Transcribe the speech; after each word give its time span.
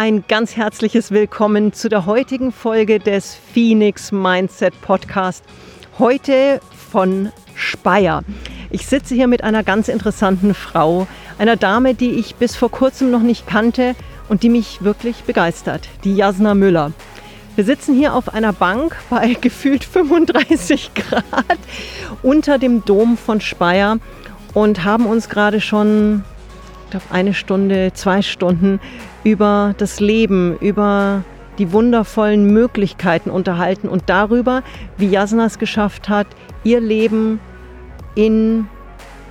ein 0.00 0.24
ganz 0.28 0.56
herzliches 0.56 1.10
Willkommen 1.10 1.74
zu 1.74 1.90
der 1.90 2.06
heutigen 2.06 2.52
Folge 2.52 3.00
des 3.00 3.34
Phoenix 3.52 4.12
Mindset 4.12 4.72
Podcast. 4.80 5.44
Heute 5.98 6.62
von 6.90 7.30
Speyer. 7.54 8.22
Ich 8.70 8.86
sitze 8.86 9.14
hier 9.14 9.26
mit 9.26 9.44
einer 9.44 9.62
ganz 9.62 9.88
interessanten 9.88 10.54
Frau, 10.54 11.06
einer 11.36 11.56
Dame, 11.56 11.94
die 11.94 12.12
ich 12.12 12.36
bis 12.36 12.56
vor 12.56 12.70
kurzem 12.70 13.10
noch 13.10 13.20
nicht 13.20 13.46
kannte 13.46 13.94
und 14.30 14.42
die 14.42 14.48
mich 14.48 14.82
wirklich 14.82 15.24
begeistert, 15.24 15.90
die 16.02 16.16
Jasna 16.16 16.54
Müller. 16.54 16.92
Wir 17.54 17.64
sitzen 17.64 17.94
hier 17.94 18.14
auf 18.14 18.32
einer 18.32 18.54
Bank 18.54 18.96
bei 19.10 19.34
gefühlt 19.42 19.84
35 19.84 20.92
Grad 20.94 21.58
unter 22.22 22.56
dem 22.56 22.86
Dom 22.86 23.18
von 23.18 23.42
Speyer 23.42 23.98
und 24.54 24.82
haben 24.82 25.04
uns 25.04 25.28
gerade 25.28 25.60
schon, 25.60 26.24
ich 26.90 26.98
glaube, 26.98 27.14
eine 27.14 27.34
Stunde, 27.34 27.92
zwei 27.94 28.20
Stunden 28.20 28.80
über 29.22 29.74
das 29.78 30.00
Leben, 30.00 30.56
über 30.58 31.22
die 31.58 31.72
wundervollen 31.72 32.52
Möglichkeiten 32.52 33.30
unterhalten 33.30 33.88
und 33.88 34.04
darüber, 34.06 34.64
wie 34.96 35.08
Jasna 35.08 35.46
es 35.46 35.60
geschafft 35.60 36.08
hat, 36.08 36.26
ihr 36.64 36.80
Leben 36.80 37.38
in 38.16 38.66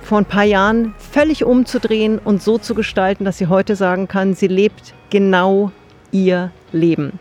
vor 0.02 0.16
ein 0.16 0.24
paar 0.24 0.44
Jahren 0.44 0.94
völlig 1.12 1.44
umzudrehen 1.44 2.18
und 2.18 2.42
so 2.42 2.56
zu 2.56 2.74
gestalten, 2.74 3.26
dass 3.26 3.36
sie 3.36 3.48
heute 3.48 3.76
sagen 3.76 4.08
kann, 4.08 4.32
sie 4.32 4.48
lebt 4.48 4.94
genau 5.10 5.70
ihr 6.12 6.52
Leben. 6.72 7.18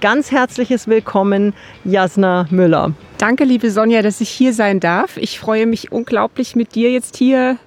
Ganz 0.00 0.32
herzliches 0.32 0.88
Willkommen, 0.88 1.52
Jasna 1.84 2.46
Müller. 2.48 2.92
Danke, 3.18 3.44
liebe 3.44 3.70
Sonja, 3.70 4.00
dass 4.00 4.22
ich 4.22 4.30
hier 4.30 4.54
sein 4.54 4.80
darf. 4.80 5.18
Ich 5.18 5.38
freue 5.38 5.66
mich 5.66 5.92
unglaublich, 5.92 6.56
mit 6.56 6.74
dir 6.74 6.90
jetzt 6.90 7.16
hier 7.16 7.58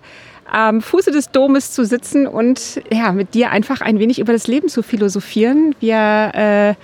am 0.46 0.82
Fuße 0.82 1.12
des 1.12 1.32
Domes 1.32 1.72
zu 1.72 1.86
sitzen 1.86 2.28
und 2.28 2.82
ja, 2.92 3.12
mit 3.12 3.34
dir 3.34 3.52
einfach 3.52 3.82
ein 3.82 4.00
wenig 4.00 4.20
über 4.20 4.34
das 4.34 4.48
Leben 4.48 4.70
zu 4.70 4.84
philosophieren. 4.84 5.76
Wir 5.80 6.32
äh, 6.34 6.76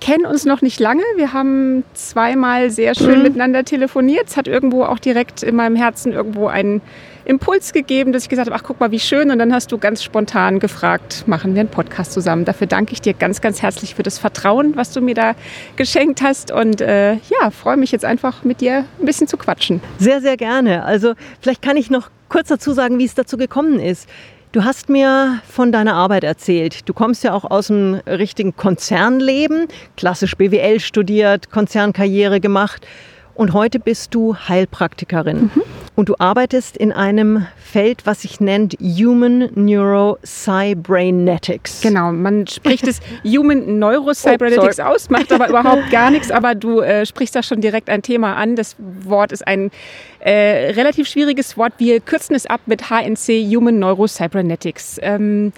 kennen 0.00 0.26
uns 0.26 0.44
noch 0.44 0.62
nicht 0.62 0.78
lange. 0.80 1.02
Wir 1.16 1.32
haben 1.32 1.84
zweimal 1.94 2.70
sehr 2.70 2.94
schön 2.94 3.18
mhm. 3.18 3.22
miteinander 3.22 3.64
telefoniert. 3.64 4.28
Es 4.28 4.36
hat 4.36 4.46
irgendwo 4.46 4.84
auch 4.84 4.98
direkt 4.98 5.42
in 5.42 5.56
meinem 5.56 5.76
Herzen 5.76 6.12
irgendwo 6.12 6.46
einen 6.46 6.80
Impuls 7.24 7.72
gegeben, 7.72 8.12
dass 8.12 8.22
ich 8.22 8.28
gesagt 8.30 8.48
habe, 8.48 8.58
ach 8.58 8.64
guck 8.64 8.80
mal, 8.80 8.90
wie 8.90 9.00
schön. 9.00 9.30
Und 9.30 9.38
dann 9.38 9.52
hast 9.52 9.70
du 9.70 9.78
ganz 9.78 10.02
spontan 10.02 10.60
gefragt, 10.60 11.24
machen 11.26 11.54
wir 11.54 11.60
einen 11.60 11.68
Podcast 11.68 12.12
zusammen. 12.12 12.44
Dafür 12.44 12.66
danke 12.66 12.92
ich 12.92 13.02
dir 13.02 13.12
ganz, 13.12 13.40
ganz 13.40 13.60
herzlich 13.60 13.94
für 13.94 14.02
das 14.02 14.18
Vertrauen, 14.18 14.76
was 14.76 14.92
du 14.92 15.00
mir 15.00 15.14
da 15.14 15.34
geschenkt 15.76 16.22
hast. 16.22 16.50
Und 16.50 16.80
äh, 16.80 17.14
ja, 17.14 17.50
freue 17.50 17.76
mich 17.76 17.92
jetzt 17.92 18.04
einfach 18.04 18.44
mit 18.44 18.60
dir 18.60 18.84
ein 18.98 19.04
bisschen 19.04 19.28
zu 19.28 19.36
quatschen. 19.36 19.80
Sehr, 19.98 20.20
sehr 20.20 20.36
gerne. 20.36 20.84
Also 20.84 21.14
vielleicht 21.40 21.60
kann 21.60 21.76
ich 21.76 21.90
noch 21.90 22.08
kurz 22.28 22.48
dazu 22.48 22.72
sagen, 22.72 22.98
wie 22.98 23.04
es 23.04 23.14
dazu 23.14 23.36
gekommen 23.36 23.80
ist. 23.80 24.08
Du 24.52 24.64
hast 24.64 24.88
mir 24.88 25.40
von 25.46 25.72
deiner 25.72 25.94
Arbeit 25.94 26.24
erzählt. 26.24 26.88
Du 26.88 26.94
kommst 26.94 27.22
ja 27.22 27.34
auch 27.34 27.44
aus 27.44 27.66
dem 27.66 28.00
richtigen 28.06 28.56
Konzernleben, 28.56 29.68
klassisch 29.96 30.36
BWL 30.36 30.80
studiert, 30.80 31.50
Konzernkarriere 31.50 32.40
gemacht 32.40 32.86
und 33.34 33.52
heute 33.52 33.78
bist 33.78 34.14
du 34.14 34.34
Heilpraktikerin. 34.34 35.50
Mhm. 35.54 35.62
Und 35.98 36.08
du 36.08 36.14
arbeitest 36.20 36.76
in 36.76 36.92
einem 36.92 37.48
Feld, 37.56 38.06
was 38.06 38.22
sich 38.22 38.38
nennt 38.38 38.76
Human 38.80 39.50
Neurocybranetics. 39.56 41.80
Genau, 41.80 42.12
man 42.12 42.46
spricht 42.46 42.86
es 42.86 43.00
Human 43.24 43.80
Neurocybranetics 43.80 44.78
oh, 44.78 44.84
aus, 44.84 45.10
macht 45.10 45.32
aber 45.32 45.48
überhaupt 45.48 45.90
gar 45.90 46.12
nichts. 46.12 46.30
Aber 46.30 46.54
du 46.54 46.78
äh, 46.78 47.04
sprichst 47.04 47.34
da 47.34 47.42
schon 47.42 47.60
direkt 47.60 47.90
ein 47.90 48.02
Thema 48.02 48.36
an. 48.36 48.54
Das 48.54 48.76
Wort 48.78 49.32
ist 49.32 49.44
ein 49.44 49.72
äh, 50.20 50.70
relativ 50.70 51.08
schwieriges 51.08 51.56
Wort. 51.56 51.72
Wir 51.78 51.98
kürzen 51.98 52.36
es 52.36 52.46
ab 52.46 52.60
mit 52.66 52.90
HNC, 52.90 53.52
Human 53.52 53.80
Neurocybranetics. 53.80 55.00
Ähm, 55.02 55.52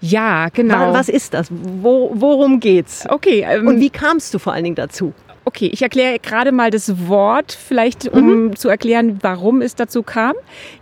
ja, 0.00 0.48
genau. 0.48 0.94
Was 0.94 1.10
ist 1.10 1.34
das? 1.34 1.48
Wo, 1.50 2.12
worum 2.14 2.60
geht's? 2.60 3.04
Okay. 3.06 3.44
Ähm, 3.46 3.66
Und 3.66 3.78
wie 3.78 3.90
kamst 3.90 4.32
du 4.32 4.38
vor 4.38 4.54
allen 4.54 4.64
Dingen 4.64 4.76
dazu? 4.76 5.12
Okay, 5.44 5.70
ich 5.72 5.82
erkläre 5.82 6.18
gerade 6.18 6.52
mal 6.52 6.70
das 6.70 7.08
Wort, 7.08 7.52
vielleicht 7.52 8.08
um 8.08 8.44
mhm. 8.44 8.56
zu 8.56 8.68
erklären, 8.68 9.18
warum 9.22 9.62
es 9.62 9.74
dazu 9.74 10.02
kam. 10.02 10.34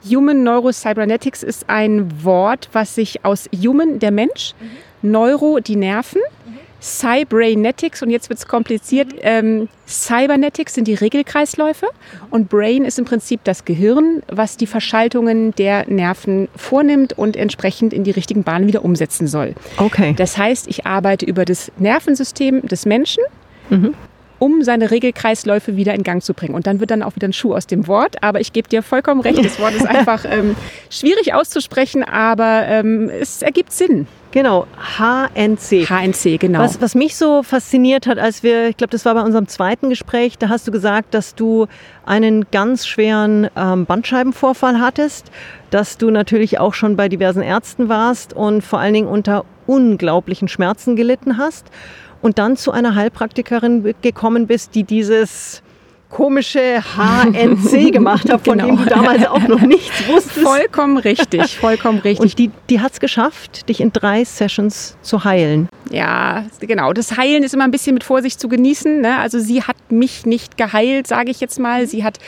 Human 0.08 0.42
Neurocybernetics 0.42 1.42
ist 1.42 1.70
ein 1.70 2.24
Wort, 2.24 2.69
was 2.72 2.94
sich 2.94 3.24
aus 3.24 3.48
Human, 3.54 3.98
der 3.98 4.10
Mensch, 4.10 4.54
mhm. 4.60 5.10
Neuro, 5.10 5.60
die 5.60 5.76
Nerven, 5.76 6.20
mhm. 6.44 6.58
Cybernetics, 6.80 8.02
und 8.02 8.10
jetzt 8.10 8.28
wird 8.30 8.41
es 8.41 8.48
kompliziert, 8.48 9.12
mhm. 9.12 9.19
ähm, 9.22 9.69
Cybernetics 9.86 10.75
sind 10.75 10.88
die 10.88 10.94
Regelkreisläufe 10.94 11.86
und 12.30 12.48
Brain 12.48 12.84
ist 12.84 12.98
im 12.98 13.04
Prinzip 13.04 13.44
das 13.44 13.64
Gehirn, 13.64 14.22
was 14.26 14.56
die 14.56 14.66
Verschaltungen 14.66 15.54
der 15.54 15.88
Nerven 15.88 16.48
vornimmt 16.56 17.16
und 17.16 17.36
entsprechend 17.36 17.92
in 17.92 18.02
die 18.02 18.10
richtigen 18.10 18.42
Bahnen 18.42 18.66
wieder 18.66 18.84
umsetzen 18.84 19.28
soll. 19.28 19.54
Okay. 19.76 20.14
Das 20.16 20.36
heißt, 20.36 20.66
ich 20.66 20.84
arbeite 20.84 21.25
über 21.26 21.44
das 21.44 21.70
Nervensystem 21.78 22.62
des 22.66 22.86
Menschen. 22.86 23.22
Mhm 23.70 23.94
um 24.38 24.62
seine 24.62 24.91
Regelkreisläufe 24.91 25.76
wieder 25.76 25.94
in 25.94 26.03
Gang 26.03 26.22
zu 26.22 26.34
bringen. 26.34 26.54
Und 26.54 26.66
dann 26.66 26.81
wird 26.81 26.91
dann 26.91 27.03
auch 27.03 27.15
wieder 27.16 27.28
ein 27.28 27.32
Schuh 27.32 27.54
aus 27.54 27.66
dem 27.66 27.87
Wort. 27.87 28.22
Aber 28.22 28.41
ich 28.41 28.53
gebe 28.53 28.69
dir 28.69 28.82
vollkommen 28.82 29.21
recht, 29.21 29.44
das 29.44 29.59
Wort 29.60 29.75
ist 29.75 29.87
einfach 29.88 30.25
ähm, 30.28 30.56
schwierig 30.91 31.34
auszusprechen, 31.34 32.04
aber 32.04 32.66
ähm, 32.66 33.10
es 33.10 33.43
ergibt 33.43 33.72
Sinn. 33.72 34.06
Genau, 34.31 34.66
HNC. 34.99 35.88
HNC, 35.88 36.38
genau. 36.38 36.60
Was, 36.60 36.82
was 36.82 36.94
mich 36.94 37.16
so 37.16 37.43
fasziniert 37.43 38.06
hat, 38.06 38.19
als 38.19 38.43
wir, 38.43 38.69
ich 38.69 38.76
glaube, 38.76 38.91
das 38.91 39.06
war 39.06 39.15
bei 39.15 39.22
unserem 39.22 39.49
zweiten 39.49 39.88
Gespräch, 39.88 40.37
da 40.37 40.50
hast 40.50 40.69
du 40.69 40.70
gesagt, 40.70 41.15
dass 41.15 41.34
du 41.34 41.66
einen 42.05 42.44
ganz 42.50 42.87
schweren 42.87 43.49
ähm, 43.56 43.87
Bandscheibenvorfall 43.87 44.81
hattest, 44.81 45.31
dass 45.70 45.97
du 45.97 46.10
natürlich 46.10 46.59
auch 46.59 46.75
schon 46.75 46.94
bei 46.94 47.09
diversen 47.09 47.43
Ärzten 47.43 47.88
warst 47.88 48.34
und 48.34 48.62
vor 48.62 48.81
allen 48.81 48.94
Dingen 48.94 49.09
unter 49.09 49.47
unglaublichen 49.66 50.49
Schmerzen 50.49 50.94
gelitten 50.94 51.38
hast 51.38 51.66
und 52.22 52.38
dann 52.38 52.56
zu 52.56 52.72
einer 52.72 52.94
Heilpraktikerin 52.94 53.94
gekommen 54.02 54.46
bist, 54.46 54.74
die 54.74 54.84
dieses 54.84 55.62
komische 56.10 56.82
HNC 56.82 57.92
gemacht 57.92 58.30
hat, 58.32 58.44
von 58.44 58.58
genau. 58.58 58.76
dem 58.76 58.84
du 58.84 58.84
damals 58.86 59.26
auch 59.26 59.46
noch 59.46 59.60
nichts 59.66 60.08
wusstest. 60.08 60.38
Vollkommen 60.38 60.96
richtig, 60.96 61.56
vollkommen 61.58 61.98
richtig. 61.98 62.20
Und 62.20 62.38
die, 62.38 62.50
die 62.70 62.80
hat 62.80 62.92
es 62.92 63.00
geschafft, 63.00 63.68
dich 63.68 63.80
in 63.80 63.92
drei 63.92 64.24
Sessions 64.24 64.96
zu 65.02 65.24
heilen. 65.24 65.68
Ja, 65.90 66.44
genau. 66.60 66.92
Das 66.92 67.16
Heilen 67.16 67.42
ist 67.42 67.54
immer 67.54 67.64
ein 67.64 67.70
bisschen 67.70 67.94
mit 67.94 68.04
Vorsicht 68.04 68.40
zu 68.40 68.48
genießen. 68.48 69.00
Ne? 69.00 69.18
Also 69.18 69.38
sie 69.38 69.62
hat 69.62 69.76
mich 69.90 70.26
nicht 70.26 70.56
geheilt, 70.56 71.06
sage 71.06 71.30
ich 71.30 71.40
jetzt 71.40 71.58
mal. 71.58 71.86
Sie 71.86 72.04
hat 72.04 72.18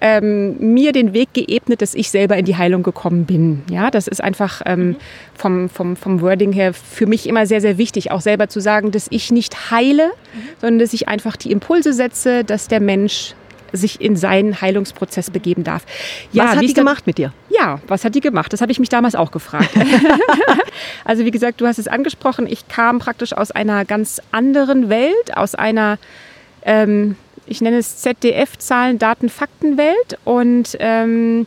ähm, 0.00 0.72
mir 0.72 0.92
den 0.92 1.12
Weg 1.12 1.32
geebnet, 1.32 1.82
dass 1.82 1.94
ich 1.94 2.10
selber 2.10 2.36
in 2.36 2.44
die 2.44 2.56
Heilung 2.56 2.82
gekommen 2.82 3.24
bin. 3.24 3.62
Ja, 3.70 3.90
das 3.90 4.08
ist 4.08 4.22
einfach 4.22 4.62
ähm, 4.66 4.96
vom, 5.34 5.68
vom, 5.68 5.96
vom 5.96 6.20
Wording 6.20 6.52
her 6.52 6.72
für 6.72 7.06
mich 7.06 7.28
immer 7.28 7.46
sehr, 7.46 7.60
sehr 7.60 7.78
wichtig, 7.78 8.10
auch 8.10 8.20
selber 8.20 8.48
zu 8.48 8.60
sagen, 8.60 8.90
dass 8.90 9.06
ich 9.10 9.30
nicht 9.30 9.70
heile, 9.70 10.06
mhm. 10.06 10.40
sondern 10.60 10.78
dass 10.78 10.92
ich 10.92 11.08
einfach 11.08 11.36
die 11.36 11.50
Impulse 11.50 11.92
setze, 11.92 12.44
dass 12.44 12.68
der 12.68 12.80
Mensch 12.80 13.34
sich 13.72 14.00
in 14.00 14.16
seinen 14.16 14.60
Heilungsprozess 14.60 15.30
begeben 15.30 15.64
darf. 15.64 15.84
Ja, 16.32 16.44
was 16.44 16.56
hat 16.56 16.62
die 16.62 16.72
gemacht 16.72 17.06
mit 17.06 17.18
dir? 17.18 17.32
Ja, 17.50 17.80
was 17.86 18.04
hat 18.04 18.14
die 18.14 18.20
gemacht? 18.20 18.52
Das 18.52 18.60
habe 18.60 18.72
ich 18.72 18.78
mich 18.78 18.88
damals 18.88 19.14
auch 19.14 19.30
gefragt. 19.30 19.70
also 21.04 21.24
wie 21.24 21.30
gesagt, 21.30 21.60
du 21.60 21.66
hast 21.66 21.78
es 21.78 21.88
angesprochen, 21.88 22.46
ich 22.46 22.68
kam 22.68 22.98
praktisch 22.98 23.32
aus 23.32 23.50
einer 23.50 23.84
ganz 23.84 24.22
anderen 24.32 24.88
Welt, 24.88 25.36
aus 25.36 25.54
einer 25.54 25.98
ähm, 26.62 27.16
ich 27.48 27.60
nenne 27.60 27.78
es 27.78 27.98
ZDF-Zahlen, 27.98 28.98
Daten, 28.98 29.28
Faktenwelt 29.28 30.18
und 30.24 30.76
ähm, 30.80 31.46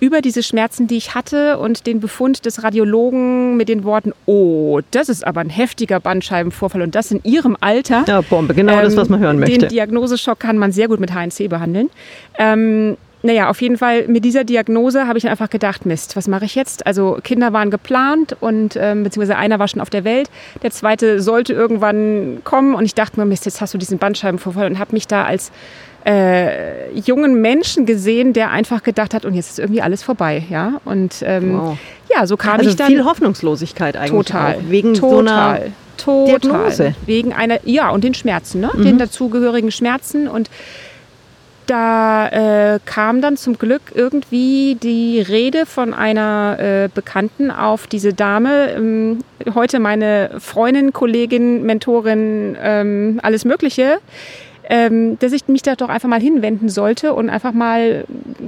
über 0.00 0.20
diese 0.20 0.42
Schmerzen, 0.42 0.88
die 0.88 0.96
ich 0.96 1.14
hatte 1.14 1.58
und 1.58 1.86
den 1.86 2.00
Befund 2.00 2.44
des 2.44 2.64
Radiologen 2.64 3.56
mit 3.56 3.68
den 3.68 3.84
Worten, 3.84 4.12
oh, 4.26 4.80
das 4.90 5.08
ist 5.08 5.24
aber 5.24 5.40
ein 5.40 5.48
heftiger 5.48 6.00
Bandscheibenvorfall 6.00 6.82
und 6.82 6.96
das 6.96 7.12
in 7.12 7.20
ihrem 7.22 7.56
Alter. 7.60 8.04
Ja, 8.08 8.20
Bombe, 8.20 8.52
genau 8.52 8.72
ähm, 8.72 8.82
das, 8.82 8.96
was 8.96 9.08
man 9.08 9.20
hören 9.20 9.38
möchte. 9.38 9.58
Den 9.58 9.68
Diagnoseschock 9.68 10.40
kann 10.40 10.58
man 10.58 10.72
sehr 10.72 10.88
gut 10.88 10.98
mit 10.98 11.12
HNC 11.12 11.48
behandeln. 11.48 11.88
Ähm, 12.36 12.96
naja, 13.22 13.48
auf 13.48 13.60
jeden 13.62 13.78
Fall 13.78 14.08
mit 14.08 14.24
dieser 14.24 14.44
Diagnose 14.44 15.06
habe 15.06 15.18
ich 15.18 15.28
einfach 15.28 15.50
gedacht, 15.50 15.86
Mist, 15.86 16.16
was 16.16 16.28
mache 16.28 16.44
ich 16.44 16.54
jetzt? 16.54 16.86
Also 16.86 17.18
Kinder 17.22 17.52
waren 17.52 17.70
geplant 17.70 18.36
und 18.40 18.76
ähm, 18.76 19.04
beziehungsweise 19.04 19.36
einer 19.36 19.58
war 19.58 19.68
schon 19.68 19.80
auf 19.80 19.90
der 19.90 20.04
Welt, 20.04 20.28
der 20.62 20.70
zweite 20.70 21.20
sollte 21.20 21.52
irgendwann 21.52 22.38
kommen 22.44 22.74
und 22.74 22.84
ich 22.84 22.94
dachte 22.94 23.18
mir, 23.20 23.26
Mist, 23.26 23.44
jetzt 23.44 23.60
hast 23.60 23.74
du 23.74 23.78
diesen 23.78 23.98
Bandscheibenvorfall 23.98 24.66
und 24.66 24.78
habe 24.78 24.92
mich 24.92 25.06
da 25.06 25.24
als 25.24 25.52
äh, 26.04 26.90
jungen 26.98 27.40
Menschen 27.40 27.86
gesehen, 27.86 28.32
der 28.32 28.50
einfach 28.50 28.82
gedacht 28.82 29.14
hat, 29.14 29.24
und 29.24 29.34
jetzt 29.34 29.50
ist 29.50 29.58
irgendwie 29.58 29.82
alles 29.82 30.02
vorbei, 30.02 30.44
ja. 30.50 30.80
Und 30.84 31.22
ähm, 31.24 31.58
wow. 31.58 31.78
ja, 32.12 32.26
so 32.26 32.36
kam 32.36 32.58
also 32.58 32.70
ich 32.70 32.76
dann. 32.76 32.88
Viel 32.88 33.04
Hoffnungslosigkeit 33.04 33.96
eigentlich. 33.96 34.26
Total. 34.26 34.56
Auch, 34.56 34.60
wegen 34.68 34.94
total, 34.94 35.10
so 35.10 35.18
einer 35.18 35.60
total. 35.96 36.26
Diagnose. 36.26 36.94
Wegen 37.06 37.32
einer, 37.32 37.60
ja, 37.64 37.90
und 37.90 38.02
den 38.02 38.14
Schmerzen, 38.14 38.60
ne? 38.60 38.70
Mhm. 38.74 38.84
Den 38.84 38.98
dazugehörigen 38.98 39.70
Schmerzen 39.70 40.28
und 40.28 40.50
da 41.66 42.28
äh, 42.74 42.78
kam 42.84 43.20
dann 43.20 43.36
zum 43.36 43.58
Glück 43.58 43.82
irgendwie 43.94 44.76
die 44.82 45.20
Rede 45.20 45.66
von 45.66 45.94
einer 45.94 46.56
äh, 46.58 46.88
Bekannten 46.92 47.50
auf 47.50 47.86
diese 47.86 48.12
Dame, 48.12 48.72
ähm, 48.72 49.18
heute 49.54 49.78
meine 49.78 50.30
Freundin, 50.38 50.92
Kollegin, 50.92 51.62
Mentorin, 51.64 52.56
ähm, 52.60 53.20
alles 53.22 53.44
Mögliche, 53.44 53.98
ähm, 54.68 55.18
dass 55.18 55.32
ich 55.32 55.48
mich 55.48 55.62
da 55.62 55.76
doch 55.76 55.88
einfach 55.88 56.08
mal 56.08 56.20
hinwenden 56.20 56.68
sollte 56.68 57.14
und 57.14 57.30
einfach 57.30 57.52
mal 57.52 58.04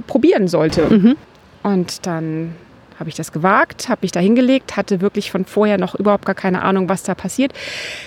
probieren 0.07 0.47
sollte. 0.47 0.85
Mhm. 0.89 1.15
Und 1.63 2.05
dann 2.05 2.55
habe 2.99 3.09
ich 3.09 3.15
das 3.15 3.31
gewagt, 3.31 3.89
habe 3.89 3.99
mich 4.03 4.11
da 4.11 4.19
hingelegt, 4.19 4.77
hatte 4.77 5.01
wirklich 5.01 5.31
von 5.31 5.45
vorher 5.45 5.77
noch 5.77 5.95
überhaupt 5.95 6.25
gar 6.25 6.35
keine 6.35 6.61
Ahnung, 6.61 6.87
was 6.87 7.03
da 7.03 7.13
passiert. 7.13 7.53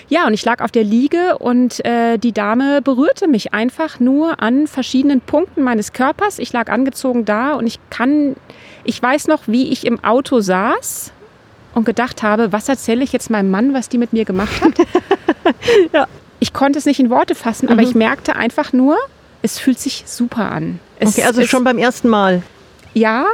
Ja, 0.09 0.27
und 0.27 0.35
ich 0.35 0.45
lag 0.45 0.63
auf 0.63 0.71
der 0.71 0.85
Liege 0.85 1.39
und 1.39 1.85
äh, 1.85 2.19
die 2.19 2.33
Dame 2.33 2.81
berührte 2.83 3.29
mich 3.29 3.53
einfach 3.53 4.01
nur 4.01 4.43
an 4.43 4.67
verschiedenen 4.67 5.21
Punkten 5.21 5.63
meines 5.63 5.93
Körpers. 5.93 6.39
Ich 6.39 6.53
lag 6.53 6.71
angezogen 6.71 7.25
da 7.25 7.55
und 7.55 7.67
ich 7.67 7.79
kann, 7.91 8.37
ich 8.85 9.03
weiß 9.03 9.27
noch, 9.27 9.43
wie 9.47 9.69
ich 9.71 9.87
im 9.87 10.03
Auto 10.03 10.41
saß 10.41 11.13
und 11.75 11.85
gedacht 11.85 12.23
habe, 12.23 12.53
was 12.53 12.69
erzähle 12.69 13.05
ich 13.05 13.13
jetzt 13.13 13.31
meinem 13.31 13.51
Mann, 13.51 13.75
was 13.75 13.89
die 13.89 13.99
mit 13.99 14.13
mir 14.13 14.25
gemacht 14.25 14.63
hat? 14.63 14.75
ja. 15.93 16.07
Ich 16.41 16.53
konnte 16.53 16.79
es 16.79 16.87
nicht 16.87 17.01
in 17.01 17.11
Worte 17.11 17.35
fassen, 17.35 17.67
mhm. 17.67 17.73
aber 17.73 17.83
ich 17.83 17.95
merkte 17.97 18.37
einfach 18.37 18.73
nur, 18.73 18.97
es 19.43 19.59
fühlt 19.59 19.79
sich 19.79 20.05
super 20.07 20.53
an. 20.53 20.79
Es, 21.01 21.11
okay, 21.11 21.25
also 21.25 21.45
schon 21.47 21.65
beim 21.65 21.79
ersten 21.79 22.09
Mal. 22.09 22.43
Ja, 22.95 23.27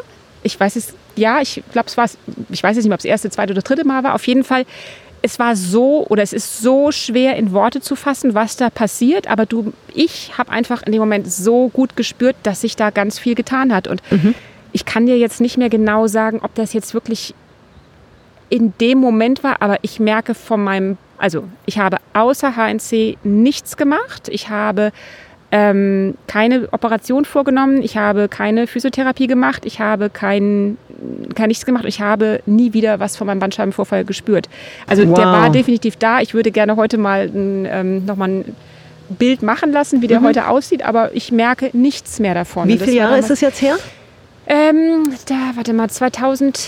ich 0.42 0.58
weiß 0.58 0.76
es 0.76 0.94
ja, 1.16 1.40
ich 1.40 1.62
glaube, 1.72 1.88
es 1.88 1.96
war, 1.96 2.08
ich 2.50 2.62
weiß 2.62 2.76
jetzt 2.76 2.84
nicht, 2.84 2.92
ob 2.92 2.98
es 2.98 3.04
das 3.04 3.10
erste, 3.10 3.30
zweite 3.30 3.52
oder 3.52 3.62
dritte 3.62 3.84
Mal 3.84 4.02
war. 4.04 4.14
Auf 4.14 4.26
jeden 4.26 4.44
Fall, 4.44 4.64
es 5.22 5.38
war 5.38 5.56
so 5.56 6.06
oder 6.08 6.22
es 6.22 6.32
ist 6.32 6.60
so 6.60 6.92
schwer 6.92 7.36
in 7.36 7.52
Worte 7.52 7.80
zu 7.80 7.96
fassen, 7.96 8.34
was 8.34 8.56
da 8.56 8.70
passiert. 8.70 9.26
Aber 9.28 9.46
du, 9.46 9.72
ich 9.94 10.36
habe 10.36 10.50
einfach 10.50 10.82
in 10.82 10.92
dem 10.92 11.00
Moment 11.00 11.30
so 11.30 11.68
gut 11.68 11.96
gespürt, 11.96 12.36
dass 12.42 12.60
sich 12.60 12.76
da 12.76 12.90
ganz 12.90 13.18
viel 13.18 13.34
getan 13.34 13.74
hat. 13.74 13.88
Und 13.88 14.02
mhm. 14.10 14.34
ich 14.72 14.84
kann 14.84 15.06
dir 15.06 15.18
jetzt 15.18 15.40
nicht 15.40 15.56
mehr 15.56 15.70
genau 15.70 16.06
sagen, 16.06 16.40
ob 16.42 16.54
das 16.54 16.72
jetzt 16.72 16.94
wirklich 16.94 17.34
in 18.50 18.74
dem 18.80 18.98
Moment 18.98 19.42
war, 19.42 19.62
aber 19.62 19.78
ich 19.82 19.98
merke 19.98 20.34
von 20.34 20.62
meinem, 20.62 20.98
also 21.18 21.44
ich 21.66 21.78
habe 21.78 21.96
außer 22.12 22.54
HNC 22.54 23.18
nichts 23.24 23.76
gemacht. 23.76 24.28
Ich 24.28 24.48
habe 24.50 24.92
ähm, 25.56 26.14
keine 26.26 26.66
Operation 26.72 27.24
vorgenommen, 27.24 27.80
ich 27.80 27.96
habe 27.96 28.28
keine 28.28 28.66
Physiotherapie 28.66 29.28
gemacht, 29.28 29.64
ich 29.64 29.78
habe 29.78 30.10
kein, 30.10 30.76
kein 31.36 31.46
nichts 31.46 31.64
gemacht, 31.64 31.84
ich 31.86 32.00
habe 32.00 32.40
nie 32.44 32.72
wieder 32.72 32.98
was 32.98 33.16
von 33.16 33.28
meinem 33.28 33.38
Bandscheibenvorfall 33.38 34.04
gespürt. 34.04 34.48
Also 34.88 35.06
wow. 35.06 35.14
der 35.14 35.26
war 35.26 35.50
definitiv 35.50 35.94
da. 35.94 36.20
Ich 36.20 36.34
würde 36.34 36.50
gerne 36.50 36.74
heute 36.74 36.98
mal 36.98 37.30
ähm, 37.32 38.04
nochmal 38.04 38.30
ein 38.30 38.56
Bild 39.10 39.44
machen 39.44 39.70
lassen, 39.70 40.02
wie 40.02 40.08
der 40.08 40.18
mhm. 40.18 40.24
heute 40.26 40.48
aussieht, 40.48 40.84
aber 40.84 41.14
ich 41.14 41.30
merke 41.30 41.70
nichts 41.72 42.18
mehr 42.18 42.34
davon. 42.34 42.66
Wie 42.66 42.76
viele 42.76 42.96
Jahre 42.96 43.16
ist 43.16 43.30
es 43.30 43.40
jetzt 43.40 43.62
her? 43.62 43.76
Ähm, 44.48 45.12
da, 45.26 45.52
warte 45.54 45.72
mal, 45.72 45.88
2012 45.88 46.66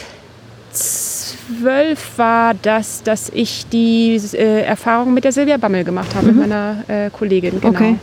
war 2.19 2.55
das, 2.55 3.03
dass 3.03 3.31
ich 3.31 3.67
die 3.69 4.15
äh, 4.35 4.61
Erfahrung 4.62 5.12
mit 5.12 5.25
der 5.25 5.33
Silvia 5.33 5.56
Bammel 5.56 5.83
gemacht 5.83 6.15
habe, 6.15 6.29
mhm. 6.29 6.38
mit 6.38 6.49
meiner 6.49 6.85
äh, 6.87 7.11
Kollegin. 7.11 7.61
Genau. 7.61 7.75
Okay. 7.75 7.97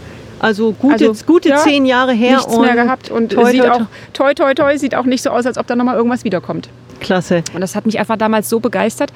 Also 0.44 0.74
gute, 0.74 1.08
also, 1.08 1.26
gute 1.26 1.50
ja, 1.50 1.58
zehn 1.58 1.86
Jahre 1.86 2.12
her. 2.12 2.36
Nichts 2.36 2.58
mehr 2.58 2.76
gehabt 2.76 3.10
und 3.10 3.32
toi, 3.32 3.50
sieht 3.50 3.62
toi, 3.62 3.70
auch, 3.70 3.82
toi, 4.12 4.34
toi, 4.34 4.54
toi, 4.54 4.78
sieht 4.78 4.94
auch 4.94 5.06
nicht 5.06 5.24
so 5.24 5.30
aus, 5.30 5.46
als 5.46 5.58
ob 5.58 5.68
da 5.68 5.76
nochmal 5.76 5.96
irgendwas 5.96 6.26
wiederkommt. 6.26 6.68
Klasse. 7.00 7.44
Und 7.54 7.62
das 7.62 7.76
hat 7.76 7.86
mich 7.86 7.98
einfach 7.98 8.18
damals 8.18 8.50
so 8.50 8.60
begeistert, 8.60 9.14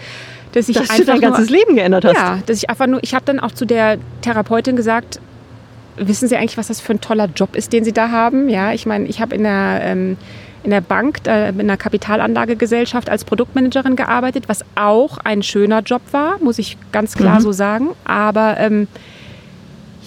dass 0.54 0.70
ich 0.70 0.78
dass 0.78 0.90
einfach 0.90 0.98
du 0.98 1.06
dein 1.06 1.20
ganzes 1.20 1.50
Leben 1.50 1.76
geändert 1.76 2.06
hast. 2.06 2.16
Ja, 2.16 2.40
dass 2.46 2.58
ich 2.58 2.70
einfach 2.70 2.88
nur, 2.88 3.04
ich 3.04 3.14
habe 3.14 3.26
dann 3.26 3.42
auch 3.42 3.52
zu 3.52 3.66
der 3.66 3.98
Therapeutin 4.22 4.78
gesagt, 4.78 5.20
wissen 5.98 6.30
Sie 6.30 6.38
eigentlich, 6.38 6.58
was 6.58 6.68
das 6.68 6.80
für 6.80 6.94
ein 6.94 7.02
toller 7.02 7.28
Job 7.36 7.58
ist, 7.58 7.74
den 7.74 7.84
Sie 7.84 7.92
da 7.92 8.10
haben? 8.10 8.48
Ja, 8.48 8.72
ich 8.72 8.86
meine, 8.86 9.06
ich 9.08 9.20
habe 9.20 9.36
in 9.36 9.44
der 9.44 9.82
ähm, 9.84 10.18
in 10.64 10.72
der 10.72 10.82
Bank, 10.82 11.20
äh, 11.28 11.50
in 11.50 11.60
einer 11.60 11.78
Kapitalanlagegesellschaft 11.78 13.10
als 13.10 13.26
Produktmanagerin 13.26 13.96
gearbeitet, 13.96 14.46
was 14.48 14.66
auch 14.76 15.18
ein 15.18 15.44
schöner 15.44 15.82
Job 15.82 16.02
war, 16.12 16.40
muss 16.42 16.58
ich 16.58 16.78
ganz 16.92 17.16
klar 17.16 17.36
mhm. 17.36 17.44
so 17.44 17.52
sagen. 17.52 17.90
Aber 18.06 18.58
ähm, 18.60 18.88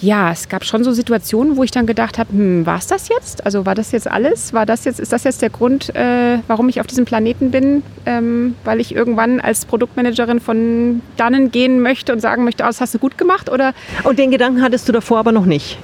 ja, 0.01 0.31
es 0.31 0.49
gab 0.49 0.65
schon 0.65 0.83
so 0.83 0.91
Situationen, 0.91 1.57
wo 1.57 1.63
ich 1.63 1.71
dann 1.71 1.85
gedacht 1.85 2.17
habe, 2.17 2.31
hm, 2.31 2.65
war 2.65 2.79
es 2.79 2.87
das 2.87 3.07
jetzt? 3.07 3.45
Also 3.45 3.65
war 3.65 3.75
das 3.75 3.91
jetzt 3.91 4.09
alles? 4.09 4.51
War 4.51 4.65
das 4.65 4.83
jetzt, 4.85 4.99
ist 4.99 5.13
das 5.13 5.23
jetzt 5.23 5.41
der 5.41 5.51
Grund, 5.51 5.95
äh, 5.95 6.39
warum 6.47 6.69
ich 6.69 6.81
auf 6.81 6.87
diesem 6.87 7.05
Planeten 7.05 7.51
bin? 7.51 7.83
Ähm, 8.07 8.55
weil 8.63 8.79
ich 8.79 8.95
irgendwann 8.95 9.39
als 9.39 9.65
Produktmanagerin 9.65 10.39
von 10.39 11.01
dannen 11.17 11.51
gehen 11.51 11.81
möchte 11.81 12.13
und 12.13 12.19
sagen 12.19 12.43
möchte, 12.43 12.63
oh, 12.63 12.67
das 12.67 12.81
hast 12.81 12.95
du 12.95 12.99
gut 12.99 13.17
gemacht? 13.17 13.51
Oder? 13.51 13.73
Und 14.03 14.17
den 14.17 14.31
Gedanken 14.31 14.63
hattest 14.63 14.87
du 14.89 14.91
davor 14.91 15.19
aber 15.19 15.31
noch 15.31 15.45
nicht? 15.45 15.77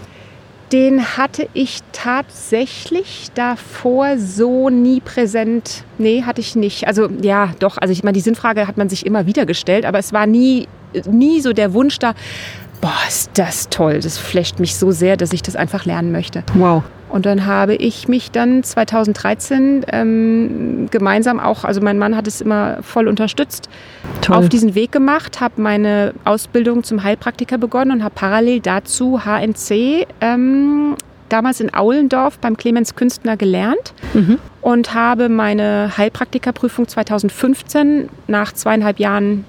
Den 0.71 1.15
hatte 1.15 1.47
ich 1.53 1.79
tatsächlich 1.93 3.29
davor 3.35 4.17
so 4.17 4.69
nie 4.69 4.99
präsent. 4.99 5.83
Nee, 5.97 6.23
hatte 6.23 6.41
ich 6.41 6.55
nicht. 6.55 6.87
Also 6.87 7.07
ja, 7.21 7.51
doch. 7.59 7.77
Also 7.77 7.93
ich 7.93 8.03
meine, 8.03 8.15
die 8.15 8.21
Sinnfrage 8.21 8.67
hat 8.67 8.77
man 8.77 8.89
sich 8.89 9.05
immer 9.05 9.27
wieder 9.27 9.45
gestellt, 9.45 9.85
aber 9.85 9.99
es 9.99 10.11
war 10.11 10.25
nie, 10.25 10.67
nie 11.09 11.39
so 11.39 11.53
der 11.53 11.73
Wunsch 11.73 11.99
da, 11.99 12.15
boah, 12.81 12.94
ist 13.07 13.31
das 13.35 13.69
toll. 13.69 14.00
Das 14.00 14.18
flasht 14.18 14.59
mich 14.59 14.75
so 14.75 14.91
sehr, 14.91 15.18
dass 15.18 15.33
ich 15.33 15.41
das 15.41 15.56
einfach 15.56 15.85
lernen 15.85 16.12
möchte. 16.12 16.44
Wow. 16.53 16.83
Und 17.09 17.25
dann 17.25 17.45
habe 17.45 17.75
ich 17.75 18.07
mich 18.07 18.31
dann 18.31 18.63
2013 18.63 19.85
ähm, 19.91 20.88
gemeinsam 20.91 21.39
auch, 21.39 21.63
also 21.63 21.79
mein 21.79 21.97
Mann 21.97 22.18
hat 22.18 22.27
es 22.27 22.41
immer 22.41 22.83
voll 22.83 23.07
unterstützt, 23.07 23.69
Toll. 24.21 24.35
auf 24.35 24.50
diesen 24.50 24.75
Weg 24.75 24.91
gemacht, 24.91 25.39
habe 25.39 25.62
meine 25.62 26.13
Ausbildung 26.25 26.83
zum 26.83 27.03
Heilpraktiker 27.03 27.57
begonnen 27.57 27.91
und 27.91 28.03
habe 28.03 28.13
parallel 28.13 28.59
dazu 28.59 29.21
HNC 29.24 30.06
ähm, 30.19 30.95
damals 31.29 31.62
in 31.62 31.74
Aulendorf 31.74 32.39
beim 32.39 32.57
Clemens 32.57 32.95
Künstner 32.95 33.38
gelernt 33.38 33.94
mhm. 34.13 34.38
und 34.62 34.94
habe 34.94 35.29
meine 35.29 35.94
Heilpraktikerprüfung 35.97 36.88
2015 36.88 38.09
nach 38.27 38.51
zweieinhalb 38.51 39.00
Jahren 39.00 39.45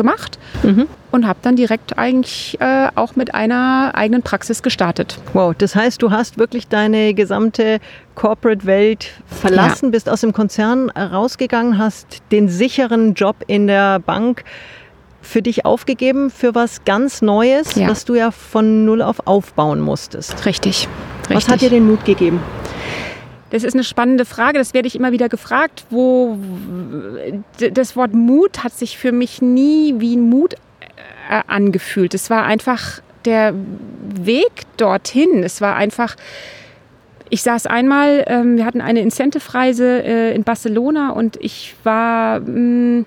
gemacht 0.00 0.38
mhm. 0.62 0.86
und 1.10 1.26
habe 1.26 1.40
dann 1.42 1.56
direkt 1.56 1.98
eigentlich 1.98 2.56
äh, 2.58 2.88
auch 2.94 3.16
mit 3.16 3.34
einer 3.34 3.90
eigenen 3.94 4.22
Praxis 4.22 4.62
gestartet. 4.62 5.18
Wow, 5.34 5.54
das 5.56 5.74
heißt, 5.74 6.00
du 6.00 6.10
hast 6.10 6.38
wirklich 6.38 6.68
deine 6.68 7.12
gesamte 7.12 7.80
Corporate-Welt 8.14 9.10
verlassen, 9.26 9.86
ja. 9.86 9.90
bist 9.90 10.08
aus 10.08 10.22
dem 10.22 10.32
Konzern 10.32 10.88
rausgegangen, 10.88 11.76
hast 11.76 12.22
den 12.32 12.48
sicheren 12.48 13.12
Job 13.12 13.36
in 13.46 13.66
der 13.66 13.98
Bank 13.98 14.44
für 15.20 15.42
dich 15.42 15.66
aufgegeben 15.66 16.30
für 16.30 16.54
was 16.54 16.84
ganz 16.86 17.20
Neues, 17.20 17.74
ja. 17.74 17.88
was 17.88 18.06
du 18.06 18.14
ja 18.14 18.30
von 18.30 18.86
null 18.86 19.02
auf 19.02 19.26
aufbauen 19.26 19.80
musstest. 19.80 20.46
Richtig. 20.46 20.88
Richtig. 21.28 21.36
Was 21.36 21.48
hat 21.48 21.60
dir 21.60 21.70
den 21.70 21.86
Mut 21.86 22.04
gegeben? 22.06 22.40
Das 23.50 23.64
ist 23.64 23.74
eine 23.74 23.84
spannende 23.84 24.24
Frage, 24.24 24.58
das 24.58 24.74
werde 24.74 24.88
ich 24.88 24.94
immer 24.94 25.12
wieder 25.12 25.28
gefragt. 25.28 25.84
Wo 25.90 26.38
das 27.58 27.96
Wort 27.96 28.14
Mut 28.14 28.62
hat 28.62 28.72
sich 28.72 28.96
für 28.96 29.12
mich 29.12 29.42
nie 29.42 29.94
wie 29.98 30.16
Mut 30.16 30.54
äh, 30.54 31.42
angefühlt. 31.46 32.14
Es 32.14 32.30
war 32.30 32.44
einfach 32.44 33.00
der 33.24 33.54
Weg 34.22 34.62
dorthin. 34.76 35.42
Es 35.42 35.60
war 35.60 35.76
einfach 35.76 36.16
ich 37.32 37.42
saß 37.42 37.66
einmal, 37.66 38.24
ähm, 38.26 38.56
wir 38.56 38.66
hatten 38.66 38.80
eine 38.80 39.00
Incentive-Reise 39.00 40.02
äh, 40.02 40.34
in 40.34 40.42
Barcelona 40.42 41.10
und 41.10 41.36
ich 41.40 41.76
war 41.84 42.40
mm, 42.40 43.04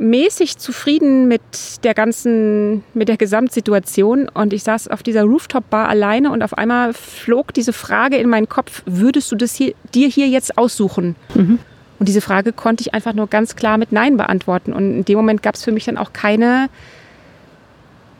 mäßig 0.00 0.58
zufrieden 0.58 1.28
mit 1.28 1.84
der 1.84 1.94
ganzen, 1.94 2.82
mit 2.94 3.08
der 3.08 3.16
Gesamtsituation. 3.16 4.28
Und 4.28 4.52
ich 4.52 4.62
saß 4.62 4.88
auf 4.88 5.02
dieser 5.02 5.24
Rooftop-Bar 5.24 5.88
alleine 5.88 6.32
und 6.32 6.42
auf 6.42 6.56
einmal 6.56 6.92
flog 6.92 7.54
diese 7.54 7.72
Frage 7.72 8.16
in 8.16 8.28
meinen 8.28 8.48
Kopf, 8.48 8.82
würdest 8.86 9.30
du 9.30 9.36
das 9.36 9.54
hier, 9.54 9.74
dir 9.94 10.08
hier 10.08 10.28
jetzt 10.28 10.58
aussuchen? 10.58 11.16
Mhm. 11.34 11.58
Und 11.98 12.08
diese 12.08 12.22
Frage 12.22 12.52
konnte 12.52 12.80
ich 12.80 12.94
einfach 12.94 13.12
nur 13.12 13.28
ganz 13.28 13.56
klar 13.56 13.76
mit 13.76 13.92
Nein 13.92 14.16
beantworten. 14.16 14.72
Und 14.72 14.90
in 14.90 15.04
dem 15.04 15.16
Moment 15.16 15.42
gab 15.42 15.54
es 15.54 15.64
für 15.64 15.72
mich 15.72 15.84
dann 15.84 15.98
auch 15.98 16.14
keine, 16.14 16.70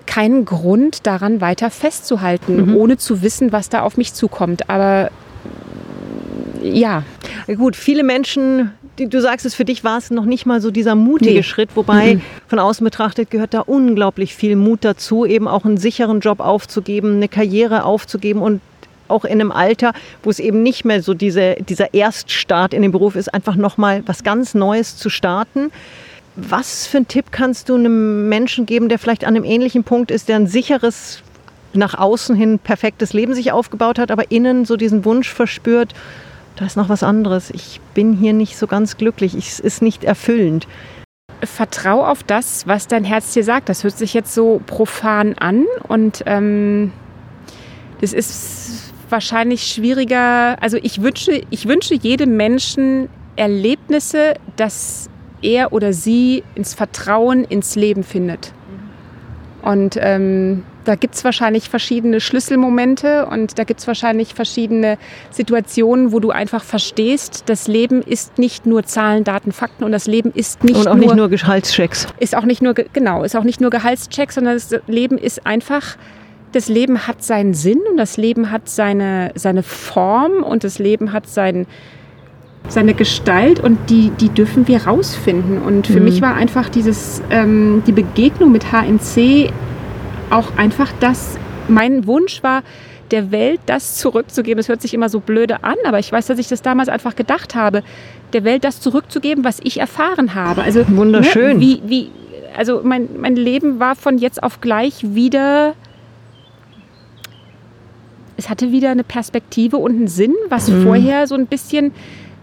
keinen 0.06 0.44
Grund 0.44 1.06
daran 1.06 1.40
weiter 1.40 1.70
festzuhalten, 1.70 2.66
mhm. 2.66 2.76
ohne 2.76 2.98
zu 2.98 3.22
wissen, 3.22 3.52
was 3.52 3.70
da 3.70 3.80
auf 3.80 3.96
mich 3.96 4.12
zukommt. 4.12 4.68
Aber 4.68 5.10
ja. 6.62 7.04
Gut, 7.46 7.74
viele 7.74 8.02
Menschen 8.02 8.72
du 9.08 9.20
sagst 9.20 9.46
es, 9.46 9.54
für 9.54 9.64
dich 9.64 9.84
war 9.84 9.98
es 9.98 10.10
noch 10.10 10.24
nicht 10.24 10.46
mal 10.46 10.60
so 10.60 10.70
dieser 10.70 10.94
mutige 10.94 11.34
nee. 11.34 11.42
Schritt, 11.42 11.70
wobei 11.74 12.16
mhm. 12.16 12.22
von 12.48 12.58
außen 12.58 12.84
betrachtet 12.84 13.30
gehört 13.30 13.54
da 13.54 13.60
unglaublich 13.60 14.34
viel 14.34 14.56
Mut 14.56 14.84
dazu, 14.84 15.24
eben 15.24 15.48
auch 15.48 15.64
einen 15.64 15.78
sicheren 15.78 16.20
Job 16.20 16.40
aufzugeben, 16.40 17.16
eine 17.16 17.28
Karriere 17.28 17.84
aufzugeben 17.84 18.42
und 18.42 18.60
auch 19.10 19.24
in 19.24 19.32
einem 19.32 19.52
Alter, 19.52 19.92
wo 20.22 20.30
es 20.30 20.38
eben 20.38 20.62
nicht 20.62 20.84
mehr 20.84 21.02
so 21.02 21.14
diese, 21.14 21.56
dieser 21.56 21.92
Erststart 21.94 22.72
in 22.72 22.82
den 22.82 22.92
Beruf 22.92 23.16
ist, 23.16 23.32
einfach 23.32 23.56
nochmal 23.56 24.02
was 24.06 24.22
ganz 24.22 24.54
Neues 24.54 24.96
zu 24.96 25.10
starten. 25.10 25.70
Was 26.36 26.86
für 26.86 26.98
einen 26.98 27.08
Tipp 27.08 27.26
kannst 27.32 27.68
du 27.68 27.74
einem 27.74 28.28
Menschen 28.28 28.66
geben, 28.66 28.88
der 28.88 28.98
vielleicht 28.98 29.24
an 29.24 29.34
einem 29.34 29.44
ähnlichen 29.44 29.84
Punkt 29.84 30.10
ist, 30.10 30.28
der 30.28 30.36
ein 30.36 30.46
sicheres, 30.46 31.22
nach 31.72 31.94
außen 31.94 32.36
hin 32.36 32.58
perfektes 32.58 33.12
Leben 33.12 33.34
sich 33.34 33.52
aufgebaut 33.52 33.98
hat, 33.98 34.10
aber 34.10 34.30
innen 34.30 34.64
so 34.64 34.76
diesen 34.76 35.04
Wunsch 35.04 35.28
verspürt, 35.28 35.92
da 36.56 36.66
ist 36.66 36.76
noch 36.76 36.88
was 36.88 37.02
anderes. 37.02 37.50
Ich 37.50 37.80
bin 37.94 38.12
hier 38.12 38.32
nicht 38.32 38.56
so 38.56 38.66
ganz 38.66 38.96
glücklich. 38.96 39.34
Es 39.34 39.60
ist 39.60 39.82
nicht 39.82 40.04
erfüllend. 40.04 40.66
Vertrau 41.42 42.04
auf 42.04 42.22
das, 42.22 42.66
was 42.66 42.86
dein 42.86 43.04
Herz 43.04 43.32
dir 43.32 43.44
sagt. 43.44 43.68
Das 43.68 43.82
hört 43.82 43.96
sich 43.96 44.12
jetzt 44.12 44.34
so 44.34 44.60
profan 44.66 45.34
an 45.34 45.64
und 45.88 46.22
ähm, 46.26 46.92
das 48.00 48.12
ist 48.12 48.92
wahrscheinlich 49.08 49.66
schwieriger. 49.66 50.62
Also 50.62 50.78
ich 50.82 51.02
wünsche, 51.02 51.42
ich 51.50 51.66
wünsche 51.66 51.94
jedem 51.94 52.36
Menschen 52.36 53.08
Erlebnisse, 53.36 54.34
dass 54.56 55.08
er 55.42 55.72
oder 55.72 55.92
sie 55.92 56.44
ins 56.54 56.74
Vertrauen 56.74 57.44
ins 57.44 57.74
Leben 57.76 58.04
findet. 58.04 58.52
Und 59.62 59.96
ähm, 60.00 60.64
da 60.84 60.94
gibt 60.94 61.14
es 61.14 61.24
wahrscheinlich 61.24 61.68
verschiedene 61.68 62.20
Schlüsselmomente 62.20 63.26
und 63.26 63.58
da 63.58 63.64
gibt 63.64 63.80
es 63.80 63.86
wahrscheinlich 63.86 64.34
verschiedene 64.34 64.98
Situationen, 65.30 66.12
wo 66.12 66.20
du 66.20 66.30
einfach 66.30 66.64
verstehst, 66.64 67.44
das 67.46 67.68
Leben 67.68 68.02
ist 68.02 68.38
nicht 68.38 68.66
nur 68.66 68.84
Zahlen, 68.84 69.24
Daten, 69.24 69.52
Fakten 69.52 69.84
und 69.84 69.92
das 69.92 70.06
Leben 70.06 70.32
ist 70.32 70.64
nicht 70.64 70.76
und 70.76 70.88
auch 70.88 70.94
nur, 70.94 71.06
nicht 71.06 71.16
nur 71.16 71.28
Gehaltschecks. 71.28 72.06
Ist 72.18 72.36
auch 72.36 72.44
nicht 72.44 72.62
nur 72.62 72.74
genau, 72.74 73.24
ist 73.24 73.36
auch 73.36 73.44
nicht 73.44 73.60
nur 73.60 73.70
Gehaltschecks, 73.70 74.36
sondern 74.36 74.54
das 74.54 74.74
Leben 74.86 75.18
ist 75.18 75.46
einfach 75.46 75.96
das 76.52 76.68
Leben 76.68 77.06
hat 77.06 77.22
seinen 77.22 77.54
Sinn 77.54 77.78
und 77.88 77.96
das 77.96 78.16
Leben 78.16 78.50
hat 78.50 78.68
seine, 78.68 79.32
seine 79.34 79.62
Form 79.62 80.42
und 80.42 80.64
das 80.64 80.78
Leben 80.78 81.12
hat 81.12 81.28
sein, 81.28 81.66
seine 82.68 82.94
Gestalt 82.94 83.60
und 83.60 83.78
die, 83.88 84.10
die 84.20 84.28
dürfen 84.28 84.66
wir 84.68 84.86
rausfinden. 84.86 85.62
Und 85.62 85.86
für 85.86 86.00
mhm. 86.00 86.06
mich 86.06 86.22
war 86.22 86.34
einfach 86.34 86.68
dieses, 86.68 87.22
ähm, 87.30 87.82
die 87.86 87.92
Begegnung 87.92 88.52
mit 88.52 88.72
HNC 88.72 89.52
auch 90.30 90.56
einfach 90.56 90.92
das, 91.00 91.38
mein 91.68 92.06
Wunsch 92.06 92.42
war, 92.42 92.62
der 93.10 93.30
Welt 93.30 93.60
das 93.66 93.96
zurückzugeben. 93.96 94.58
Das 94.58 94.68
hört 94.68 94.82
sich 94.82 94.94
immer 94.94 95.08
so 95.08 95.20
blöde 95.20 95.64
an, 95.64 95.76
aber 95.84 95.98
ich 95.98 96.10
weiß, 96.12 96.26
dass 96.26 96.38
ich 96.38 96.48
das 96.48 96.62
damals 96.62 96.88
einfach 96.88 97.16
gedacht 97.16 97.54
habe, 97.54 97.82
der 98.32 98.44
Welt 98.44 98.64
das 98.64 98.80
zurückzugeben, 98.80 99.44
was 99.44 99.60
ich 99.62 99.80
erfahren 99.80 100.34
habe. 100.34 100.62
Also 100.62 100.84
wunderschön. 100.88 101.58
Ne, 101.58 101.60
wie, 101.60 101.82
wie, 101.84 102.10
also 102.56 102.80
mein, 102.84 103.08
mein 103.18 103.36
Leben 103.36 103.80
war 103.80 103.96
von 103.96 104.18
jetzt 104.18 104.42
auf 104.42 104.60
gleich 104.60 105.14
wieder 105.14 105.74
es 108.40 108.48
hatte 108.48 108.72
wieder 108.72 108.90
eine 108.90 109.04
Perspektive 109.04 109.76
und 109.76 109.92
einen 109.96 110.08
Sinn, 110.08 110.34
was 110.48 110.68
mhm. 110.68 110.84
vorher 110.84 111.26
so 111.26 111.34
ein 111.34 111.46
bisschen 111.46 111.92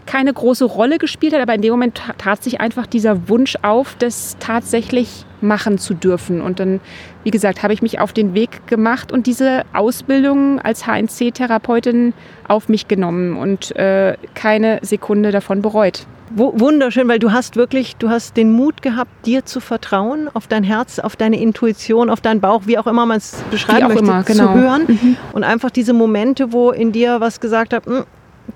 keine 0.08 0.32
große 0.32 0.64
Rolle 0.64 0.96
gespielt 0.96 1.34
hat, 1.34 1.42
aber 1.42 1.54
in 1.54 1.60
dem 1.60 1.70
Moment 1.70 2.00
tat 2.16 2.42
sich 2.42 2.62
einfach 2.62 2.86
dieser 2.86 3.28
Wunsch 3.28 3.56
auf, 3.60 3.94
das 3.98 4.36
tatsächlich 4.40 5.26
machen 5.42 5.76
zu 5.76 5.92
dürfen. 5.92 6.40
Und 6.40 6.60
dann, 6.60 6.80
wie 7.24 7.30
gesagt, 7.30 7.62
habe 7.62 7.74
ich 7.74 7.82
mich 7.82 8.00
auf 8.00 8.14
den 8.14 8.32
Weg 8.32 8.66
gemacht 8.66 9.12
und 9.12 9.26
diese 9.26 9.64
Ausbildung 9.74 10.60
als 10.60 10.86
HNC-Therapeutin 10.86 12.14
auf 12.48 12.70
mich 12.70 12.88
genommen 12.88 13.36
und 13.36 13.76
äh, 13.76 14.16
keine 14.34 14.78
Sekunde 14.80 15.30
davon 15.30 15.60
bereut. 15.60 16.06
Wunderschön, 16.30 17.06
weil 17.06 17.18
du 17.18 17.32
hast 17.32 17.56
wirklich, 17.56 17.96
du 17.96 18.08
hast 18.08 18.36
den 18.38 18.50
Mut 18.50 18.80
gehabt, 18.80 19.10
dir 19.26 19.44
zu 19.44 19.60
vertrauen, 19.60 20.30
auf 20.32 20.46
dein 20.46 20.64
Herz, 20.64 20.98
auf 20.98 21.16
deine 21.16 21.38
Intuition, 21.40 22.08
auf 22.08 22.22
deinen 22.22 22.40
Bauch, 22.40 22.62
wie 22.64 22.78
auch 22.78 22.86
immer 22.86 23.04
man 23.04 23.18
es 23.18 23.42
beschreiben 23.50 23.88
möchte, 23.88 24.04
immer, 24.04 24.22
genau. 24.22 24.52
zu 24.52 24.54
hören. 24.54 24.82
Mhm. 24.88 25.16
Und 25.32 25.44
einfach 25.44 25.70
diese 25.70 25.92
Momente, 25.92 26.52
wo 26.52 26.70
in 26.70 26.92
dir 26.92 27.20
was 27.20 27.40
gesagt 27.40 27.74
hat, 27.74 27.84
hm, 27.84 28.04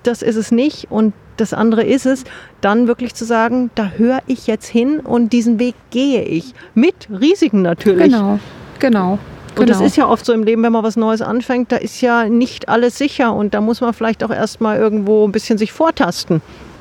das 0.02 0.22
ist 0.22 0.36
es 0.36 0.50
nicht 0.50 0.90
und 0.90 1.12
das 1.36 1.54
andere 1.54 1.84
ist 1.84 2.06
es, 2.06 2.24
dann 2.60 2.86
wirklich 2.86 3.14
zu 3.14 3.24
sagen, 3.24 3.70
da 3.74 3.92
höre 3.96 4.20
ich 4.26 4.46
jetzt 4.46 4.66
hin 4.66 5.00
und 5.00 5.32
diesen 5.32 5.58
Weg 5.58 5.74
gehe 5.90 6.22
ich. 6.22 6.54
Mit 6.74 7.08
Risiken 7.10 7.62
natürlich. 7.62 8.12
Genau, 8.12 8.38
genau. 8.78 9.18
Und 9.58 9.68
das 9.68 9.78
genau. 9.78 9.86
ist 9.86 9.96
ja 9.96 10.08
oft 10.08 10.24
so 10.24 10.32
im 10.32 10.44
Leben, 10.44 10.62
wenn 10.62 10.72
man 10.72 10.82
was 10.82 10.96
Neues 10.96 11.20
anfängt, 11.20 11.72
da 11.72 11.76
ist 11.76 12.00
ja 12.00 12.28
nicht 12.28 12.68
alles 12.68 12.96
sicher 12.96 13.34
und 13.34 13.52
da 13.52 13.60
muss 13.60 13.80
man 13.80 13.92
vielleicht 13.92 14.24
auch 14.24 14.30
erstmal 14.30 14.78
irgendwo 14.78 15.26
ein 15.26 15.32
bisschen 15.32 15.58
sich 15.58 15.72
vortasten. 15.72 16.40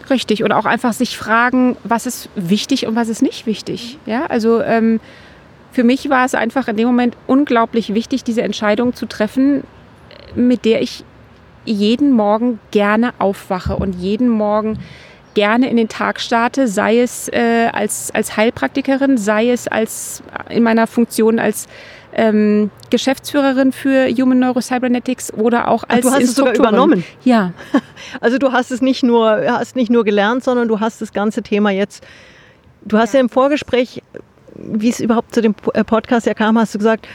Richtig. 0.09 0.43
Und 0.43 0.51
auch 0.51 0.65
einfach 0.65 0.93
sich 0.93 1.17
fragen, 1.17 1.77
was 1.83 2.05
ist 2.05 2.29
wichtig 2.35 2.87
und 2.87 2.95
was 2.95 3.09
ist 3.09 3.21
nicht 3.21 3.45
wichtig. 3.45 3.97
Ja, 4.05 4.25
also 4.25 4.61
ähm, 4.61 4.99
für 5.71 5.83
mich 5.83 6.09
war 6.09 6.25
es 6.25 6.35
einfach 6.35 6.67
in 6.67 6.77
dem 6.77 6.87
Moment 6.87 7.15
unglaublich 7.27 7.93
wichtig, 7.93 8.23
diese 8.23 8.41
Entscheidung 8.41 8.93
zu 8.93 9.05
treffen, 9.05 9.63
mit 10.35 10.65
der 10.65 10.81
ich 10.81 11.03
jeden 11.65 12.11
Morgen 12.11 12.59
gerne 12.71 13.13
aufwache 13.19 13.75
und 13.75 13.93
jeden 13.95 14.29
Morgen 14.29 14.79
gerne 15.33 15.69
in 15.69 15.77
den 15.77 15.87
Tag 15.87 16.19
starte, 16.19 16.67
sei 16.67 16.99
es 16.99 17.29
äh, 17.29 17.69
als, 17.71 18.11
als 18.13 18.35
Heilpraktikerin, 18.35 19.17
sei 19.17 19.49
es 19.49 19.67
als 19.67 20.23
in 20.49 20.63
meiner 20.63 20.87
Funktion 20.87 21.39
als 21.39 21.67
ähm, 22.13 22.69
Geschäftsführerin 22.89 23.71
für 23.71 24.09
Human 24.09 24.39
Neurocybernetics 24.39 25.33
oder 25.33 25.69
auch 25.69 25.83
als 25.87 26.05
Ach, 26.05 26.11
du 26.11 26.15
hast 26.15 26.23
es 26.23 26.35
sogar 26.35 26.55
übernommen. 26.55 27.03
Ja. 27.23 27.53
Also 28.19 28.39
du 28.39 28.51
hast 28.51 28.71
es 28.71 28.81
nicht 28.81 29.03
nur 29.03 29.29
hast 29.47 29.75
nicht 29.75 29.89
nur 29.89 30.03
gelernt, 30.03 30.43
sondern 30.43 30.67
du 30.67 30.79
hast 30.79 31.01
das 31.01 31.13
ganze 31.13 31.43
Thema 31.43 31.69
jetzt. 31.69 32.03
Du 32.83 32.97
hast 32.97 33.13
ja, 33.13 33.19
ja 33.19 33.21
im 33.21 33.29
Vorgespräch, 33.29 34.01
wie 34.55 34.89
es 34.89 34.99
überhaupt 34.99 35.33
zu 35.33 35.41
dem 35.41 35.55
äh, 35.73 35.83
Podcast 35.83 36.25
ja 36.25 36.33
kam, 36.33 36.57
hast 36.57 36.73
du 36.73 36.79
gesagt, 36.79 37.07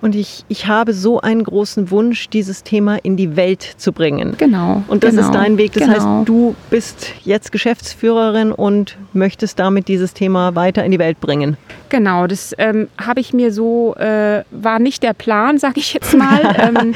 und 0.00 0.14
ich, 0.14 0.44
ich 0.48 0.66
habe 0.66 0.92
so 0.92 1.20
einen 1.20 1.44
großen 1.44 1.90
Wunsch, 1.90 2.28
dieses 2.28 2.62
Thema 2.62 2.96
in 2.96 3.16
die 3.16 3.36
Welt 3.36 3.62
zu 3.62 3.92
bringen. 3.92 4.34
Genau. 4.38 4.82
Und 4.88 5.04
das 5.04 5.14
genau, 5.14 5.26
ist 5.26 5.34
dein 5.34 5.58
Weg. 5.58 5.72
Das 5.72 5.84
genau. 5.84 5.94
heißt, 5.94 6.28
du 6.28 6.54
bist 6.70 7.12
jetzt 7.24 7.52
Geschäftsführerin 7.52 8.52
und 8.52 8.96
möchtest 9.12 9.58
damit 9.58 9.88
dieses 9.88 10.14
Thema 10.14 10.54
weiter 10.54 10.84
in 10.84 10.92
die 10.92 10.98
Welt 10.98 11.20
bringen. 11.20 11.56
Genau, 11.90 12.26
das 12.26 12.54
ähm, 12.58 12.88
habe 12.98 13.20
ich 13.20 13.32
mir 13.32 13.52
so, 13.52 13.94
äh, 13.96 14.44
war 14.50 14.78
nicht 14.78 15.02
der 15.02 15.14
Plan, 15.14 15.58
sage 15.58 15.80
ich 15.80 15.94
jetzt 15.94 16.14
mal. 16.14 16.56
ähm, 16.58 16.94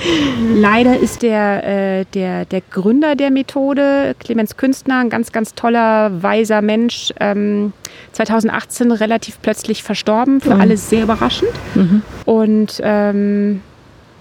leider 0.55 0.99
ist 0.99 1.23
der, 1.23 2.01
äh, 2.01 2.05
der, 2.15 2.45
der 2.45 2.61
Gründer 2.71 3.15
der 3.15 3.31
Methode, 3.31 4.15
Clemens 4.19 4.57
Künstner, 4.57 4.99
ein 4.99 5.11
ganz, 5.11 5.33
ganz 5.33 5.55
toller, 5.55 6.23
weiser 6.23 6.63
Mensch, 6.63 7.13
ähm, 7.21 7.73
2018 8.13 8.93
relativ 8.93 9.41
plötzlich 9.41 9.83
verstorben, 9.83 10.41
für 10.41 10.55
mhm. 10.55 10.61
alle 10.61 10.77
sehr 10.77 11.05
überraschend. 11.05 11.53
Mhm. 11.75 12.03
Und 12.25 12.81
ähm, 12.83 13.63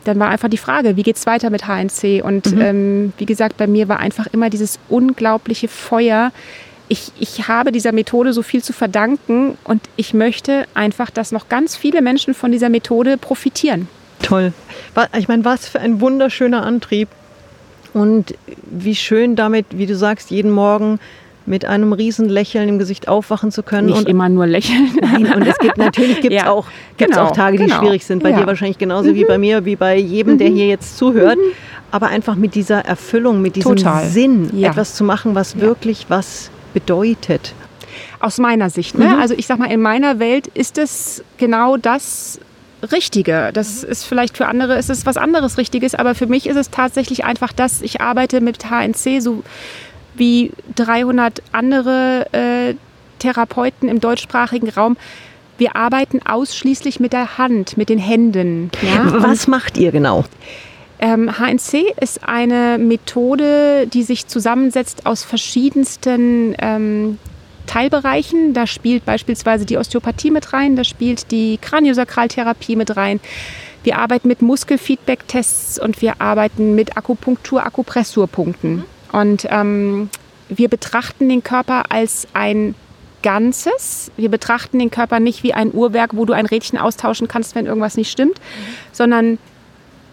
dann 0.04 0.20
war 0.20 0.30
einfach 0.30 0.50
die 0.50 0.58
Frage, 0.58 0.96
wie 0.96 1.04
geht 1.04 1.18
es 1.18 1.26
weiter 1.26 1.50
mit 1.50 1.68
HNC? 1.68 2.24
Und 2.24 2.56
mhm. 2.56 2.62
ähm, 2.62 3.14
wie 3.18 3.26
gesagt, 3.26 3.58
bei 3.58 3.68
mir 3.68 3.88
war 3.88 4.00
einfach 4.00 4.28
immer 4.28 4.50
dieses 4.50 4.80
unglaubliche 4.90 5.68
Feuer. 5.68 6.32
Ich, 6.92 7.14
ich 7.18 7.48
habe 7.48 7.72
dieser 7.72 7.94
Methode 7.94 8.34
so 8.34 8.42
viel 8.42 8.62
zu 8.62 8.74
verdanken 8.74 9.58
und 9.64 9.82
ich 9.96 10.14
möchte 10.14 10.66
einfach, 10.74 11.10
dass 11.10 11.32
noch 11.32 11.48
ganz 11.48 11.78
viele 11.78 12.02
Menschen 12.02 12.34
von 12.34 12.52
dieser 12.52 12.68
Methode 12.68 13.18
profitieren. 13.18 13.88
Toll. 14.22 14.52
Ich 15.18 15.30
meine, 15.30 15.46
was 15.46 15.70
für 15.70 15.80
ein 15.80 16.02
wunderschöner 16.02 16.64
Antrieb. 16.64 17.08
Und 17.94 18.36
wie 18.70 18.96
schön 18.96 19.38
damit, 19.38 19.68
wie 19.72 19.86
du 19.86 19.96
sagst, 19.96 20.32
jeden 20.32 20.52
Morgen 20.52 21.00
mit 21.46 21.64
einem 21.64 21.94
riesen 21.94 22.28
Lächeln 22.28 22.68
im 22.68 22.78
Gesicht 22.78 23.08
aufwachen 23.08 23.52
zu 23.52 23.64
können. 23.64 23.88
Nicht 23.88 23.98
und 23.98 24.10
immer 24.10 24.28
nur 24.28 24.46
lächeln. 24.46 24.90
Nein, 25.02 25.34
und 25.34 25.48
es 25.48 25.58
gibt 25.60 25.78
natürlich 25.78 26.20
gibt's 26.22 26.36
ja, 26.36 26.52
auch, 26.52 26.68
gibt's 26.98 27.16
genau, 27.16 27.30
auch 27.30 27.32
Tage, 27.34 27.58
die 27.58 27.68
genau. 27.68 27.80
schwierig 27.80 28.04
sind. 28.04 28.22
Bei 28.22 28.32
ja. 28.32 28.42
dir 28.42 28.48
wahrscheinlich 28.48 28.78
genauso 28.78 29.12
mhm. 29.12 29.16
wie 29.16 29.24
bei 29.24 29.38
mir, 29.38 29.64
wie 29.64 29.78
bei 29.78 29.96
jedem, 29.96 30.38
der 30.38 30.50
mhm. 30.50 30.56
hier 30.56 30.68
jetzt 30.68 30.98
zuhört. 30.98 31.38
Mhm. 31.38 31.54
Aber 31.90 32.08
einfach 32.08 32.36
mit 32.36 32.54
dieser 32.54 32.84
Erfüllung, 32.84 33.42
mit 33.42 33.56
diesem 33.56 33.78
Total. 33.78 34.06
Sinn, 34.08 34.50
ja. 34.58 34.72
etwas 34.72 34.94
zu 34.96 35.06
machen, 35.06 35.36
was 35.36 35.58
wirklich 35.58 36.08
was 36.10 36.52
bedeutet. 36.74 37.54
Aus 38.20 38.38
meiner 38.38 38.70
Sicht. 38.70 38.98
Ne? 38.98 39.06
Mhm. 39.06 39.20
Also 39.20 39.34
ich 39.36 39.48
sag 39.48 39.60
mal, 39.60 39.72
in 39.72 39.82
meiner 39.82 40.20
Welt 40.20 40.48
ist 40.48 40.78
es 40.78 41.24
genau 41.38 41.78
das, 41.78 42.40
Richtige. 42.92 43.52
Das 43.54 43.84
ist 43.84 44.06
vielleicht 44.06 44.38
für 44.38 44.48
andere 44.48 44.78
ist 44.78 44.90
es 44.90 45.06
was 45.06 45.18
anderes 45.18 45.58
Richtiges, 45.58 45.94
aber 45.94 46.16
für 46.16 46.26
mich 46.26 46.48
ist 46.48 46.56
es 46.56 46.72
tatsächlich 46.72 47.24
einfach 47.24 47.54
das. 47.54 47.82
Ich 47.82 48.02
arbeite 48.02 48.42
mit 48.42 48.66
HNC 48.70 49.22
so 49.22 49.44
wie 50.16 50.52
300 50.76 51.42
andere 51.52 52.28
äh, 52.32 52.76
Therapeuten 53.20 53.88
im 53.88 54.00
deutschsprachigen 54.00 54.70
Raum. 54.70 54.98
Wir 55.58 55.76
arbeiten 55.76 56.22
ausschließlich 56.26 57.00
mit 57.00 57.14
der 57.14 57.38
Hand, 57.38 57.78
mit 57.78 57.90
den 57.90 58.00
Händen. 58.00 58.72
Ja? 58.82 59.22
Was 59.22 59.48
macht 59.48 59.78
ihr 59.78 59.92
genau? 59.92 60.26
Ähm, 61.02 61.32
HNC 61.32 61.96
ist 62.00 62.24
eine 62.24 62.78
Methode, 62.78 63.88
die 63.88 64.04
sich 64.04 64.28
zusammensetzt 64.28 65.08
aus 65.08 65.24
verschiedensten 65.24 66.56
ähm, 66.60 67.18
Teilbereichen. 67.66 68.54
Da 68.54 68.68
spielt 68.68 69.04
beispielsweise 69.04 69.66
die 69.66 69.78
Osteopathie 69.78 70.30
mit 70.30 70.54
rein, 70.54 70.76
da 70.76 70.84
spielt 70.84 71.32
die 71.32 71.58
Kraniosakraltherapie 71.60 72.76
mit 72.76 72.96
rein. 72.96 73.20
Wir 73.84 73.98
arbeiten 73.98 74.28
mit 74.28 74.44
Muskelfeedback-Tests 74.44 75.80
und 75.80 76.02
wir 76.04 76.22
arbeiten 76.22 76.76
mit 76.76 76.96
Akupunktur, 76.96 77.66
Akupressurpunkten. 77.66 78.76
Mhm. 78.76 78.84
Und 79.12 79.48
ähm, 79.50 80.10
wir 80.50 80.70
betrachten 80.70 81.30
den 81.30 81.44
Körper 81.44 81.92
als 81.92 82.28
ein 82.34 82.76
Ganzes. 83.24 84.12
Wir 84.18 84.30
betrachten 84.30 84.78
den 84.78 84.92
Körper 84.92 85.20
nicht 85.20 85.42
wie 85.42 85.54
ein 85.54 85.74
Uhrwerk, 85.74 86.16
wo 86.16 86.26
du 86.26 86.34
ein 86.34 86.46
Rädchen 86.46 86.78
austauschen 86.78 87.28
kannst, 87.28 87.56
wenn 87.56 87.66
irgendwas 87.66 87.98
nicht 87.98 88.12
stimmt, 88.12 88.36
mhm. 88.36 88.74
sondern 88.92 89.38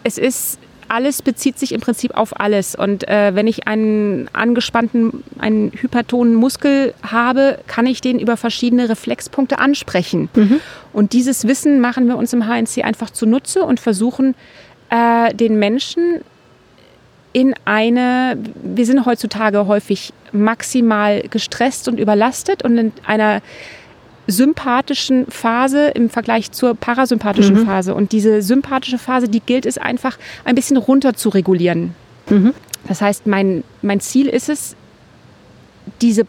es 0.03 0.17
ist 0.17 0.59
alles 0.89 1.23
bezieht 1.23 1.59
sich 1.59 1.73
im 1.73 1.81
Prinzip 1.81 2.17
auf 2.17 2.39
alles. 2.41 2.75
Und 2.75 3.07
äh, 3.09 3.35
wenn 3.35 3.47
ich 3.47 3.67
einen 3.67 4.29
angespannten, 4.33 5.25
einen 5.39 5.73
hypertonen 5.73 6.35
Muskel 6.35 6.95
habe, 7.03 7.59
kann 7.67 7.87
ich 7.87 8.01
den 8.01 8.19
über 8.19 8.37
verschiedene 8.37 8.89
Reflexpunkte 8.89 9.59
ansprechen. 9.59 10.29
Mhm. 10.35 10.61
Und 10.93 11.13
dieses 11.13 11.47
Wissen 11.47 11.81
machen 11.81 12.07
wir 12.09 12.17
uns 12.17 12.33
im 12.33 12.47
HNC 12.47 12.85
einfach 12.85 13.11
zunutze 13.11 13.65
und 13.65 13.81
versuchen 13.81 14.35
äh, 14.91 15.35
den 15.35 15.59
Menschen 15.59 16.21
in 17.33 17.55
eine, 17.65 18.39
wir 18.63 18.87
sind 18.87 19.05
heutzutage 19.05 19.67
häufig 19.67 20.13
maximal 20.33 21.23
gestresst 21.31 21.89
und 21.89 22.01
überlastet 22.01 22.65
und 22.65 22.79
in 22.79 22.93
einer 23.07 23.43
sympathischen 24.29 25.27
Phase 25.31 25.89
im 25.89 26.11
Vergleich 26.11 26.53
zur 26.53 26.75
parasympathischen 26.75 27.61
mhm. 27.61 27.67
Phase. 27.67 27.95
Und 27.95 28.13
diese 28.13 28.43
sympathische 28.43 28.99
Phase, 28.99 29.29
die 29.29 29.41
gilt 29.41 29.67
es 29.67 29.79
einfach 29.79 30.19
ein 30.45 30.55
bisschen 30.55 30.77
runter 30.77 31.15
zu 31.15 31.31
regulieren. 31.31 31.95
Mhm. 32.29 32.53
Das 32.87 33.01
heißt, 33.01 33.27
mein, 33.27 33.65
mein 33.83 34.01
Ziel 34.01 34.29
ist 34.29 34.49
es, 34.49 34.77
diese, 36.03 36.27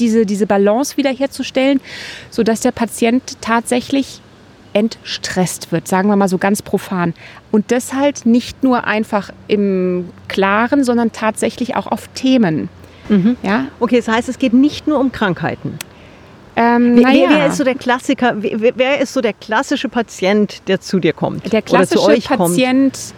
diese, 0.00 0.26
diese 0.26 0.46
Balance 0.46 0.96
wiederherzustellen, 0.96 1.80
sodass 2.30 2.60
der 2.60 2.72
Patient 2.72 3.22
tatsächlich 3.40 4.20
entstresst 4.72 5.72
wird, 5.72 5.88
sagen 5.88 6.08
wir 6.08 6.16
mal 6.16 6.28
so 6.28 6.36
ganz 6.36 6.60
profan. 6.60 7.14
Und 7.50 7.70
das 7.70 7.94
halt 7.94 8.26
nicht 8.26 8.62
nur 8.62 8.84
einfach 8.84 9.30
im 9.46 10.10
Klaren, 10.28 10.84
sondern 10.84 11.12
tatsächlich 11.12 11.76
auch 11.76 11.86
auf 11.86 12.08
Themen. 12.08 12.68
Mhm. 13.08 13.36
Ja? 13.42 13.68
Okay, 13.80 13.96
das 13.98 14.08
heißt, 14.08 14.28
es 14.28 14.38
geht 14.38 14.52
nicht 14.52 14.86
nur 14.86 14.98
um 14.98 15.12
Krankheiten. 15.12 15.78
Ähm, 16.56 16.96
wer, 16.96 17.12
ja. 17.12 17.28
wer, 17.28 17.46
ist 17.48 17.58
so 17.58 17.64
der 17.64 17.74
Klassiker, 17.74 18.34
wer, 18.38 18.72
wer, 18.76 19.00
ist 19.00 19.12
so 19.12 19.20
der 19.20 19.34
klassische 19.34 19.90
Patient, 19.90 20.62
der 20.68 20.80
zu 20.80 20.98
dir 20.98 21.12
kommt? 21.12 21.52
Der 21.52 21.60
klassische 21.60 22.20
Patient, 22.26 22.94
kommt? 22.94 23.14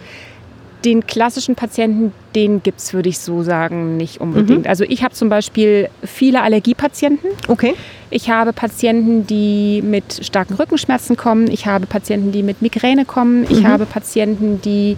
den 0.85 1.05
klassischen 1.05 1.55
Patienten, 1.55 2.13
den 2.35 2.63
gibt 2.63 2.79
es, 2.79 2.93
würde 2.93 3.09
ich 3.09 3.19
so 3.19 3.43
sagen, 3.43 3.97
nicht 3.97 4.21
unbedingt. 4.21 4.63
Mhm. 4.63 4.69
Also 4.69 4.83
ich 4.83 5.03
habe 5.03 5.13
zum 5.13 5.29
Beispiel 5.29 5.89
viele 6.03 6.41
Allergiepatienten. 6.41 7.29
Okay. 7.47 7.75
Ich 8.09 8.29
habe 8.29 8.53
Patienten, 8.53 9.27
die 9.27 9.81
mit 9.83 10.25
starken 10.25 10.55
Rückenschmerzen 10.55 11.17
kommen. 11.17 11.49
Ich 11.49 11.65
habe 11.65 11.85
Patienten, 11.85 12.31
die 12.31 12.43
mit 12.43 12.61
Migräne 12.61 13.05
kommen. 13.05 13.43
Ich 13.49 13.61
mhm. 13.61 13.67
habe 13.67 13.85
Patienten, 13.85 14.61
die 14.61 14.97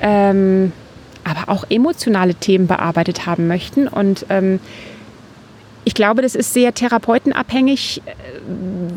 ähm, 0.00 0.72
aber 1.24 1.52
auch 1.52 1.64
emotionale 1.68 2.34
Themen 2.34 2.66
bearbeitet 2.66 3.26
haben 3.26 3.48
möchten. 3.48 3.88
Und 3.88 4.26
ähm, 4.28 4.60
ich 5.86 5.94
glaube, 5.94 6.20
das 6.20 6.34
ist 6.34 6.52
sehr 6.52 6.74
therapeutenabhängig, 6.74 8.02
äh, 8.04 8.10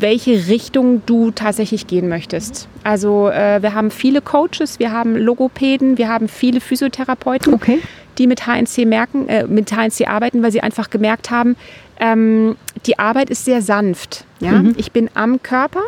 welche 0.00 0.48
Richtung 0.48 1.02
du 1.06 1.30
tatsächlich 1.30 1.86
gehen 1.86 2.08
möchtest. 2.08 2.66
Also 2.82 3.28
äh, 3.28 3.62
wir 3.62 3.74
haben 3.74 3.92
viele 3.92 4.20
Coaches, 4.20 4.80
wir 4.80 4.90
haben 4.90 5.16
Logopäden, 5.16 5.98
wir 5.98 6.08
haben 6.08 6.26
viele 6.26 6.60
Physiotherapeuten, 6.60 7.54
okay. 7.54 7.78
die 8.18 8.26
mit 8.26 8.44
HNC 8.44 8.86
merken, 8.86 9.28
äh, 9.28 9.46
mit 9.46 9.70
HNC 9.70 10.08
arbeiten, 10.08 10.42
weil 10.42 10.50
sie 10.50 10.62
einfach 10.62 10.90
gemerkt 10.90 11.30
haben, 11.30 11.54
ähm, 12.00 12.56
die 12.86 12.98
Arbeit 12.98 13.30
ist 13.30 13.44
sehr 13.44 13.62
sanft. 13.62 14.24
Ja? 14.40 14.60
Mhm. 14.60 14.74
Ich 14.76 14.90
bin 14.90 15.08
am 15.14 15.40
Körper, 15.44 15.82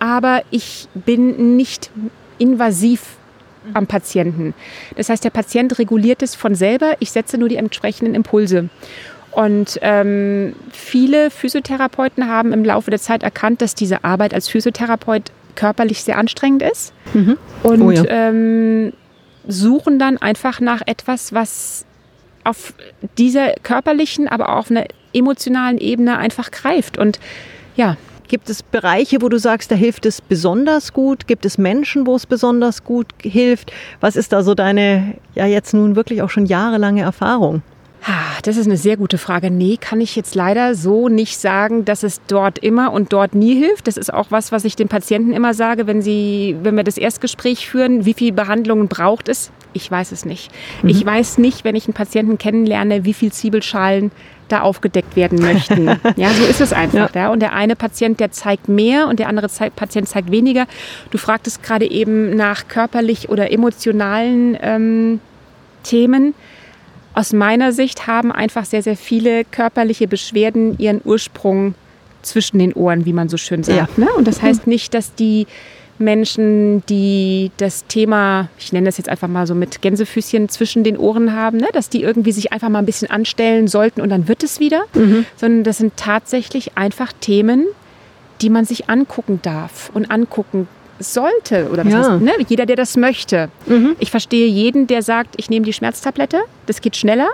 aber 0.00 0.42
ich 0.50 0.88
bin 0.92 1.56
nicht 1.56 1.92
invasiv 2.38 3.16
am 3.74 3.86
Patienten. 3.86 4.54
Das 4.96 5.08
heißt, 5.08 5.22
der 5.22 5.30
Patient 5.30 5.78
reguliert 5.78 6.20
es 6.22 6.34
von 6.34 6.56
selber. 6.56 6.96
Ich 6.98 7.12
setze 7.12 7.38
nur 7.38 7.48
die 7.48 7.56
entsprechenden 7.56 8.16
Impulse. 8.16 8.70
Und 9.32 9.78
ähm, 9.80 10.54
viele 10.72 11.30
Physiotherapeuten 11.30 12.28
haben 12.28 12.52
im 12.52 12.64
Laufe 12.64 12.90
der 12.90 13.00
Zeit 13.00 13.22
erkannt, 13.22 13.62
dass 13.62 13.74
diese 13.74 14.04
Arbeit 14.04 14.34
als 14.34 14.48
Physiotherapeut 14.48 15.32
körperlich 15.54 16.02
sehr 16.04 16.18
anstrengend 16.18 16.62
ist 16.62 16.92
mhm. 17.12 17.36
und 17.62 17.82
oh 17.82 17.90
ja. 17.90 18.04
ähm, 18.06 18.92
suchen 19.46 19.98
dann 19.98 20.18
einfach 20.18 20.60
nach 20.60 20.82
etwas, 20.86 21.32
was 21.32 21.84
auf 22.44 22.74
dieser 23.18 23.52
körperlichen, 23.62 24.28
aber 24.28 24.50
auch 24.50 24.58
auf 24.58 24.70
einer 24.70 24.86
emotionalen 25.12 25.78
Ebene 25.78 26.18
einfach 26.18 26.50
greift. 26.50 26.98
Und 26.98 27.20
ja. 27.76 27.96
Gibt 28.28 28.48
es 28.48 28.62
Bereiche, 28.62 29.20
wo 29.20 29.28
du 29.28 29.38
sagst, 29.38 29.70
da 29.70 29.74
hilft 29.74 30.06
es 30.06 30.22
besonders 30.22 30.94
gut? 30.94 31.26
Gibt 31.26 31.44
es 31.44 31.58
Menschen, 31.58 32.06
wo 32.06 32.16
es 32.16 32.24
besonders 32.24 32.82
gut 32.82 33.08
hilft? 33.20 33.70
Was 34.00 34.16
ist 34.16 34.32
da 34.32 34.42
so 34.42 34.54
deine, 34.54 35.16
ja 35.34 35.44
jetzt 35.44 35.74
nun 35.74 35.96
wirklich 35.96 36.22
auch 36.22 36.30
schon 36.30 36.46
jahrelange 36.46 37.02
Erfahrung? 37.02 37.60
Das 38.42 38.56
ist 38.56 38.66
eine 38.66 38.76
sehr 38.76 38.96
gute 38.96 39.18
Frage. 39.18 39.50
Nee, 39.50 39.76
kann 39.80 40.00
ich 40.00 40.16
jetzt 40.16 40.34
leider 40.34 40.74
so 40.74 41.08
nicht 41.08 41.38
sagen, 41.38 41.84
dass 41.84 42.02
es 42.02 42.20
dort 42.26 42.58
immer 42.58 42.92
und 42.92 43.12
dort 43.12 43.34
nie 43.34 43.54
hilft. 43.54 43.86
Das 43.86 43.96
ist 43.96 44.12
auch 44.12 44.26
was, 44.30 44.50
was 44.50 44.64
ich 44.64 44.74
den 44.74 44.88
Patienten 44.88 45.32
immer 45.32 45.54
sage, 45.54 45.86
wenn 45.86 46.02
sie, 46.02 46.56
wenn 46.62 46.76
wir 46.76 46.82
das 46.82 46.98
Erstgespräch 46.98 47.68
führen, 47.68 48.04
wie 48.04 48.14
viele 48.14 48.32
Behandlungen 48.32 48.88
braucht 48.88 49.28
es? 49.28 49.52
Ich 49.72 49.88
weiß 49.88 50.10
es 50.10 50.24
nicht. 50.24 50.50
Mhm. 50.82 50.88
Ich 50.88 51.06
weiß 51.06 51.38
nicht, 51.38 51.64
wenn 51.64 51.76
ich 51.76 51.86
einen 51.86 51.94
Patienten 51.94 52.38
kennenlerne, 52.38 53.04
wie 53.04 53.14
viele 53.14 53.30
Zwiebelschalen 53.30 54.10
da 54.48 54.60
aufgedeckt 54.60 55.14
werden 55.14 55.40
möchten. 55.40 55.86
ja, 56.16 56.30
so 56.30 56.44
ist 56.44 56.60
es 56.60 56.72
einfach. 56.72 57.14
Ja. 57.14 57.22
ja. 57.22 57.28
Und 57.30 57.40
der 57.40 57.52
eine 57.52 57.76
Patient, 57.76 58.18
der 58.18 58.32
zeigt 58.32 58.68
mehr 58.68 59.06
und 59.06 59.20
der 59.20 59.28
andere 59.28 59.48
Patient 59.74 60.08
zeigt 60.08 60.30
weniger. 60.32 60.66
Du 61.10 61.18
fragtest 61.18 61.62
gerade 61.62 61.88
eben 61.88 62.34
nach 62.36 62.66
körperlich 62.66 63.28
oder 63.28 63.52
emotionalen 63.52 64.58
ähm, 64.60 65.20
Themen. 65.84 66.34
Aus 67.14 67.32
meiner 67.32 67.72
Sicht 67.72 68.06
haben 68.06 68.32
einfach 68.32 68.64
sehr, 68.64 68.82
sehr 68.82 68.96
viele 68.96 69.44
körperliche 69.44 70.08
Beschwerden 70.08 70.78
ihren 70.78 71.00
Ursprung 71.04 71.74
zwischen 72.22 72.58
den 72.58 72.72
Ohren, 72.72 73.04
wie 73.04 73.12
man 73.12 73.28
so 73.28 73.36
schön 73.36 73.62
sagt. 73.62 73.98
Ja. 73.98 74.04
Ne? 74.04 74.10
Und 74.12 74.26
das 74.26 74.42
heißt 74.42 74.66
nicht, 74.66 74.94
dass 74.94 75.14
die 75.14 75.46
Menschen, 75.98 76.84
die 76.86 77.50
das 77.58 77.86
Thema, 77.86 78.48
ich 78.58 78.72
nenne 78.72 78.86
das 78.86 78.98
jetzt 78.98 79.08
einfach 79.08 79.28
mal 79.28 79.46
so 79.46 79.54
mit 79.54 79.82
Gänsefüßchen 79.82 80.48
zwischen 80.48 80.84
den 80.84 80.96
Ohren 80.96 81.34
haben, 81.34 81.58
ne? 81.58 81.68
dass 81.72 81.88
die 81.88 82.02
irgendwie 82.02 82.32
sich 82.32 82.52
einfach 82.52 82.68
mal 82.68 82.78
ein 82.78 82.86
bisschen 82.86 83.10
anstellen 83.10 83.68
sollten 83.68 84.00
und 84.00 84.08
dann 84.08 84.28
wird 84.28 84.42
es 84.42 84.60
wieder, 84.60 84.84
mhm. 84.94 85.26
sondern 85.36 85.64
das 85.64 85.78
sind 85.78 85.96
tatsächlich 85.96 86.76
einfach 86.76 87.12
Themen, 87.20 87.66
die 88.40 88.50
man 88.50 88.64
sich 88.64 88.88
angucken 88.88 89.40
darf 89.42 89.90
und 89.94 90.10
angucken 90.10 90.66
sollte 91.02 91.68
oder 91.70 91.84
was 91.84 91.92
ja. 91.92 91.98
heißt, 91.98 92.22
ne? 92.22 92.32
jeder, 92.48 92.66
der 92.66 92.76
das 92.76 92.96
möchte. 92.96 93.48
Mhm. 93.66 93.96
Ich 93.98 94.10
verstehe 94.10 94.46
jeden, 94.46 94.86
der 94.86 95.02
sagt, 95.02 95.34
ich 95.36 95.50
nehme 95.50 95.66
die 95.66 95.72
Schmerztablette, 95.72 96.40
das 96.66 96.80
geht 96.80 96.96
schneller, 96.96 97.28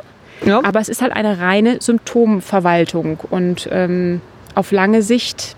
ja. 0.44 0.62
aber 0.64 0.80
es 0.80 0.88
ist 0.88 1.02
halt 1.02 1.12
eine 1.12 1.38
reine 1.38 1.78
Symptomverwaltung 1.80 3.18
und 3.30 3.68
ähm, 3.70 4.20
auf 4.54 4.72
lange 4.72 5.02
Sicht 5.02 5.56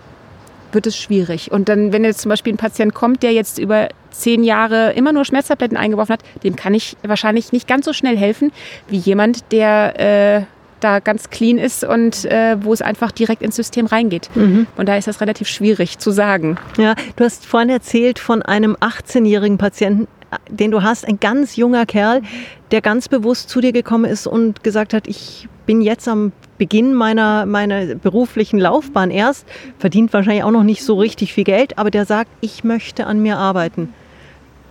wird 0.73 0.87
es 0.87 0.97
schwierig. 0.97 1.51
Und 1.51 1.69
dann, 1.69 1.93
wenn 1.93 2.05
jetzt 2.05 2.21
zum 2.21 2.29
Beispiel 2.29 2.53
ein 2.53 2.59
Patient 2.59 2.95
kommt, 2.95 3.23
der 3.23 3.33
jetzt 3.33 3.59
über 3.59 3.89
zehn 4.11 4.45
Jahre 4.45 4.93
immer 4.93 5.13
nur 5.13 5.25
Schmerztabletten 5.25 5.77
eingeworfen 5.77 6.13
hat, 6.13 6.23
dem 6.45 6.57
kann 6.57 6.75
ich 6.75 6.97
wahrscheinlich 7.03 7.53
nicht 7.53 7.67
ganz 7.67 7.87
so 7.87 7.93
schnell 7.93 8.17
helfen 8.17 8.53
wie 8.89 8.99
jemand, 8.99 9.53
der 9.53 9.99
äh, 9.99 10.43
da 10.81 11.01
ganz 11.01 11.31
clean 11.31 11.59
ist 11.59 11.85
und 11.85 12.25
äh, 12.25 12.57
wo 12.61 12.73
es 12.73 12.83
einfach 12.83 13.13
direkt 13.13 13.43
ins 13.43 13.57
System 13.57 13.87
reingeht. 13.87 14.31
Mhm. 14.35 14.67
Und 14.77 14.89
da 14.89 14.97
ist 14.97 15.07
das 15.09 15.21
relativ 15.21 15.49
schwierig 15.49 15.99
zu 15.99 16.11
sagen. 16.11 16.57
Ja, 16.77 16.95
du 17.17 17.25
hast 17.25 17.47
vorhin 17.47 17.71
erzählt 17.71 18.19
von 18.19 18.43
einem 18.43 18.77
18-jährigen 18.77 19.59
Patienten, 19.59 20.09
den 20.49 20.71
du 20.71 20.83
hast, 20.83 21.07
ein 21.07 21.19
ganz 21.21 21.57
junger 21.57 21.87
Kerl, 21.87 22.23
der 22.71 22.81
ganz 22.81 23.09
bewusst 23.09 23.49
zu 23.49 23.61
dir 23.61 23.73
gekommen 23.73 24.05
ist 24.05 24.27
und 24.27 24.63
gesagt 24.63 24.95
hat, 24.95 25.09
ich 25.09 25.49
bin 25.67 25.81
jetzt 25.81 26.09
am 26.09 26.33
Beginn 26.59 26.95
meiner, 26.95 27.47
meiner 27.47 27.95
beruflichen 27.95 28.59
Laufbahn 28.59 29.11
erst, 29.11 29.47
verdient 29.79 30.13
wahrscheinlich 30.13 30.45
auch 30.45 30.51
noch 30.51 30.63
nicht 30.63 30.85
so 30.85 30.99
richtig 30.99 31.33
viel 31.33 31.45
Geld, 31.45 31.79
aber 31.79 31.91
der 31.91 32.05
sagt, 32.05 32.31
ich 32.41 32.65
möchte 32.65 33.07
an 33.07 33.21
mir 33.23 33.39
arbeiten. 33.39 33.93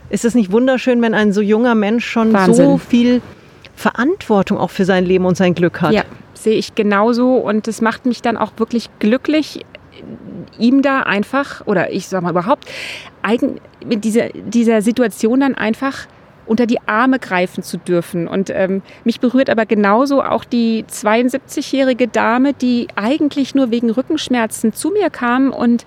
Ist 0.09 0.25
es 0.25 0.35
nicht 0.35 0.51
wunderschön, 0.51 1.01
wenn 1.01 1.13
ein 1.13 1.33
so 1.33 1.41
junger 1.41 1.75
Mensch 1.75 2.05
schon 2.05 2.33
Wahnsinn. 2.33 2.65
so 2.65 2.77
viel 2.77 3.21
Verantwortung 3.79 4.57
auch 4.57 4.69
für 4.69 4.85
sein 4.85 5.05
Leben 5.05 5.25
und 5.25 5.37
sein 5.37 5.55
Glück 5.55 5.81
hat. 5.81 5.93
Ja, 5.93 6.03
sehe 6.33 6.55
ich 6.55 6.75
genauso 6.75 7.35
und 7.35 7.67
es 7.67 7.81
macht 7.81 8.05
mich 8.05 8.21
dann 8.21 8.37
auch 8.37 8.51
wirklich 8.57 8.89
glücklich, 8.99 9.65
ihm 10.57 10.81
da 10.81 11.01
einfach, 11.01 11.65
oder 11.65 11.91
ich 11.91 12.07
sage 12.07 12.23
mal 12.23 12.31
überhaupt, 12.31 12.65
eigen, 13.21 13.59
mit 13.85 14.03
dieser, 14.03 14.29
dieser 14.29 14.81
Situation 14.81 15.39
dann 15.39 15.55
einfach 15.55 16.07
unter 16.45 16.65
die 16.65 16.79
Arme 16.87 17.19
greifen 17.19 17.63
zu 17.63 17.77
dürfen. 17.77 18.27
Und 18.27 18.49
ähm, 18.49 18.81
mich 19.03 19.19
berührt 19.19 19.49
aber 19.49 19.65
genauso 19.65 20.23
auch 20.23 20.43
die 20.43 20.83
72-jährige 20.83 22.07
Dame, 22.07 22.53
die 22.53 22.87
eigentlich 22.95 23.53
nur 23.55 23.71
wegen 23.71 23.89
Rückenschmerzen 23.91 24.73
zu 24.73 24.89
mir 24.89 25.09
kam 25.09 25.51
und 25.51 25.85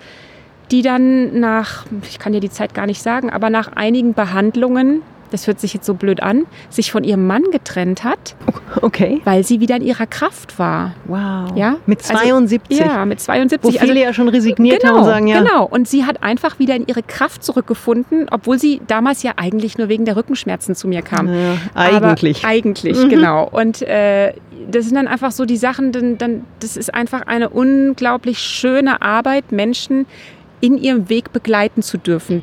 die 0.71 0.83
dann 0.83 1.41
nach, 1.41 1.85
ich 2.09 2.19
kann 2.19 2.33
dir 2.33 2.41
die 2.41 2.51
Zeit 2.51 2.75
gar 2.75 2.87
nicht 2.87 3.03
sagen, 3.03 3.29
aber 3.29 3.51
nach 3.51 3.73
einigen 3.75 4.15
Behandlungen 4.15 5.03
das 5.33 5.47
hört 5.47 5.61
sich 5.61 5.75
jetzt 5.75 5.87
so 5.87 5.95
blöd 5.95 6.23
an, 6.23 6.47
sich 6.71 6.93
von 6.93 7.05
ihrem 7.05 7.27
Mann 7.27 7.45
getrennt 7.51 8.05
hat. 8.05 8.37
Okay. 8.81 9.21
Weil 9.25 9.45
sie 9.45 9.61
wieder 9.61 9.77
in 9.77 9.83
ihrer 9.83 10.07
Kraft 10.07 10.59
war. 10.59 10.95
Wow. 11.05 11.57
Ja? 11.57 11.77
Mit 11.87 12.03
72? 12.03 12.81
Also, 12.81 12.93
ja, 12.93 13.05
mit 13.05 13.21
72. 13.21 13.63
Wo 13.63 13.71
viele 13.71 13.93
also, 13.93 14.03
ja 14.05 14.15
schon 14.15 14.29
resigniert 14.29 14.81
genau, 14.81 14.93
haben 14.93 15.01
und 15.01 15.07
sagen, 15.07 15.27
ja. 15.27 15.41
Genau. 15.41 15.65
Und 15.65 15.89
sie 15.89 16.05
hat 16.05 16.23
einfach 16.23 16.59
wieder 16.59 16.75
in 16.75 16.87
ihre 16.87 17.03
Kraft 17.03 17.45
zurückgefunden, 17.45 18.27
obwohl 18.31 18.59
sie 18.59 18.81
damals 18.87 19.23
ja 19.23 19.33
eigentlich 19.37 19.79
nur 19.79 19.89
wegen 19.89 20.05
der 20.05 20.17
Rückenschmerzen 20.17 20.75
zu 20.75 20.89
mir 20.89 21.03
kam. 21.03 21.29
Ja, 21.29 21.57
eigentlich. 21.75 22.45
Aber 22.45 22.53
eigentlich, 22.53 22.99
mhm. 22.99 23.09
genau. 23.09 23.49
Und 23.49 23.83
äh, 23.83 24.33
das 24.71 24.87
sind 24.87 24.95
dann 24.95 25.09
einfach 25.09 25.33
so 25.33 25.45
die 25.45 25.57
Sachen, 25.57 25.93
dann, 25.93 26.19
dann, 26.19 26.45
das 26.61 26.77
ist 26.77 26.95
einfach 26.95 27.23
eine 27.27 27.49
unglaublich 27.49 28.39
schöne 28.39 29.03
Arbeit, 29.03 29.53
Menschen 29.53 30.07
in 30.61 30.79
ihrem 30.79 31.09
Weg 31.09 31.33
begleiten 31.33 31.83
zu 31.83 31.99
dürfen. 31.99 32.43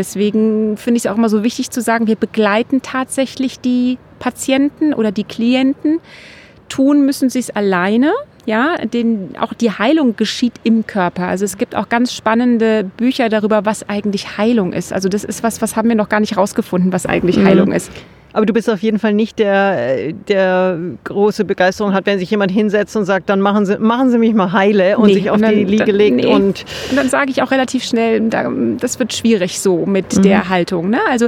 Deswegen 0.00 0.78
finde 0.78 0.96
ich 0.96 1.04
es 1.04 1.10
auch 1.10 1.18
immer 1.18 1.28
so 1.28 1.44
wichtig 1.44 1.70
zu 1.70 1.82
sagen, 1.82 2.06
wir 2.06 2.16
begleiten 2.16 2.80
tatsächlich 2.80 3.60
die 3.60 3.98
Patienten 4.18 4.94
oder 4.94 5.12
die 5.12 5.24
Klienten. 5.24 6.00
Tun 6.70 7.04
müssen 7.04 7.28
sie 7.28 7.40
es 7.40 7.50
alleine. 7.50 8.12
Ja, 8.46 8.76
den, 8.78 9.36
auch 9.38 9.52
die 9.52 9.70
Heilung 9.70 10.16
geschieht 10.16 10.54
im 10.64 10.86
Körper. 10.86 11.26
Also 11.26 11.44
es 11.44 11.58
gibt 11.58 11.76
auch 11.76 11.90
ganz 11.90 12.14
spannende 12.14 12.90
Bücher 12.96 13.28
darüber, 13.28 13.66
was 13.66 13.86
eigentlich 13.90 14.38
Heilung 14.38 14.72
ist. 14.72 14.90
Also 14.94 15.10
das 15.10 15.22
ist 15.22 15.42
was, 15.42 15.60
was 15.60 15.76
haben 15.76 15.90
wir 15.90 15.96
noch 15.96 16.08
gar 16.08 16.20
nicht 16.20 16.38
rausgefunden, 16.38 16.94
was 16.94 17.04
eigentlich 17.04 17.36
mhm. 17.36 17.44
Heilung 17.44 17.72
ist. 17.72 17.90
Aber 18.32 18.46
du 18.46 18.52
bist 18.52 18.70
auf 18.70 18.80
jeden 18.80 18.98
Fall 18.98 19.12
nicht 19.12 19.38
der, 19.38 20.12
der 20.12 20.78
große 21.04 21.44
Begeisterung 21.44 21.92
hat, 21.92 22.06
wenn 22.06 22.18
sich 22.18 22.30
jemand 22.30 22.52
hinsetzt 22.52 22.96
und 22.96 23.04
sagt, 23.04 23.28
dann 23.28 23.40
machen 23.40 23.66
Sie, 23.66 23.78
machen 23.78 24.10
Sie 24.10 24.18
mich 24.18 24.34
mal 24.34 24.52
heile 24.52 24.98
und 24.98 25.08
nee, 25.08 25.14
sich 25.14 25.30
auf 25.30 25.36
und 25.36 25.42
dann, 25.42 25.54
die 25.54 25.64
Liege 25.64 25.86
dann, 25.86 25.96
legt. 25.96 26.16
Nee. 26.16 26.26
Und, 26.26 26.64
und 26.90 26.96
dann 26.96 27.08
sage 27.08 27.30
ich 27.30 27.42
auch 27.42 27.50
relativ 27.50 27.84
schnell, 27.84 28.20
das 28.78 28.98
wird 28.98 29.12
schwierig 29.12 29.60
so 29.60 29.84
mit 29.86 30.16
mhm. 30.16 30.22
der 30.22 30.48
Haltung. 30.48 30.90
Ne? 30.90 31.00
Also 31.08 31.26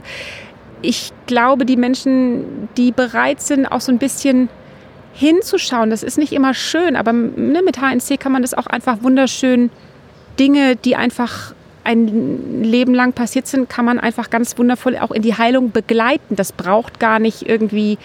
ich 0.81 1.13
glaube, 1.27 1.65
die 1.65 1.77
Menschen, 1.77 2.69
die 2.77 2.93
bereit 2.93 3.41
sind, 3.41 3.67
auch 3.67 3.81
so 3.81 3.91
ein 3.91 3.99
bisschen 3.99 4.49
hinzuschauen. 5.15 5.91
Das 5.91 6.03
ist 6.03 6.19
nicht 6.19 6.33
immer 6.33 6.55
schön, 6.55 6.97
aber 6.97 7.13
ne, 7.13 7.63
mit 7.65 7.79
HNC 7.79 8.19
kann 8.19 8.33
man 8.33 8.43
das 8.43 8.55
auch 8.55 8.67
einfach 8.67 9.03
wunderschön 9.03 9.71
Dinge, 10.39 10.77
die 10.77 10.97
einfach 10.97 11.55
ein 11.85 12.63
Leben 12.63 12.95
lang 12.95 13.13
passiert 13.13 13.47
sind, 13.47 13.69
kann 13.69 13.85
man 13.85 13.99
einfach 13.99 14.31
ganz 14.31 14.57
wundervoll 14.59 14.97
auch 14.97 15.11
in 15.11 15.23
die 15.23 15.35
Heilung 15.35 15.71
begleiten. 15.73 16.37
Das 16.37 16.53
braucht 16.53 17.01
gar 17.01 17.19
nicht 17.19 17.49
irgendwie 17.49 17.99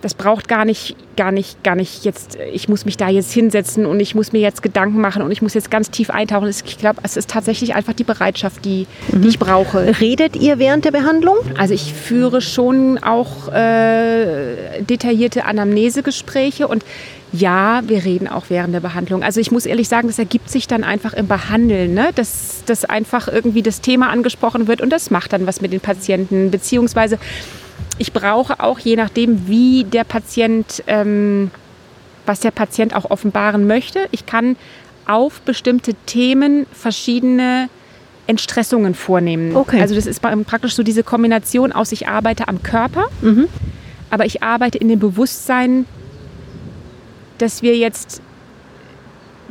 das 0.00 0.14
braucht 0.14 0.48
gar 0.48 0.64
nicht, 0.64 0.96
gar 1.16 1.30
nicht, 1.30 1.62
gar 1.62 1.74
nicht 1.74 2.04
jetzt, 2.04 2.38
ich 2.52 2.68
muss 2.68 2.84
mich 2.84 2.96
da 2.96 3.08
jetzt 3.08 3.32
hinsetzen 3.32 3.84
und 3.84 4.00
ich 4.00 4.14
muss 4.14 4.32
mir 4.32 4.40
jetzt 4.40 4.62
Gedanken 4.62 5.00
machen 5.00 5.22
und 5.22 5.30
ich 5.30 5.42
muss 5.42 5.54
jetzt 5.54 5.70
ganz 5.70 5.90
tief 5.90 6.10
eintauchen. 6.10 6.48
Ich 6.48 6.78
glaube, 6.78 7.00
es 7.02 7.16
ist 7.16 7.28
tatsächlich 7.28 7.74
einfach 7.74 7.92
die 7.92 8.04
Bereitschaft, 8.04 8.64
die, 8.64 8.86
mhm. 9.12 9.22
die 9.22 9.28
ich 9.28 9.38
brauche. 9.38 10.00
Redet 10.00 10.36
ihr 10.36 10.58
während 10.58 10.84
der 10.84 10.92
Behandlung? 10.92 11.36
Also 11.58 11.74
ich 11.74 11.92
führe 11.92 12.40
schon 12.40 12.98
auch 12.98 13.52
äh, 13.52 14.82
detaillierte 14.82 15.44
Anamnesegespräche 15.44 16.66
und 16.66 16.84
ja, 17.32 17.82
wir 17.86 18.04
reden 18.04 18.28
auch 18.28 18.46
während 18.48 18.74
der 18.74 18.80
Behandlung. 18.80 19.22
Also 19.22 19.40
ich 19.40 19.50
muss 19.50 19.66
ehrlich 19.66 19.88
sagen, 19.88 20.08
das 20.08 20.18
ergibt 20.18 20.50
sich 20.50 20.66
dann 20.66 20.82
einfach 20.82 21.12
im 21.12 21.28
Behandeln, 21.28 21.94
ne? 21.94 22.10
dass, 22.14 22.64
dass 22.66 22.84
einfach 22.84 23.28
irgendwie 23.28 23.62
das 23.62 23.80
Thema 23.80 24.10
angesprochen 24.10 24.66
wird 24.66 24.80
und 24.80 24.90
das 24.90 25.10
macht 25.10 25.32
dann 25.32 25.46
was 25.46 25.60
mit 25.60 25.72
den 25.72 25.80
Patienten, 25.80 26.50
beziehungsweise 26.50 27.18
ich 27.98 28.12
brauche 28.12 28.60
auch, 28.60 28.78
je 28.78 28.96
nachdem, 28.96 29.46
wie 29.46 29.84
der 29.84 30.04
Patient, 30.04 30.82
ähm, 30.86 31.50
was 32.26 32.40
der 32.40 32.50
Patient 32.50 32.96
auch 32.96 33.10
offenbaren 33.10 33.66
möchte, 33.66 34.08
ich 34.10 34.26
kann 34.26 34.56
auf 35.06 35.40
bestimmte 35.42 35.94
Themen 36.06 36.66
verschiedene 36.72 37.68
Entstressungen 38.26 38.94
vornehmen. 38.94 39.56
Okay. 39.56 39.80
Also 39.80 39.94
das 39.94 40.06
ist 40.06 40.20
praktisch 40.22 40.74
so 40.74 40.82
diese 40.82 41.02
Kombination 41.02 41.72
aus, 41.72 41.92
ich 41.92 42.08
arbeite 42.08 42.48
am 42.48 42.62
Körper, 42.62 43.06
mhm. 43.20 43.48
aber 44.08 44.24
ich 44.24 44.42
arbeite 44.42 44.78
in 44.78 44.88
dem 44.88 44.98
Bewusstsein, 44.98 45.84
dass 47.40 47.62
wir 47.62 47.76
jetzt 47.76 48.22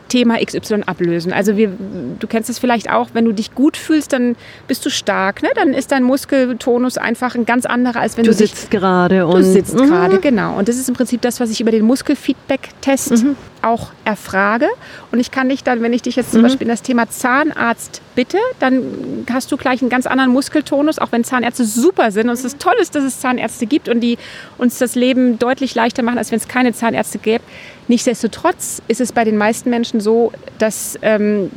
Thema 0.10 0.38
XY 0.44 0.84
ablösen. 0.86 1.32
Also 1.32 1.56
wir, 1.56 1.72
du 2.20 2.28
kennst 2.28 2.50
es 2.50 2.60
vielleicht 2.60 2.92
auch, 2.92 3.10
wenn 3.14 3.26
du 3.26 3.32
dich 3.32 3.56
gut 3.56 3.78
fühlst, 3.78 4.12
dann 4.12 4.36
bist 4.68 4.86
du 4.86 4.90
stark. 4.90 5.42
Ne? 5.42 5.50
Dann 5.56 5.74
ist 5.74 5.92
dein 5.92 6.04
Muskeltonus 6.04 6.98
einfach 6.98 7.36
ein 7.36 7.46
ganz 7.46 7.66
anderer, 7.66 8.02
als 8.02 8.18
wenn 8.18 8.26
du, 8.26 8.32
du 8.32 8.36
sitzt 8.38 8.72
gerade. 8.72 9.20
Du 9.20 9.42
sitzt 9.44 9.76
mhm. 9.76 9.88
gerade, 9.88 10.20
genau. 10.20 10.58
Und 10.58 10.68
das 10.68 10.76
ist 10.76 10.90
im 10.90 10.96
Prinzip 10.96 11.22
das, 11.22 11.40
was 11.40 11.50
ich 11.52 11.62
über 11.62 11.72
den 11.72 11.86
Muskelfeedback-Test 11.86 13.24
mhm. 13.24 13.36
Auch 13.62 13.92
erfrage. 14.06 14.68
Und 15.12 15.20
ich 15.20 15.32
kann 15.32 15.50
dich 15.50 15.64
dann, 15.64 15.82
wenn 15.82 15.94
ich 15.94 16.02
dich 16.02 16.16
jetzt 16.16 16.32
zum 16.32 16.42
mhm. 16.42 16.46
Beispiel 16.46 16.66
in 16.66 16.70
das 16.70 16.82
Thema 16.82 17.10
Zahnarzt 17.10 18.02
bitte, 18.16 18.38
dann 18.60 19.26
hast 19.32 19.52
du 19.52 19.58
gleich 19.58 19.82
einen 19.82 19.90
ganz 19.90 20.06
anderen 20.08 20.32
Muskeltonus, 20.32 21.00
auch 21.00 21.12
wenn 21.12 21.24
Zahnärzte 21.24 21.66
super 21.66 22.12
sind. 22.12 22.30
Und 22.30 22.34
es 22.34 22.46
ist 22.46 22.60
toll 22.60 22.74
dass 22.80 23.04
es 23.04 23.20
Zahnärzte 23.20 23.66
gibt 23.66 23.90
und 23.90 24.00
die 24.00 24.18
uns 24.58 24.78
das 24.78 24.96
Leben 24.96 25.38
deutlich 25.40 25.76
leichter 25.76 26.04
machen, 26.04 26.18
als 26.18 26.32
wenn 26.32 26.38
es 26.38 26.48
keine 26.48 26.74
Zahnärzte 26.74 27.18
gäbe. 27.18 27.44
Nichtsdestotrotz 27.88 28.82
ist 28.88 29.02
es 29.02 29.12
bei 29.12 29.24
den 29.24 29.38
meisten 29.38 29.70
Menschen 29.70 30.00
so, 30.00 30.32
dass, 30.60 30.98
ähm, 31.02 31.52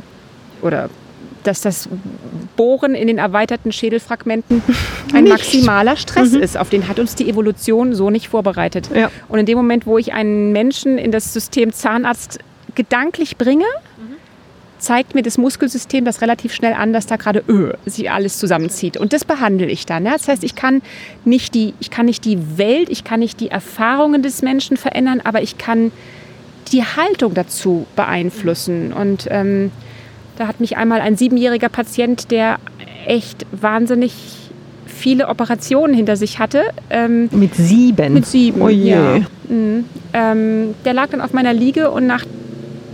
oder, 0.61 0.89
dass 1.43 1.61
das 1.61 1.89
Bohren 2.55 2.95
in 2.95 3.07
den 3.07 3.17
erweiterten 3.17 3.71
Schädelfragmenten 3.71 4.61
ein 5.13 5.23
nicht. 5.25 5.33
maximaler 5.33 5.95
Stress 5.95 6.31
mhm. 6.31 6.41
ist. 6.41 6.57
Auf 6.57 6.69
den 6.69 6.87
hat 6.87 6.99
uns 6.99 7.15
die 7.15 7.29
Evolution 7.29 7.93
so 7.93 8.09
nicht 8.09 8.29
vorbereitet. 8.29 8.89
Ja. 8.93 9.11
Und 9.29 9.39
in 9.39 9.45
dem 9.45 9.57
Moment, 9.57 9.85
wo 9.85 9.97
ich 9.97 10.13
einen 10.13 10.51
Menschen 10.51 10.97
in 10.97 11.11
das 11.11 11.33
System 11.33 11.73
Zahnarzt 11.73 12.39
gedanklich 12.75 13.37
bringe, 13.37 13.65
zeigt 14.83 15.15
mir 15.15 15.23
das 15.23 15.37
Muskelsystem 15.37 16.05
das 16.05 16.21
relativ 16.21 16.53
schnell 16.53 16.73
an, 16.73 16.93
dass 16.93 17.07
da 17.07 17.15
gerade 17.15 17.43
öh, 17.47 17.71
sich 17.85 18.11
alles 18.11 18.37
zusammenzieht. 18.37 18.97
Und 18.97 19.13
das 19.13 19.23
behandle 19.23 19.67
ich 19.67 19.85
dann. 19.85 20.05
Ja? 20.05 20.13
Das 20.13 20.27
heißt, 20.27 20.43
ich 20.43 20.55
kann, 20.55 20.81
nicht 21.25 21.55
die, 21.55 21.73
ich 21.79 21.89
kann 21.89 22.05
nicht 22.05 22.25
die 22.25 22.57
Welt, 22.57 22.89
ich 22.89 23.03
kann 23.03 23.21
nicht 23.21 23.39
die 23.39 23.49
Erfahrungen 23.49 24.21
des 24.21 24.41
Menschen 24.41 24.77
verändern, 24.77 25.21
aber 25.23 25.41
ich 25.41 25.57
kann 25.57 25.91
die 26.71 26.83
Haltung 26.83 27.33
dazu 27.33 27.87
beeinflussen. 27.95 28.93
Und 28.93 29.27
ähm, 29.31 29.71
da 30.37 30.47
hat 30.47 30.59
mich 30.59 30.77
einmal 30.77 31.01
ein 31.01 31.15
siebenjähriger 31.17 31.69
Patient, 31.69 32.31
der 32.31 32.57
echt 33.05 33.45
wahnsinnig 33.51 34.13
viele 34.85 35.27
Operationen 35.27 35.93
hinter 35.93 36.15
sich 36.15 36.39
hatte. 36.39 36.63
Ähm, 36.89 37.29
mit 37.31 37.55
sieben? 37.55 38.13
Mit 38.13 38.25
sieben, 38.25 38.61
oh 38.61 38.69
ja. 38.69 39.19
Mhm. 39.49 39.85
Ähm, 40.13 40.75
der 40.85 40.93
lag 40.93 41.09
dann 41.09 41.21
auf 41.21 41.33
meiner 41.33 41.53
Liege 41.53 41.91
und 41.91 42.07
nach 42.07 42.25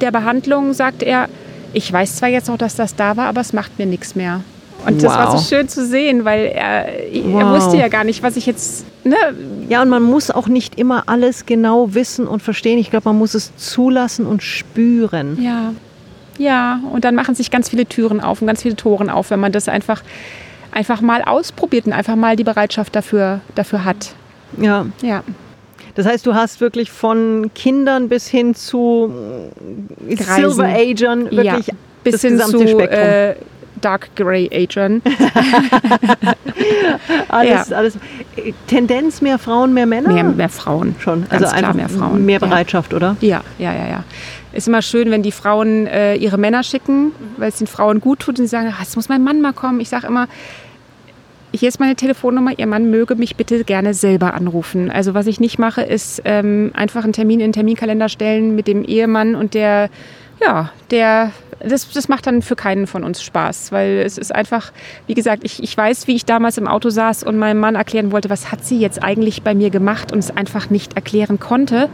der 0.02 0.12
Behandlung 0.12 0.74
sagte 0.74 1.06
er, 1.06 1.28
ich 1.74 1.92
weiß 1.92 2.16
zwar 2.16 2.30
jetzt 2.30 2.48
noch, 2.48 2.58
dass 2.58 2.76
das 2.76 2.96
da 2.96 3.16
war, 3.16 3.28
aber 3.28 3.42
es 3.42 3.54
macht 3.54 3.78
mir 3.78 3.86
nichts 3.86 4.16
mehr. 4.16 4.42
Und 4.86 4.96
wow. 4.96 5.04
das 5.04 5.14
war 5.14 5.38
so 5.38 5.44
schön 5.44 5.68
zu 5.68 5.86
sehen, 5.86 6.26
weil 6.26 6.46
er, 6.46 6.88
wow. 7.26 7.42
er 7.42 7.54
wusste 7.54 7.78
ja 7.78 7.90
gar 7.90 8.04
nicht, 8.04 8.24
was 8.24 8.38
ich 8.38 8.46
jetzt. 8.46 8.86
Ne? 9.04 9.16
Ja, 9.68 9.82
und 9.82 9.90
man 9.90 10.04
muss 10.04 10.32
auch 10.32 10.48
nicht 10.48 10.80
immer 10.80 11.04
alles 11.08 11.46
genau 11.46 11.94
wissen 11.94 12.28
und 12.28 12.42
verstehen. 12.42 12.80
Ich 12.80 12.90
glaube, 12.90 13.10
man 13.10 13.18
muss 13.18 13.34
es 13.34 13.56
zulassen 13.58 14.26
und 14.26 14.42
spüren. 14.42 15.38
Ja. 15.42 15.74
Ja, 16.40 16.80
und 16.92 17.06
dann 17.06 17.14
machen 17.14 17.36
sich 17.36 17.52
ganz 17.52 17.70
viele 17.70 17.86
Türen 17.86 18.22
auf 18.22 18.42
und 18.42 18.48
ganz 18.48 18.64
viele 18.64 18.76
Toren 18.76 19.10
auf, 19.10 19.30
wenn 19.30 19.40
man 19.40 19.52
das 19.52 19.70
einfach, 19.70 20.02
einfach 20.72 21.02
mal 21.02 21.22
ausprobiert 21.22 21.86
und 21.86 21.94
einfach 21.94 22.16
mal 22.16 22.36
die 22.36 22.46
Bereitschaft 22.46 22.96
dafür, 22.96 23.42
dafür 23.54 23.86
hat. 23.86 24.14
Ja. 24.58 24.88
Ja. 25.02 25.24
Das 25.96 26.06
heißt, 26.06 26.26
du 26.26 26.34
hast 26.34 26.62
wirklich 26.62 26.92
von 26.92 27.52
Kindern 27.54 28.08
bis 28.08 28.28
hin 28.28 28.56
zu 28.56 29.14
Silver 30.08 30.66
Agern 30.66 31.26
wirklich 31.26 31.68
ja, 31.68 31.74
bis 32.04 32.14
das 32.14 32.22
hin 32.22 32.32
gesamte 32.38 32.58
zu, 32.58 32.68
Spektrum. 32.68 33.00
Äh, 33.00 33.36
Dark 33.82 34.16
Grey 34.16 34.50
Agern. 34.52 35.02
alles, 37.28 37.70
ja. 37.70 37.78
alles. 37.78 37.98
Tendenz 38.68 39.22
mehr 39.22 39.38
Frauen, 39.40 39.74
mehr 39.74 39.86
Männer? 39.86 40.12
Mehr, 40.12 40.24
mehr 40.24 40.50
Frauen. 40.50 40.96
Schon. 41.00 41.26
Also 41.30 41.46
Ganz 41.46 41.56
einfach 41.58 41.74
mehr 41.74 41.90
Frauen. 41.90 42.26
Mehr 42.26 42.40
Bereitschaft, 42.40 42.92
ja. 42.92 42.98
oder? 42.98 43.16
Ja, 43.22 43.42
ja, 43.58 43.74
ja, 43.74 43.88
ja. 43.88 44.04
Ist 44.52 44.68
immer 44.68 44.82
schön, 44.82 45.12
wenn 45.12 45.22
die 45.22 45.32
Frauen 45.32 45.86
äh, 45.88 46.16
ihre 46.16 46.38
Männer 46.38 46.64
schicken, 46.64 47.06
mhm. 47.06 47.12
weil 47.38 47.50
es 47.50 47.58
den 47.58 47.68
Frauen 47.68 48.02
gut 48.02 48.20
tut 48.20 48.40
und 48.40 48.46
sie 48.46 48.50
sagen, 48.50 48.74
ah, 48.76 48.82
jetzt 48.82 48.96
muss 48.96 49.10
mein 49.10 49.24
Mann 49.24 49.42
mal 49.42 49.54
kommen. 49.54 49.80
Ich 49.80 49.90
sage 49.90 50.08
immer, 50.08 50.28
hier 51.52 51.68
ist 51.68 51.80
meine 51.80 51.96
Telefonnummer, 51.96 52.52
Ihr 52.58 52.68
Mann 52.68 52.92
möge 52.92 53.16
mich 53.16 53.36
bitte 53.36 53.64
gerne 53.64 53.94
selber 53.94 54.34
anrufen. 54.34 54.92
Also 54.92 55.14
was 55.14 55.26
ich 55.28 55.40
nicht 55.40 55.58
mache, 55.58 55.82
ist 55.82 56.22
ähm, 56.26 56.72
einfach 56.76 57.04
einen 57.04 57.14
Termin 57.14 57.40
in 57.40 57.48
den 57.48 57.54
Terminkalender 57.54 58.10
stellen 58.10 58.56
mit 58.56 58.68
dem 58.68 58.84
Ehemann 58.84 59.36
und 59.36 59.56
der, 59.56 59.90
ja, 60.42 60.72
der, 60.92 61.32
das, 61.60 61.90
das 61.90 62.08
macht 62.08 62.28
dann 62.28 62.42
für 62.42 62.56
keinen 62.56 62.88
von 62.88 63.04
uns 63.04 63.22
Spaß, 63.22 63.72
weil 63.72 64.00
es 64.06 64.18
ist 64.18 64.34
einfach, 64.34 64.72
wie 65.08 65.14
gesagt, 65.14 65.44
ich, 65.44 65.62
ich 65.62 65.76
weiß, 65.76 66.08
wie 66.08 66.16
ich 66.16 66.26
damals 66.26 66.58
im 66.58 66.68
Auto 66.68 66.90
saß 66.90 67.24
und 67.24 67.38
meinem 67.38 67.60
Mann 67.60 67.76
erklären 67.76 68.12
wollte, 68.12 68.30
was 68.30 68.52
hat 68.52 68.64
sie 68.64 68.80
jetzt 68.80 69.04
eigentlich 69.04 69.44
bei 69.44 69.54
mir 69.54 69.70
gemacht 69.70 70.12
und 70.12 70.20
es 70.20 70.32
einfach 70.36 70.70
nicht 70.70 70.96
erklären 70.96 71.40
konnte. 71.40 71.90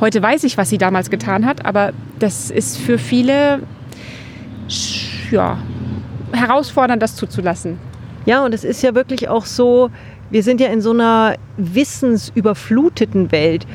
Heute 0.00 0.22
weiß 0.22 0.44
ich, 0.44 0.56
was 0.56 0.70
sie 0.70 0.78
damals 0.78 1.10
getan 1.10 1.46
hat, 1.46 1.64
aber 1.64 1.92
das 2.18 2.50
ist 2.50 2.78
für 2.78 2.98
viele, 2.98 3.60
ja, 5.30 5.58
herausfordernd, 6.32 7.02
das 7.02 7.14
zuzulassen. 7.16 7.78
Ja, 8.24 8.44
und 8.44 8.54
es 8.54 8.64
ist 8.64 8.82
ja 8.82 8.94
wirklich 8.94 9.28
auch 9.28 9.44
so, 9.46 9.90
wir 10.30 10.42
sind 10.42 10.60
ja 10.60 10.68
in 10.68 10.80
so 10.80 10.92
einer 10.92 11.36
wissensüberfluteten 11.56 13.32
Welt. 13.32 13.66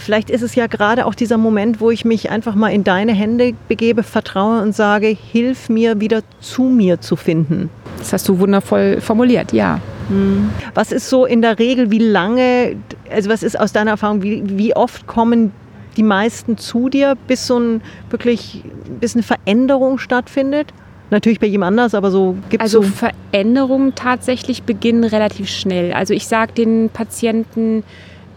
Vielleicht 0.00 0.30
ist 0.30 0.42
es 0.42 0.54
ja 0.54 0.66
gerade 0.66 1.06
auch 1.06 1.14
dieser 1.14 1.36
Moment, 1.36 1.80
wo 1.80 1.90
ich 1.90 2.04
mich 2.04 2.30
einfach 2.30 2.54
mal 2.54 2.70
in 2.70 2.84
deine 2.84 3.12
Hände 3.12 3.52
begebe, 3.68 4.02
vertraue 4.02 4.62
und 4.62 4.74
sage, 4.74 5.06
hilf 5.06 5.68
mir 5.68 6.00
wieder 6.00 6.22
zu 6.40 6.62
mir 6.64 7.00
zu 7.00 7.16
finden. 7.16 7.70
Das 7.98 8.12
hast 8.12 8.28
du 8.28 8.38
wundervoll 8.38 9.00
formuliert, 9.00 9.52
ja. 9.52 9.80
Hm. 10.08 10.50
Was 10.74 10.90
ist 10.90 11.08
so 11.08 11.26
in 11.26 11.42
der 11.42 11.58
Regel, 11.58 11.90
wie 11.90 11.98
lange, 11.98 12.76
also 13.10 13.30
was 13.30 13.42
ist 13.42 13.58
aus 13.58 13.72
deiner 13.72 13.92
Erfahrung, 13.92 14.22
wie, 14.22 14.42
wie 14.46 14.74
oft 14.74 15.06
kommen 15.06 15.52
die 15.96 16.02
meisten 16.02 16.56
zu 16.56 16.88
dir, 16.88 17.16
bis 17.26 17.46
so 17.46 17.58
ein 17.58 17.82
wirklich, 18.08 18.64
bis 19.00 19.14
eine 19.14 19.22
Veränderung 19.22 19.98
stattfindet? 19.98 20.72
Natürlich 21.10 21.40
bei 21.40 21.46
jedem 21.48 21.64
anders, 21.64 21.94
aber 21.94 22.10
so 22.10 22.36
gibt 22.48 22.62
es. 22.62 22.74
Also 22.74 22.82
so 22.82 22.88
Veränderungen 23.32 23.94
tatsächlich 23.94 24.62
beginnen 24.62 25.04
relativ 25.04 25.48
schnell. 25.48 25.92
Also 25.92 26.14
ich 26.14 26.26
sage 26.26 26.52
den 26.52 26.88
Patienten, 26.88 27.82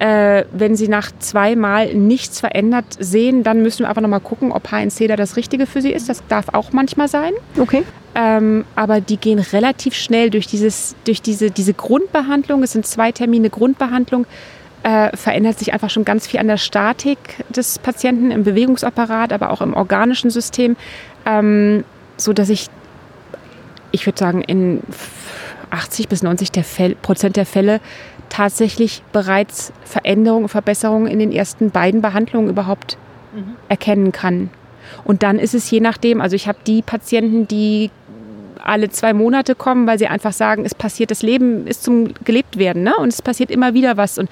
äh, 0.03 0.43
wenn 0.51 0.75
sie 0.75 0.89
nach 0.89 1.11
zweimal 1.19 1.93
nichts 1.93 2.41
verändert 2.41 2.85
sehen, 2.99 3.43
dann 3.43 3.61
müssen 3.61 3.83
wir 3.83 3.89
einfach 3.89 4.01
nochmal 4.01 4.19
gucken, 4.19 4.51
ob 4.51 4.69
HNC 4.69 5.07
da 5.07 5.15
das 5.15 5.37
Richtige 5.37 5.65
für 5.65 5.81
sie 5.81 5.93
ist. 5.93 6.09
Das 6.09 6.21
darf 6.27 6.49
auch 6.51 6.73
manchmal 6.73 7.07
sein. 7.07 7.31
Okay. 7.57 7.83
Ähm, 8.13 8.65
aber 8.75 8.99
die 8.99 9.15
gehen 9.15 9.39
relativ 9.39 9.93
schnell 9.93 10.29
durch, 10.29 10.45
dieses, 10.45 10.97
durch 11.05 11.21
diese, 11.21 11.51
diese 11.51 11.73
Grundbehandlung. 11.73 12.63
Es 12.63 12.73
sind 12.73 12.85
zwei 12.85 13.13
Termine 13.13 13.49
Grundbehandlung. 13.49 14.25
Äh, 14.83 15.15
verändert 15.15 15.57
sich 15.57 15.71
einfach 15.71 15.89
schon 15.89 16.03
ganz 16.03 16.27
viel 16.27 16.41
an 16.41 16.47
der 16.47 16.57
Statik 16.57 17.17
des 17.47 17.79
Patienten 17.79 18.31
im 18.31 18.43
Bewegungsapparat, 18.43 19.31
aber 19.31 19.51
auch 19.51 19.61
im 19.61 19.73
organischen 19.73 20.29
System. 20.29 20.75
Ähm, 21.25 21.85
so 22.17 22.33
dass 22.33 22.49
ich, 22.49 22.67
ich 23.93 24.05
würde 24.05 24.19
sagen, 24.19 24.41
in 24.41 24.81
80 25.73 26.09
bis 26.09 26.23
90 26.23 26.51
der 26.51 26.65
Fälle, 26.65 26.95
Prozent 26.95 27.37
der 27.37 27.45
Fälle 27.45 27.79
tatsächlich 28.29 29.03
bereits 29.11 29.73
Veränderungen, 29.83 30.49
Verbesserungen 30.49 31.07
in 31.07 31.19
den 31.19 31.31
ersten 31.31 31.71
beiden 31.71 32.01
Behandlungen 32.01 32.49
überhaupt 32.49 32.97
mhm. 33.33 33.55
erkennen 33.69 34.11
kann. 34.11 34.49
Und 35.03 35.23
dann 35.23 35.39
ist 35.39 35.53
es 35.53 35.69
je 35.69 35.79
nachdem, 35.79 36.21
also 36.21 36.35
ich 36.35 36.47
habe 36.47 36.59
die 36.65 36.81
Patienten, 36.81 37.47
die 37.47 37.89
alle 38.63 38.89
zwei 38.89 39.13
Monate 39.13 39.55
kommen, 39.55 39.85
weil 39.87 39.99
sie 39.99 40.07
einfach 40.07 40.33
sagen, 40.33 40.65
es 40.65 40.73
passiert, 40.73 41.11
das 41.11 41.21
Leben 41.21 41.67
ist 41.67 41.83
zum 41.83 42.13
gelebt 42.23 42.57
werden, 42.57 42.83
ne? 42.83 42.95
Und 42.97 43.09
es 43.09 43.21
passiert 43.21 43.51
immer 43.51 43.73
wieder 43.73 43.97
was. 43.97 44.17
Und 44.17 44.29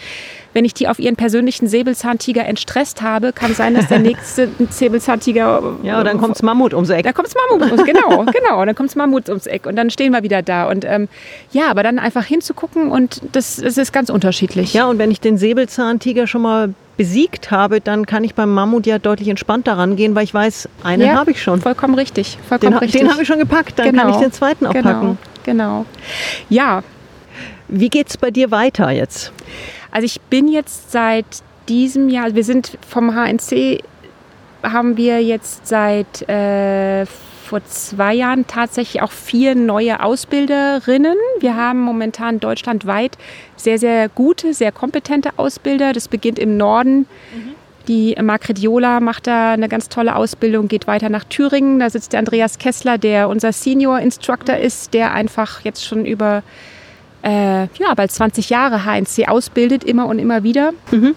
wenn 0.53 0.65
ich 0.65 0.73
die 0.73 0.87
auf 0.87 0.99
ihren 0.99 1.15
persönlichen 1.15 1.67
Säbelzahntiger 1.67 2.45
entstresst 2.45 3.01
habe, 3.01 3.33
kann 3.33 3.53
sein, 3.53 3.73
dass 3.73 3.87
der 3.87 3.99
nächste 3.99 4.49
Säbelzahntiger. 4.69 5.77
Ja, 5.83 6.03
dann 6.03 6.17
kommt's 6.17 6.41
Mammut 6.41 6.73
ums 6.73 6.89
Eck. 6.89 7.03
Da 7.03 7.13
kommt's 7.13 7.33
Mammut 7.35 7.71
ums 7.71 7.85
genau, 7.85 8.25
genau. 8.25 8.65
Dann 8.65 8.75
kommt's 8.75 8.95
Mammut 8.95 9.29
ums 9.29 9.47
Eck 9.47 9.65
und 9.65 9.75
dann 9.75 9.89
stehen 9.89 10.11
wir 10.11 10.23
wieder 10.23 10.41
da. 10.41 10.69
Und 10.69 10.85
ähm, 10.85 11.07
ja, 11.51 11.69
aber 11.69 11.83
dann 11.83 11.99
einfach 11.99 12.25
hinzugucken 12.25 12.89
und 12.89 13.21
das, 13.33 13.57
das 13.57 13.77
ist 13.77 13.91
ganz 13.91 14.09
unterschiedlich. 14.09 14.73
Ja, 14.73 14.87
und 14.87 14.97
wenn 14.97 15.11
ich 15.11 15.19
den 15.19 15.37
Säbelzahntiger 15.37 16.27
schon 16.27 16.41
mal 16.41 16.73
besiegt 16.97 17.51
habe, 17.51 17.81
dann 17.81 18.05
kann 18.05 18.23
ich 18.23 18.35
beim 18.35 18.53
Mammut 18.53 18.85
ja 18.85 18.99
deutlich 18.99 19.29
entspannter 19.29 19.77
rangehen, 19.77 20.15
weil 20.15 20.23
ich 20.23 20.33
weiß, 20.33 20.69
einen 20.83 21.07
Ja, 21.07 21.15
habe 21.15 21.31
ich 21.31 21.41
schon. 21.41 21.61
Vollkommen 21.61 21.95
richtig. 21.95 22.37
Vollkommen 22.47 22.73
Den, 22.73 22.79
richtig. 22.79 23.01
den 23.01 23.11
habe 23.11 23.21
ich 23.21 23.27
schon 23.27 23.39
gepackt, 23.39 23.79
dann 23.79 23.95
kann 23.95 24.09
ich 24.09 24.17
den 24.17 24.31
zweiten 24.31 24.65
auch 24.65 24.73
genau, 24.73 24.89
packen. 24.91 25.17
Genau. 25.43 25.85
Ja, 26.49 26.83
Wie 27.67 27.89
geht's 27.89 28.17
bei 28.17 28.31
dir 28.31 28.51
weiter 28.51 28.91
jetzt? 28.91 29.31
Also 29.91 30.05
ich 30.05 30.19
bin 30.21 30.47
jetzt 30.49 30.91
seit 30.91 31.25
diesem 31.69 32.09
Jahr, 32.09 32.35
wir 32.35 32.43
sind 32.43 32.77
vom 32.87 33.15
HNC, 33.15 33.81
haben 34.63 34.97
wir 34.97 35.23
jetzt 35.23 35.65
seit 35.67 36.27
äh, 36.29 37.05
vor 37.51 37.65
zwei 37.65 38.13
Jahren 38.13 38.47
tatsächlich 38.47 39.01
auch 39.01 39.11
vier 39.11 39.55
neue 39.55 40.01
Ausbilderinnen. 40.01 41.17
Wir 41.41 41.57
haben 41.57 41.81
momentan 41.81 42.39
deutschlandweit 42.39 43.17
sehr, 43.57 43.77
sehr 43.77 44.07
gute, 44.07 44.53
sehr 44.53 44.71
kompetente 44.71 45.31
Ausbilder. 45.35 45.91
Das 45.91 46.07
beginnt 46.07 46.39
im 46.39 46.55
Norden. 46.55 47.07
Die 47.89 48.15
Margret 48.21 48.57
Jola 48.57 49.01
macht 49.01 49.27
da 49.27 49.51
eine 49.51 49.67
ganz 49.67 49.89
tolle 49.89 50.15
Ausbildung, 50.15 50.69
geht 50.69 50.87
weiter 50.87 51.09
nach 51.09 51.25
Thüringen. 51.25 51.79
Da 51.79 51.89
sitzt 51.89 52.13
der 52.13 52.19
Andreas 52.19 52.57
Kessler, 52.57 52.97
der 52.97 53.27
unser 53.27 53.51
Senior 53.51 53.99
Instructor 53.99 54.55
ist, 54.55 54.93
der 54.93 55.13
einfach 55.13 55.59
jetzt 55.65 55.85
schon 55.85 56.05
über 56.05 56.43
äh, 57.21 57.63
ja, 57.63 57.93
bald 57.97 58.13
20 58.13 58.49
Jahre 58.49 58.85
HNC 58.85 59.27
ausbildet, 59.27 59.83
immer 59.83 60.05
und 60.05 60.19
immer 60.19 60.43
wieder. 60.43 60.71
Mhm. 60.89 61.15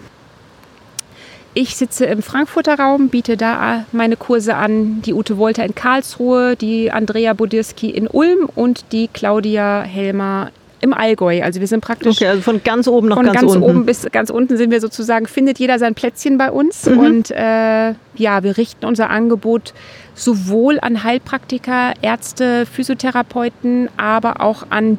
Ich 1.57 1.77
sitze 1.77 2.05
im 2.05 2.21
Frankfurter 2.21 2.77
Raum, 2.77 3.07
biete 3.07 3.37
da 3.37 3.85
meine 3.93 4.17
Kurse 4.17 4.55
an. 4.55 5.01
Die 5.03 5.13
Ute 5.13 5.37
Wolter 5.37 5.63
in 5.63 5.73
Karlsruhe, 5.73 6.57
die 6.57 6.91
Andrea 6.91 7.33
Bodirski 7.33 7.89
in 7.89 8.07
Ulm 8.07 8.49
und 8.53 8.91
die 8.91 9.07
Claudia 9.07 9.81
Helmer 9.81 10.51
im 10.81 10.93
Allgäu. 10.93 11.41
Also 11.41 11.61
wir 11.61 11.67
sind 11.67 11.79
praktisch 11.79 12.17
Okay, 12.17 12.27
also 12.27 12.41
von 12.41 12.61
ganz 12.61 12.89
oben 12.89 13.07
nach 13.07 13.15
von 13.15 13.25
ganz, 13.27 13.39
ganz, 13.39 13.55
oben 13.55 13.85
bis 13.85 14.05
ganz 14.11 14.29
unten 14.29 14.57
sind 14.57 14.69
wir 14.69 14.81
sozusagen, 14.81 15.27
findet 15.27 15.57
jeder 15.57 15.79
sein 15.79 15.95
Plätzchen 15.95 16.37
bei 16.37 16.51
uns. 16.51 16.87
Mhm. 16.87 16.99
Und 16.99 17.31
äh, 17.31 17.93
ja, 18.15 18.43
wir 18.43 18.57
richten 18.57 18.85
unser 18.85 19.09
Angebot 19.09 19.73
sowohl 20.13 20.77
an 20.81 21.05
Heilpraktiker, 21.05 21.93
Ärzte, 22.01 22.65
Physiotherapeuten, 22.65 23.87
aber 23.95 24.41
auch 24.41 24.67
an 24.71 24.97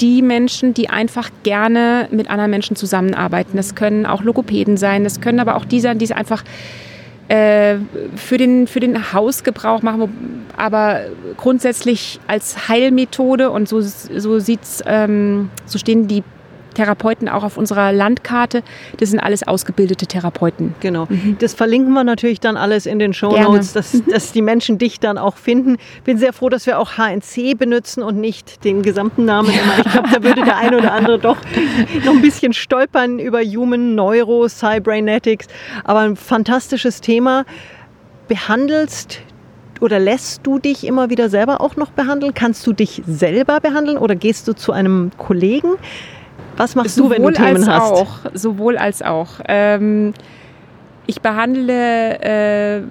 die 0.00 0.22
Menschen, 0.22 0.74
die 0.74 0.90
einfach 0.90 1.30
gerne 1.42 2.08
mit 2.10 2.30
anderen 2.30 2.50
Menschen 2.50 2.76
zusammenarbeiten. 2.76 3.56
Das 3.56 3.74
können 3.74 4.06
auch 4.06 4.22
Logopäden 4.22 4.76
sein, 4.76 5.04
das 5.04 5.20
können 5.20 5.40
aber 5.40 5.56
auch 5.56 5.64
die 5.64 5.80
sein, 5.80 5.98
die 5.98 6.04
es 6.04 6.12
einfach 6.12 6.44
äh, 7.28 7.76
für, 8.16 8.36
den, 8.36 8.66
für 8.66 8.80
den 8.80 9.12
Hausgebrauch 9.12 9.82
machen, 9.82 10.44
aber 10.56 11.00
grundsätzlich 11.36 12.20
als 12.26 12.68
Heilmethode 12.68 13.50
und 13.50 13.68
so, 13.68 13.80
so 13.80 14.38
sieht's, 14.38 14.82
ähm, 14.86 15.50
so 15.64 15.78
stehen 15.78 16.06
die 16.06 16.22
Therapeuten 16.74 17.28
auch 17.28 17.44
auf 17.44 17.56
unserer 17.56 17.92
Landkarte. 17.92 18.62
Das 18.98 19.10
sind 19.10 19.20
alles 19.20 19.46
ausgebildete 19.46 20.06
Therapeuten. 20.06 20.74
Genau. 20.80 21.08
Das 21.38 21.54
verlinken 21.54 21.92
wir 21.92 22.04
natürlich 22.04 22.40
dann 22.40 22.56
alles 22.56 22.86
in 22.86 22.98
den 22.98 23.12
Show 23.12 23.36
Notes, 23.36 23.72
dass, 23.72 24.02
dass 24.10 24.32
die 24.32 24.42
Menschen 24.42 24.78
dich 24.78 25.00
dann 25.00 25.18
auch 25.18 25.36
finden. 25.36 25.76
Bin 26.04 26.18
sehr 26.18 26.32
froh, 26.32 26.48
dass 26.48 26.66
wir 26.66 26.78
auch 26.78 26.92
HNC 26.98 27.56
benutzen 27.58 28.02
und 28.02 28.18
nicht 28.18 28.64
den 28.64 28.82
gesamten 28.82 29.24
Namen. 29.24 29.48
immer. 29.50 29.78
Ich 29.78 29.92
glaube, 29.92 30.08
da 30.12 30.22
würde 30.22 30.44
der 30.44 30.56
eine 30.56 30.78
oder 30.78 30.92
andere 30.92 31.18
doch 31.18 31.36
noch 32.04 32.12
ein 32.12 32.22
bisschen 32.22 32.52
stolpern 32.52 33.18
über 33.18 33.40
Human 33.40 33.94
Neuro 33.94 34.48
Cybernetics. 34.48 35.46
Aber 35.84 36.00
ein 36.00 36.16
fantastisches 36.16 37.00
Thema. 37.00 37.44
Behandelst 38.28 39.20
oder 39.80 39.98
lässt 39.98 40.46
du 40.46 40.58
dich 40.58 40.86
immer 40.86 41.10
wieder 41.10 41.28
selber 41.28 41.60
auch 41.60 41.76
noch 41.76 41.90
behandeln? 41.90 42.32
Kannst 42.34 42.66
du 42.66 42.72
dich 42.72 43.02
selber 43.06 43.60
behandeln 43.60 43.98
oder 43.98 44.14
gehst 44.14 44.48
du 44.48 44.54
zu 44.54 44.72
einem 44.72 45.10
Kollegen? 45.18 45.74
Was 46.56 46.74
machst 46.74 46.98
du, 46.98 47.10
wenn 47.10 47.22
du 47.22 47.30
Themen 47.30 47.56
als 47.56 47.68
hast? 47.68 47.92
auch. 47.92 48.16
Sowohl 48.32 48.76
als 48.76 49.02
auch. 49.02 49.40
Ähm, 49.48 50.14
ich 51.06 51.20
behandle 51.20 52.20
äh, 52.20 52.82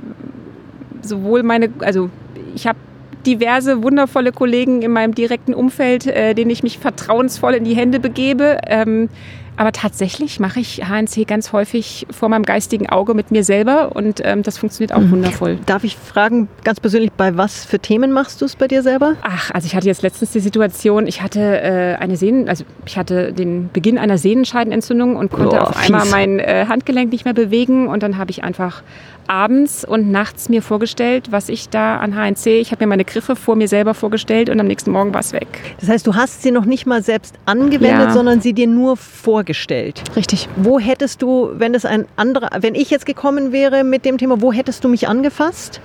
sowohl 1.02 1.44
meine, 1.44 1.70
also 1.80 2.10
ich 2.56 2.68
habe 2.68 2.78
diverse 3.26 3.84
wundervolle 3.84 4.32
Kollegen 4.32 4.82
in 4.82 4.92
meinem 4.92 5.16
direkten 5.16 5.54
Umfeld, 5.54 6.08
äh, 6.08 6.34
denen 6.34 6.52
ich 6.52 6.64
mich 6.64 6.80
vertrauensvoll 6.80 7.54
in 7.54 7.64
die 7.64 7.76
Hände 7.76 8.00
begebe. 8.00 8.60
Ähm, 8.68 9.10
aber 9.58 9.72
tatsächlich 9.72 10.40
mache 10.40 10.60
ich 10.60 10.82
HNC 10.88 11.28
ganz 11.28 11.52
häufig 11.54 12.08
vor 12.12 12.30
meinem 12.30 12.44
geistigen 12.44 12.90
Auge 12.90 13.14
mit 13.14 13.32
mir 13.32 13.44
selber 13.44 13.96
und 13.96 14.22
ähm, 14.24 14.44
das 14.44 14.58
funktioniert 14.58 14.94
auch 14.94 15.02
Mhm. 15.02 15.12
wundervoll. 15.12 15.60
Darf 15.66 15.84
ich 15.84 15.96
fragen, 15.98 16.48
ganz 16.64 16.80
persönlich, 16.80 17.12
bei 17.12 17.38
was 17.38 17.66
für 17.66 17.80
Themen 17.80 18.12
machst 18.12 18.42
du 18.42 18.46
es 18.46 18.56
bei 18.56 18.68
dir 18.68 18.82
selber? 18.84 19.16
Ach, 19.22 19.52
also 19.52 19.66
ich 19.66 19.76
hatte 19.76 19.88
jetzt 19.88 20.02
letztens 20.02 20.32
die 20.32 20.40
Situation, 20.40 21.08
ich 21.08 21.22
hatte 21.22 21.40
äh, 21.62 21.96
eine 22.00 22.18
Sehnen, 22.18 22.50
also 22.50 22.64
ich 22.86 22.98
hatte 22.98 23.34
den 23.34 23.70
Beginn 23.72 23.98
einer 23.98 24.18
Sehnenscheidenentzündung 24.18 25.16
und 25.16 25.32
konnte 25.32 25.56
Boah, 25.58 25.70
auf 25.70 25.78
einmal 25.86 26.02
fies. 26.02 26.12
mein 26.12 26.40
äh, 26.40 26.66
Handgelenk 26.68 27.12
nicht 27.12 27.26
mehr 27.26 27.34
bewegen 27.34 27.88
und 27.88 28.04
dann 28.04 28.18
habe 28.18 28.32
ich 28.32 28.44
einfach 28.44 28.82
abends 29.28 29.86
und 29.86 30.12
nachts 30.12 30.50
mir 30.50 30.62
vorgestellt, 30.62 31.28
was 31.32 31.50
ich 31.50 31.70
da 31.70 31.98
an 31.98 32.14
HNC, 32.16 32.48
ich 32.48 32.72
habe 32.72 32.84
mir 32.84 32.90
meine 32.90 33.06
Griffe 33.06 33.36
vor 33.36 33.56
mir 33.56 33.68
selber 33.68 33.94
vorgestellt 33.94 34.50
und 34.50 34.60
am 34.60 34.68
nächsten 34.68 34.92
Morgen 34.92 35.14
war 35.14 35.22
es 35.22 35.34
weg. 35.34 35.48
Das 35.80 35.90
heißt, 35.90 36.06
du 36.08 36.16
hast 36.16 36.42
sie 36.44 36.52
noch 36.52 36.66
nicht 36.66 36.86
mal 36.86 37.02
selbst 37.04 37.36
angewendet, 37.46 38.08
Ja. 38.08 38.12
sondern 38.12 38.42
sie 38.42 38.54
dir 38.54 38.68
nur 38.68 38.98
vorgestellt. 38.98 40.04
Richtig. 40.16 40.48
Wo 40.56 40.80
hättest 40.80 41.22
du, 41.22 41.50
wenn 41.54 41.74
es 41.74 41.86
ein 41.86 42.06
anderer, 42.16 42.50
wenn 42.62 42.76
ich 42.76 42.90
jetzt 42.90 43.06
gekommen 43.06 43.52
wäre 43.52 43.84
mit 43.84 44.06
dem 44.06 44.18
Thema, 44.18 44.42
wo 44.42 44.52
hättest 44.54 44.84
du 44.84 44.90
mich 44.90 45.08
angefasst? 45.08 45.82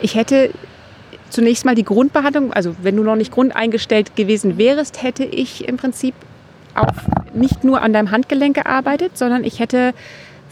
Ich 0.00 0.14
hätte 0.14 0.50
zunächst 1.30 1.64
mal 1.64 1.74
die 1.74 1.84
Grundbehandlung, 1.84 2.52
also 2.52 2.76
wenn 2.82 2.96
du 2.96 3.02
noch 3.02 3.16
nicht 3.16 3.32
grundeingestellt 3.32 4.16
gewesen 4.16 4.58
wärst, 4.58 5.02
hätte 5.02 5.24
ich 5.24 5.68
im 5.68 5.76
Prinzip 5.76 6.14
auch 6.74 6.92
nicht 7.34 7.64
nur 7.64 7.82
an 7.82 7.92
deinem 7.92 8.10
Handgelenk 8.10 8.54
gearbeitet, 8.54 9.16
sondern 9.18 9.44
ich 9.44 9.60
hätte 9.60 9.92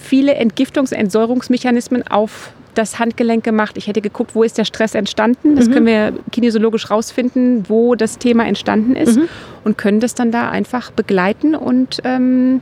viele 0.05 0.39
Entgiftungs- 0.39 0.93
und 0.93 0.99
Entsäuerungsmechanismen 0.99 2.07
auf 2.07 2.53
das 2.75 2.99
Handgelenk 2.99 3.45
gemacht. 3.45 3.77
Ich 3.77 3.87
hätte 3.87 4.01
geguckt, 4.01 4.35
wo 4.35 4.43
ist 4.43 4.59
der 4.59 4.65
Stress 4.65 4.95
entstanden. 4.95 5.57
Das 5.57 5.71
können 5.71 5.87
wir 5.87 6.13
kinesiologisch 6.33 6.91
rausfinden, 6.91 7.65
wo 7.69 7.95
das 7.95 8.19
Thema 8.19 8.47
entstanden 8.47 8.97
ist 8.97 9.19
und 9.65 9.79
können 9.79 10.01
das 10.01 10.15
dann 10.15 10.33
da 10.33 10.51
einfach 10.51 10.91
begleiten 10.91 11.55
und 11.55 12.01
ähm, 12.05 12.61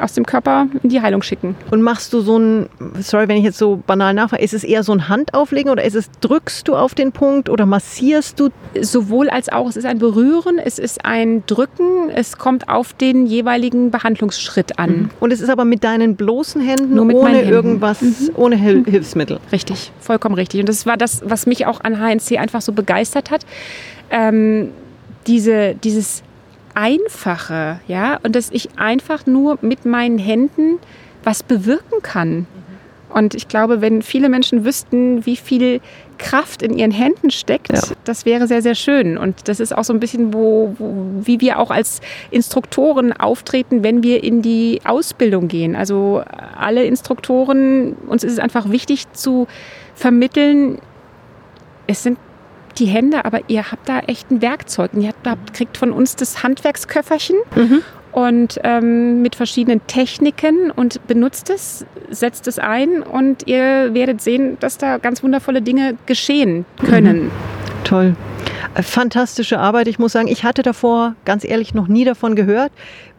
aus 0.00 0.14
dem 0.14 0.26
Körper 0.26 0.66
in 0.82 0.90
die 0.90 1.00
Heilung 1.00 1.22
schicken. 1.22 1.56
Und 1.70 1.82
machst 1.82 2.12
du 2.12 2.20
so 2.20 2.38
ein, 2.38 2.68
sorry, 3.00 3.28
wenn 3.28 3.36
ich 3.36 3.44
jetzt 3.44 3.58
so 3.58 3.82
banal 3.86 4.14
nachfrage, 4.14 4.42
ist 4.42 4.54
es 4.54 4.64
eher 4.64 4.82
so 4.82 4.92
ein 4.92 5.08
Handauflegen 5.08 5.70
oder 5.70 5.84
ist 5.84 5.94
es, 5.94 6.10
drückst 6.20 6.68
du 6.68 6.76
auf 6.76 6.94
den 6.94 7.12
Punkt 7.12 7.48
oder 7.48 7.66
massierst 7.66 8.38
du? 8.40 8.50
sowohl 8.80 9.28
als 9.30 9.48
auch. 9.48 9.68
Es 9.68 9.76
ist 9.76 9.84
ein 9.84 9.98
Berühren, 9.98 10.58
es 10.58 10.78
ist 10.78 11.04
ein 11.04 11.44
Drücken, 11.46 12.10
es 12.14 12.38
kommt 12.38 12.68
auf 12.68 12.92
den 12.92 13.26
jeweiligen 13.26 13.90
Behandlungsschritt 13.90 14.78
an. 14.78 15.10
Und 15.20 15.32
es 15.32 15.40
ist 15.40 15.48
aber 15.48 15.64
mit 15.64 15.84
deinen 15.84 16.16
bloßen 16.16 16.60
Händen, 16.60 16.94
Nur 16.94 17.04
mit 17.04 17.16
ohne 17.16 17.30
Händen. 17.30 17.46
Mhm. 17.46 17.52
irgendwas, 17.52 17.98
ohne 18.34 18.56
Hil 18.56 18.84
Hilfsmittel. 18.84 19.38
Richtig, 19.52 19.92
vollkommen 20.00 20.34
richtig. 20.34 20.60
Und 20.60 20.68
das 20.68 20.86
war 20.86 20.96
das, 20.96 21.22
was 21.24 21.46
mich 21.46 21.66
auch 21.66 21.80
an 21.80 21.98
HNC 21.98 22.38
einfach 22.38 22.60
so 22.60 22.72
begeistert 22.72 23.30
hat. 23.30 23.44
Ähm, 24.10 24.70
diese, 25.26 25.74
dieses 25.74 26.22
Einfache, 26.74 27.80
ja, 27.88 28.18
und 28.22 28.34
dass 28.36 28.50
ich 28.50 28.68
einfach 28.78 29.26
nur 29.26 29.58
mit 29.60 29.84
meinen 29.84 30.18
Händen 30.18 30.78
was 31.24 31.42
bewirken 31.42 32.02
kann. 32.02 32.46
Und 33.12 33.34
ich 33.34 33.48
glaube, 33.48 33.80
wenn 33.80 34.02
viele 34.02 34.28
Menschen 34.28 34.64
wüssten, 34.64 35.26
wie 35.26 35.36
viel 35.36 35.80
Kraft 36.18 36.62
in 36.62 36.78
ihren 36.78 36.92
Händen 36.92 37.30
steckt, 37.30 37.72
Ja. 37.72 37.80
das 38.04 38.24
wäre 38.24 38.46
sehr, 38.46 38.62
sehr 38.62 38.76
schön. 38.76 39.18
Und 39.18 39.48
das 39.48 39.58
ist 39.58 39.76
auch 39.76 39.82
so 39.82 39.92
ein 39.92 39.98
bisschen, 39.98 40.32
wo, 40.32 40.74
wo, 40.78 41.06
wie 41.22 41.40
wir 41.40 41.58
auch 41.58 41.70
als 41.72 42.00
Instruktoren 42.30 43.12
auftreten, 43.12 43.82
wenn 43.82 44.04
wir 44.04 44.22
in 44.22 44.42
die 44.42 44.80
Ausbildung 44.84 45.48
gehen. 45.48 45.74
Also 45.74 46.22
alle 46.56 46.84
Instruktoren, 46.84 47.94
uns 48.06 48.22
ist 48.22 48.34
es 48.34 48.38
einfach 48.38 48.70
wichtig 48.70 49.10
zu 49.12 49.48
vermitteln, 49.94 50.78
es 51.88 52.04
sind 52.04 52.18
die 52.80 52.86
Hände, 52.86 53.24
aber 53.24 53.40
ihr 53.48 53.70
habt 53.70 53.88
da 53.88 54.00
echt 54.00 54.30
ein 54.30 54.42
Werkzeug. 54.42 54.92
Und 54.94 55.02
ihr 55.02 55.12
habt, 55.24 55.54
kriegt 55.54 55.76
von 55.76 55.92
uns 55.92 56.16
das 56.16 56.42
Handwerksköfferchen 56.42 57.36
und 58.12 58.58
ähm, 58.64 59.22
mit 59.22 59.36
verschiedenen 59.36 59.86
Techniken 59.86 60.70
und 60.70 61.06
benutzt 61.06 61.50
es, 61.50 61.86
setzt 62.10 62.48
es 62.48 62.58
ein 62.58 63.02
und 63.02 63.46
ihr 63.46 63.94
werdet 63.94 64.20
sehen, 64.20 64.56
dass 64.60 64.78
da 64.78 64.98
ganz 64.98 65.22
wundervolle 65.22 65.62
Dinge 65.62 65.96
geschehen 66.06 66.64
können. 66.84 67.30
Toll. 67.84 68.16
Fantastische 68.74 69.58
Arbeit. 69.58 69.88
Ich 69.88 69.98
muss 69.98 70.12
sagen, 70.12 70.28
ich 70.28 70.44
hatte 70.44 70.62
davor 70.62 71.14
ganz 71.24 71.44
ehrlich 71.44 71.74
noch 71.74 71.88
nie 71.88 72.04
davon 72.04 72.36
gehört. 72.36 72.72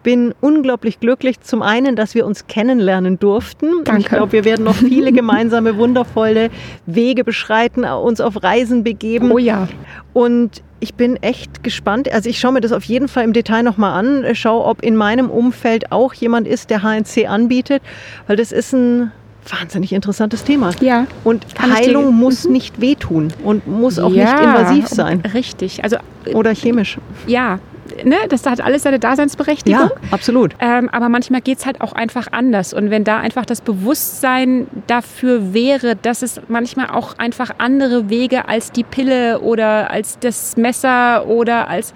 Bin 0.04 0.34
unglaublich 0.42 1.00
glücklich. 1.00 1.42
Zum 1.42 1.62
einen, 1.62 1.96
dass 1.96 2.16
wir 2.16 2.26
uns 2.26 2.48
kennenlernen 2.48 3.20
durften. 3.20 3.84
Danke. 3.84 4.02
Ich 4.02 4.08
glaube, 4.08 4.32
wir 4.32 4.46
werden 4.46 4.64
noch 4.64 4.76
viele 4.76 5.12
gemeinsame, 5.14 5.78
wundervolle 5.78 6.50
Wege 6.86 7.24
beschreiten, 7.24 7.84
uns 7.84 8.22
auf 8.22 8.42
Reisen 8.42 8.84
begeben. 8.84 9.32
Oh 9.32 9.38
ja. 9.38 9.68
Und 10.14 10.64
ich 10.80 10.96
bin 10.96 11.18
echt 11.18 11.64
gespannt. 11.64 12.12
Also 12.12 12.30
ich 12.30 12.40
schaue 12.40 12.54
mir 12.54 12.62
das 12.62 12.72
auf 12.72 12.84
jeden 12.86 13.08
Fall 13.08 13.24
im 13.24 13.34
Detail 13.34 13.62
nochmal 13.62 13.94
an. 13.94 14.26
Schaue, 14.34 14.66
ob 14.66 14.82
in 14.82 14.96
meinem 14.96 15.30
Umfeld 15.30 15.92
auch 15.92 16.14
jemand 16.14 16.48
ist, 16.48 16.72
der 16.72 16.82
HNC 16.82 17.30
anbietet. 17.30 17.84
Weil 18.26 18.38
das 18.38 18.52
ist 18.52 18.74
ein 18.74 19.12
wahnsinnig 19.50 19.92
interessantes 19.94 20.44
Thema. 20.44 20.72
Ja. 20.82 21.08
Und 21.24 21.46
Heilung 21.60 22.14
muss 22.16 22.46
Mhm. 22.46 22.52
nicht 22.54 22.82
wehtun 22.82 23.34
und 23.44 23.68
muss 23.68 24.00
auch 24.00 24.12
ja, 24.12 24.24
nicht 24.34 24.44
invasiv 24.44 24.88
sein 24.88 25.22
Richtig. 25.34 25.84
Also 25.84 25.98
oder 26.34 26.54
chemisch. 26.54 26.98
ja, 27.28 27.60
ne, 28.06 28.16
das 28.30 28.46
hat 28.46 28.62
alles 28.62 28.84
seine 28.84 29.00
Daseinsberechtigung. 29.00 29.80
Ja, 29.90 29.92
absolut. 30.12 30.56
Ähm, 30.60 30.90
aber 30.90 31.10
manchmal 31.10 31.42
geht 31.42 31.58
es 31.58 31.66
halt 31.66 31.82
auch 31.82 31.94
einfach 31.94 32.28
anders. 32.32 32.74
Und 32.74 32.90
wenn 32.92 33.04
da 33.04 33.18
einfach 33.20 33.46
das 33.46 33.62
Bewusstsein 33.62 34.68
dafür 34.88 35.54
wäre, 35.54 35.96
dass 35.96 36.22
es 36.22 36.40
manchmal 36.48 36.90
auch 36.92 37.18
einfach 37.18 37.50
andere 37.58 38.10
Wege 38.10 38.48
als 38.48 38.72
die 38.72 38.84
Pille 38.84 39.40
oder 39.42 39.90
als 39.92 40.20
das 40.20 40.56
Messer 40.58 41.26
oder 41.28 41.68
als. 41.68 41.94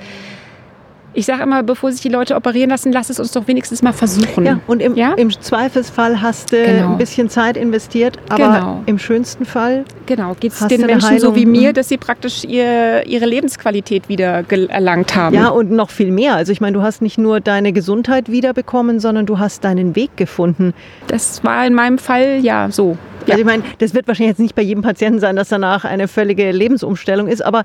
Ich 1.17 1.25
sage 1.25 1.43
immer, 1.43 1.63
bevor 1.63 1.91
sich 1.93 2.01
die 2.01 2.09
Leute 2.09 2.35
operieren 2.35 2.69
lassen, 2.69 2.91
lass 2.91 3.09
es 3.09 3.21
uns 3.21 3.31
doch 3.31 3.47
wenigstens 3.47 3.81
mal 3.81 3.93
versuchen. 3.93 4.45
Ja, 4.45 4.59
und 4.67 4.81
im, 4.81 4.95
Ja? 4.95 5.13
im 5.13 5.31
Zweifelsfall 5.31 6.21
hast 6.21 6.51
du 6.51 6.57
Genau. 6.61 6.91
ein 6.91 6.97
bisschen 6.97 7.29
Zeit 7.29 7.55
investiert, 7.55 8.19
aber 8.27 8.43
Genau. 8.59 8.83
im 8.85 8.99
schönsten 8.99 9.45
Fall, 9.45 9.85
Genau, 10.07 10.35
geht 10.37 10.51
es 10.51 10.59
den 10.67 10.81
Menschen 10.85 11.17
so 11.19 11.27
Heilung? 11.31 11.35
wie 11.35 11.45
mir, 11.45 11.69
Mhm. 11.69 11.73
dass 11.73 11.87
sie 11.87 11.97
praktisch 11.97 12.43
ihr, 12.43 13.05
ihre 13.07 13.25
Lebensqualität 13.25 14.09
wieder 14.09 14.43
erlangt 14.69 15.15
haben. 15.15 15.33
ja, 15.35 15.47
und 15.47 15.71
noch 15.71 15.89
viel 15.89 16.11
mehr. 16.11 16.35
Also 16.35 16.51
ich 16.51 16.59
meine, 16.59 16.73
du 16.73 16.81
hast 16.83 17.01
nicht 17.01 17.17
nur 17.17 17.39
deine 17.39 17.71
Gesundheit 17.71 18.29
wiederbekommen, 18.29 18.99
sondern 18.99 19.25
du 19.25 19.39
hast 19.39 19.63
deinen 19.63 19.95
Weg 19.95 20.17
gefunden. 20.17 20.73
Das 21.07 21.45
war 21.45 21.65
in 21.65 21.73
meinem 21.73 21.97
Fall 21.97 22.39
ja 22.41 22.69
so. 22.71 22.97
Ja. 23.25 23.31
Also 23.35 23.39
ich 23.39 23.45
meine, 23.45 23.63
das 23.79 23.93
wird 23.93 24.07
wahrscheinlich 24.07 24.31
jetzt 24.33 24.39
nicht 24.39 24.53
bei 24.53 24.61
jedem 24.61 24.83
Patienten 24.83 25.19
sein, 25.19 25.35
dass 25.37 25.49
danach 25.49 25.85
eine 25.85 26.07
völlige 26.07 26.51
Lebensumstellung 26.51 27.27
ist, 27.27 27.43
aber 27.43 27.63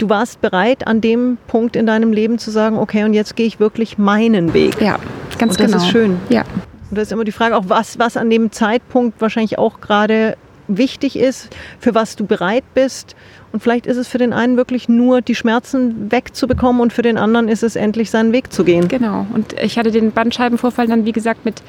du 0.00 0.08
warst 0.08 0.40
bereit, 0.40 0.86
an 0.86 1.00
dem 1.00 1.38
Punkt 1.46 1.76
in 1.76 1.86
deinem 1.86 2.12
Leben 2.12 2.38
zu 2.38 2.50
sagen, 2.50 2.78
okay, 2.78 3.04
und 3.04 3.14
jetzt 3.14 3.36
gehe 3.36 3.46
ich 3.46 3.60
wirklich 3.60 3.98
meinen 3.98 4.54
Weg. 4.54 4.80
ja, 4.80 4.98
ganz 5.38 5.52
und 5.52 5.60
das 5.60 5.72
genau. 5.72 5.76
ist 5.78 5.88
schön. 5.90 6.16
Ja. 6.28 6.42
Und 6.90 6.96
da 6.96 7.02
ist 7.02 7.12
immer 7.12 7.24
die 7.24 7.32
Frage 7.32 7.56
auch, 7.56 7.64
was, 7.68 7.98
was 7.98 8.16
an 8.16 8.30
dem 8.30 8.50
Zeitpunkt 8.50 9.20
wahrscheinlich 9.20 9.58
auch 9.58 9.80
gerade 9.80 10.36
wichtig 10.66 11.16
ist, 11.16 11.48
für 11.78 11.94
was 11.94 12.16
du 12.16 12.26
bereit 12.26 12.64
bist. 12.74 13.14
Und 13.52 13.62
vielleicht 13.62 13.86
ist 13.86 13.96
es 13.96 14.08
für 14.08 14.18
den 14.18 14.32
einen 14.32 14.56
wirklich 14.56 14.88
nur, 14.88 15.20
die 15.20 15.34
Schmerzen 15.34 16.10
wegzubekommen 16.10 16.80
und 16.80 16.92
für 16.92 17.02
den 17.02 17.18
anderen 17.18 17.48
ist 17.48 17.62
es 17.62 17.76
endlich, 17.76 18.10
seinen 18.10 18.32
Weg 18.32 18.52
zu 18.52 18.64
gehen. 18.64 18.88
Genau. 18.88 19.26
Und 19.34 19.54
ich 19.60 19.78
hatte 19.78 19.90
den 19.90 20.12
Bandscheibenvorfall 20.12 20.86
dann, 20.86 21.04
wie 21.04 21.12
gesagt, 21.12 21.44
mit 21.44 21.62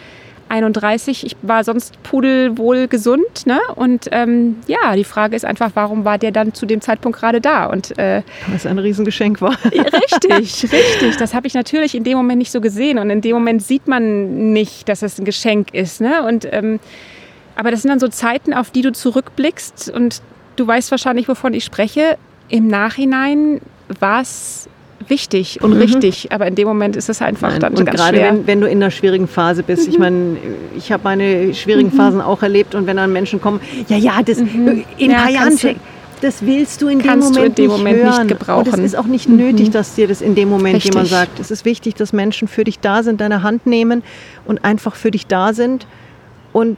31. 0.52 1.26
Ich 1.26 1.36
war 1.42 1.64
sonst 1.64 2.02
pudelwohl 2.04 2.88
gesund. 2.88 3.46
Ne? 3.46 3.60
Und 3.76 4.10
ähm, 4.12 4.58
ja, 4.68 4.96
die 4.96 5.04
Frage 5.04 5.36
ist 5.36 5.46
einfach, 5.46 5.72
warum 5.74 6.06
war 6.06 6.18
der 6.18 6.32
dann 6.32 6.54
zu 6.54 6.66
dem 6.66 6.82
Zeitpunkt 6.82 7.18
gerade 7.18 7.42
da? 7.42 7.66
Und 7.68 7.98
äh, 7.98 8.22
Was 8.52 8.66
ein 8.66 8.78
Riesengeschenk 8.78 9.42
war. 9.42 9.58
richtig, 9.66 10.72
richtig. 10.72 11.18
Das 11.18 11.34
habe 11.34 11.48
ich 11.48 11.54
natürlich 11.54 11.96
in 11.96 12.04
dem 12.04 12.18
Moment 12.18 12.40
nicht 12.40 12.52
so 12.52 12.62
gesehen. 12.62 13.00
Und 13.00 13.10
in 13.10 13.22
dem 13.22 13.34
Moment 13.34 13.64
sieht 13.64 13.88
man 13.88 14.52
nicht, 14.54 14.90
dass 14.90 15.02
es 15.02 15.18
ein 15.18 15.26
Geschenk 15.26 15.74
ist. 15.74 16.02
Ne? 16.02 16.24
Und, 16.24 16.48
ähm, 16.52 16.80
aber 17.56 17.72
das 17.72 17.82
sind 17.82 17.90
dann 17.90 18.00
so 18.00 18.10
Zeiten, 18.10 18.54
auf 18.54 18.72
die 18.72 18.82
du 18.82 18.92
zurückblickst. 18.92 19.90
Und 19.90 20.22
du 20.58 20.68
weißt 20.68 20.92
wahrscheinlich, 20.92 21.28
wovon 21.28 21.54
ich 21.54 21.64
spreche. 21.64 22.18
Im 22.50 22.68
Nachhinein 22.68 23.62
war 24.00 24.22
es 24.22 24.68
wichtig 25.12 25.62
und 25.62 25.76
Mhm. 25.76 25.82
richtig. 25.82 26.32
Aber 26.32 26.48
in 26.48 26.56
dem 26.56 26.68
Moment 26.68 26.96
ist 26.96 27.08
es 27.10 27.22
einfach 27.22 27.52
Nein. 27.52 27.60
dann 27.60 27.74
Und 27.76 27.86
ganz 27.86 27.98
gerade 28.00 28.18
schwer. 28.18 28.32
wenn, 28.34 28.48
wenn 28.48 28.62
du 28.62 28.68
in 28.68 28.78
einer 28.82 28.90
schwierigen 28.90 29.28
Phase 29.28 29.62
bist. 29.62 29.88
Ich 29.88 30.00
meine, 30.00 30.38
ich 30.76 30.92
habe 30.92 31.04
meine 31.04 31.54
schwierigen 31.54 31.92
Phasen 31.92 32.20
auch 32.22 32.42
erlebt 32.42 32.74
und 32.74 32.88
wenn 32.88 32.98
dann 32.98 33.14
Menschen 33.14 33.40
kommen, 33.40 33.60
ja, 33.88 33.98
ja, 33.98 34.14
das 34.26 34.40
in 34.40 34.48
ein 34.68 34.84
Ja, 34.98 35.18
paar 35.18 35.30
Jahren, 35.30 35.56
das 36.22 36.46
willst 36.46 36.82
du 36.82 36.88
in 36.88 37.00
dem 37.00 37.08
kannst 37.08 37.34
Moment 37.34 37.60
in 37.60 37.66
dem 37.66 37.72
nicht 37.72 37.78
Moment 37.78 38.04
nicht 38.04 38.28
gebrauchen. 38.28 38.68
Und 38.74 38.80
es 38.80 38.86
ist 38.94 38.96
auch 38.96 39.06
nicht 39.06 39.28
nötig, 39.30 39.70
dass 39.72 39.96
dir 39.96 40.08
das 40.08 40.22
in 40.22 40.34
dem 40.36 40.50
Moment 40.50 40.76
Richtig. 40.78 40.94
jemand 40.94 41.10
sagt. 41.10 41.40
Es 41.40 41.52
ist 41.52 41.66
wichtig, 41.66 41.96
dass 41.96 42.14
Menschen 42.14 42.48
für 42.48 42.64
dich 42.64 42.80
da 42.80 43.04
sind, 43.04 43.22
deine 43.22 43.44
Hand 43.44 43.66
nehmen 43.68 44.04
und 44.46 44.64
einfach 44.64 44.96
für 44.96 45.12
dich 45.12 45.28
da 45.28 45.54
sind. 45.54 45.86
Und 46.54 46.78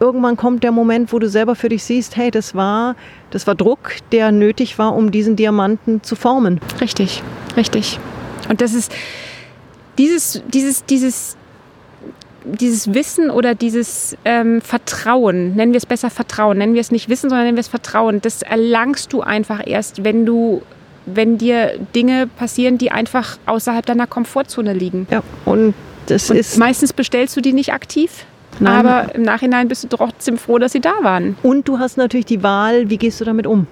irgendwann 0.00 0.36
kommt 0.36 0.62
der 0.64 0.72
Moment, 0.72 1.12
wo 1.12 1.18
du 1.18 1.28
selber 1.28 1.54
für 1.54 1.68
dich 1.68 1.84
siehst, 1.84 2.16
hey, 2.16 2.30
das 2.30 2.54
war, 2.54 2.96
das 3.30 3.46
war 3.46 3.54
Druck, 3.54 3.96
der 4.12 4.32
nötig 4.32 4.78
war, 4.78 4.94
um 4.94 5.10
diesen 5.10 5.36
Diamanten 5.36 6.02
zu 6.02 6.16
formen. 6.16 6.60
Richtig, 6.80 7.22
richtig. 7.56 7.98
Und 8.48 8.60
das 8.60 8.74
ist 8.74 8.92
dieses, 9.98 10.42
dieses, 10.52 10.84
dieses, 10.84 11.36
dieses 12.44 12.94
Wissen 12.94 13.30
oder 13.30 13.54
dieses 13.54 14.16
ähm, 14.24 14.60
Vertrauen, 14.60 15.54
nennen 15.56 15.72
wir 15.72 15.78
es 15.78 15.86
besser 15.86 16.10
Vertrauen, 16.10 16.58
nennen 16.58 16.74
wir 16.74 16.80
es 16.80 16.90
nicht 16.90 17.08
Wissen, 17.08 17.28
sondern 17.28 17.46
nennen 17.46 17.56
wir 17.56 17.62
es 17.62 17.68
Vertrauen, 17.68 18.20
das 18.20 18.42
erlangst 18.42 19.12
du 19.12 19.22
einfach 19.22 19.66
erst, 19.66 20.04
wenn 20.04 20.26
du, 20.26 20.62
wenn 21.06 21.38
dir 21.38 21.78
Dinge 21.94 22.26
passieren, 22.26 22.78
die 22.78 22.92
einfach 22.92 23.38
außerhalb 23.46 23.84
deiner 23.84 24.06
Komfortzone 24.06 24.72
liegen. 24.72 25.06
Ja, 25.10 25.22
und 25.44 25.74
das 26.06 26.30
Und 26.30 26.36
ist 26.36 26.56
meistens 26.56 26.92
bestellst 26.92 27.36
du 27.36 27.40
die 27.40 27.52
nicht 27.52 27.72
aktiv, 27.72 28.26
Nein. 28.60 28.86
aber 28.86 29.14
im 29.14 29.22
Nachhinein 29.22 29.68
bist 29.68 29.84
du 29.84 29.88
trotzdem 29.88 30.38
froh, 30.38 30.58
dass 30.58 30.72
sie 30.72 30.80
da 30.80 30.94
waren. 31.02 31.36
Und 31.42 31.68
du 31.68 31.78
hast 31.78 31.96
natürlich 31.96 32.26
die 32.26 32.42
Wahl, 32.42 32.90
wie 32.90 32.96
gehst 32.96 33.20
du 33.20 33.24
damit 33.24 33.46
um? 33.46 33.66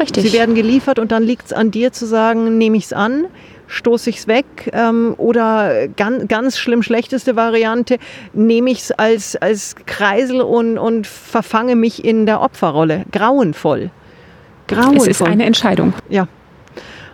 Richtig. 0.00 0.30
Sie 0.30 0.32
werden 0.32 0.54
geliefert 0.54 0.98
und 0.98 1.10
dann 1.10 1.22
liegt 1.24 1.46
es 1.46 1.52
an 1.52 1.70
dir 1.70 1.92
zu 1.92 2.06
sagen, 2.06 2.56
nehme 2.56 2.76
ich 2.76 2.84
es 2.84 2.92
an, 2.92 3.26
stoße 3.66 4.10
ich 4.10 4.18
es 4.18 4.28
weg 4.28 4.46
ähm, 4.72 5.14
oder 5.16 5.88
ganz, 5.88 6.28
ganz 6.28 6.58
schlimm 6.58 6.82
schlechteste 6.82 7.34
Variante, 7.34 7.98
nehme 8.32 8.70
ich 8.70 8.78
es 8.78 8.92
als, 8.92 9.34
als 9.36 9.74
Kreisel 9.86 10.40
und, 10.40 10.78
und 10.78 11.06
verfange 11.06 11.74
mich 11.74 12.04
in 12.04 12.26
der 12.26 12.40
Opferrolle. 12.40 13.04
Grauenvoll. 13.10 13.90
Grauenvoll. 14.68 14.96
es 14.98 15.06
ist 15.06 15.22
eine 15.22 15.44
Entscheidung. 15.44 15.94
Ja. 16.08 16.28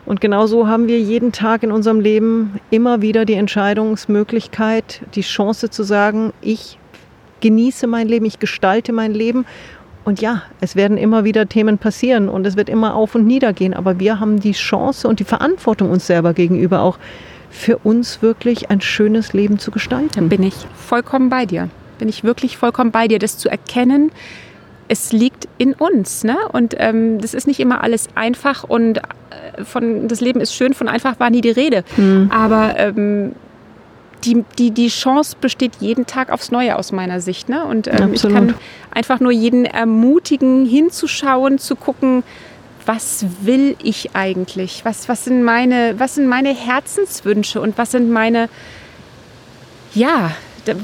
Und 0.07 0.21
genau 0.21 0.47
so 0.47 0.69
haben 0.69 0.87
wir 0.87 1.01
jeden 1.01 1.33
Tag 1.33 1.63
in 1.63 1.73
unserem 1.73 2.01
Leben 2.01 2.61
immer 2.71 3.01
wieder 3.01 3.25
die 3.25 3.35
Entscheidungsmöglichkeit, 3.35 5.03
die 5.15 5.23
Chance 5.23 5.71
zu 5.71 5.83
sagen, 5.83 6.33
ich 6.43 6.79
genieße 7.41 7.87
mein 7.87 8.09
Leben, 8.09 8.27
ich 8.27 8.39
gestalte 8.39 8.93
mein 8.93 9.15
Leben. 9.15 9.47
Und 10.05 10.21
ja, 10.21 10.43
es 10.61 10.77
werden 10.77 10.99
immer 10.99 11.25
wieder 11.25 11.49
Themen 11.49 11.79
passieren 11.79 12.29
und 12.29 12.47
es 12.47 12.57
wird 12.57 12.69
immer 12.69 12.95
auf 12.95 13.15
und 13.15 13.27
nieder 13.27 13.55
gehen. 13.55 13.73
Aber 13.73 13.99
wir 13.99 14.21
haben 14.21 14.41
die 14.41 14.53
Chance 14.53 15.09
und 15.09 15.21
die 15.21 15.25
Verantwortung 15.25 15.91
uns 15.91 16.07
selber 16.07 16.35
gegenüber 16.35 16.83
auch 16.83 16.99
für 17.51 17.79
uns 17.79 18.21
wirklich 18.21 18.71
ein 18.71 18.81
schönes 18.81 19.33
Leben 19.33 19.59
zu 19.59 19.71
gestalten. 19.71 20.29
bin 20.29 20.43
ich 20.43 20.55
vollkommen 20.75 21.31
bei 21.31 21.47
dir. 21.47 21.71
Bin 21.99 22.09
ich 22.09 22.25
wirklich 22.25 22.59
vollkommen 22.59 22.91
bei 22.91 23.09
dir, 23.09 23.19
das 23.19 23.39
zu 23.39 23.49
erkennen. 23.49 24.11
Es 24.89 25.13
liegt 25.13 25.49
in 25.59 25.73
uns, 25.73 26.25
ne? 26.25 26.37
Und 26.53 26.75
ähm, 26.79 27.21
das 27.21 27.35
ist 27.35 27.47
nicht 27.47 27.61
immer 27.61 27.83
alles 27.83 28.09
einfach 28.15 28.65
und 28.65 28.99
äh, 28.99 29.65
von 29.65 30.09
das 30.09 30.21
Leben 30.21 30.41
ist 30.41 30.55
schön, 30.55 30.75
von 30.75 30.89
einfach 30.89 31.19
war 31.21 31.31
nie 31.31 31.41
die 31.41 31.51
Rede. 31.51 31.85
Aber 32.31 32.75
ähm, 32.79 33.33
die, 34.25 34.45
die, 34.59 34.71
die 34.71 34.89
Chance 34.89 35.37
besteht 35.41 35.77
jeden 35.81 36.07
Tag 36.07 36.31
aufs 36.31 36.51
Neue 36.51 36.77
aus 36.77 36.93
meiner 36.93 37.21
Sicht. 37.21 37.49
Ne? 37.49 37.65
Und 37.65 37.89
ähm, 37.89 38.15
ich 38.15 38.23
kann 38.23 38.55
einfach 38.91 39.21
nur 39.21 39.33
jeden 39.33 39.65
ermutigen, 39.65 40.67
hinzuschauen, 40.67 41.59
zu 41.59 41.77
gucken, 41.77 42.23
was 42.87 43.25
will 43.43 43.77
ich 43.83 44.15
eigentlich? 44.15 44.85
Was, 44.85 45.09
was, 45.09 45.25
sind 45.25 45.43
meine, 45.43 45.95
was 45.99 46.17
sind 46.17 46.27
meine 46.27 46.55
Herzenswünsche 46.55 47.61
und 47.61 47.79
was 47.79 47.93
sind 47.93 48.11
meine, 48.11 48.49
ja, 49.95 50.33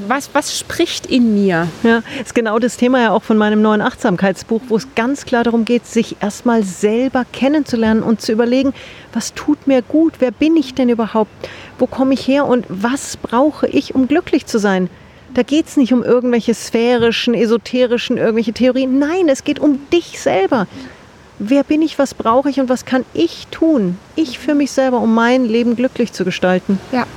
was, 0.07 0.29
was 0.33 0.57
spricht 0.57 1.05
in 1.05 1.33
mir? 1.33 1.67
Ja, 1.83 2.03
ist 2.21 2.35
genau 2.35 2.59
das 2.59 2.77
Thema 2.77 3.01
ja 3.01 3.11
auch 3.11 3.23
von 3.23 3.37
meinem 3.37 3.61
neuen 3.61 3.81
Achtsamkeitsbuch, 3.81 4.61
wo 4.67 4.77
es 4.77 4.87
ganz 4.95 5.25
klar 5.25 5.43
darum 5.43 5.65
geht, 5.65 5.85
sich 5.85 6.17
erstmal 6.21 6.63
selber 6.63 7.25
kennenzulernen 7.31 8.03
und 8.03 8.21
zu 8.21 8.31
überlegen, 8.31 8.73
was 9.13 9.33
tut 9.33 9.67
mir 9.67 9.81
gut, 9.81 10.15
wer 10.19 10.31
bin 10.31 10.55
ich 10.55 10.73
denn 10.73 10.89
überhaupt, 10.89 11.31
wo 11.79 11.87
komme 11.87 12.13
ich 12.13 12.27
her 12.27 12.45
und 12.45 12.65
was 12.69 13.17
brauche 13.17 13.67
ich, 13.67 13.95
um 13.95 14.07
glücklich 14.07 14.45
zu 14.45 14.59
sein. 14.59 14.89
Da 15.33 15.43
geht 15.43 15.67
es 15.67 15.77
nicht 15.77 15.93
um 15.93 16.03
irgendwelche 16.03 16.53
sphärischen, 16.53 17.33
esoterischen, 17.33 18.17
irgendwelche 18.17 18.51
Theorien. 18.51 18.99
Nein, 18.99 19.29
es 19.29 19.45
geht 19.45 19.59
um 19.59 19.79
dich 19.89 20.19
selber. 20.19 20.67
Wer 21.39 21.63
bin 21.63 21.81
ich, 21.81 21.97
was 21.97 22.13
brauche 22.13 22.49
ich 22.49 22.59
und 22.59 22.69
was 22.69 22.85
kann 22.85 23.05
ich 23.13 23.47
tun? 23.49 23.97
Ich 24.15 24.39
für 24.39 24.53
mich 24.53 24.71
selber, 24.71 24.99
um 24.99 25.15
mein 25.15 25.45
Leben 25.45 25.75
glücklich 25.75 26.11
zu 26.11 26.25
gestalten. 26.25 26.79
Ja. 26.91 27.07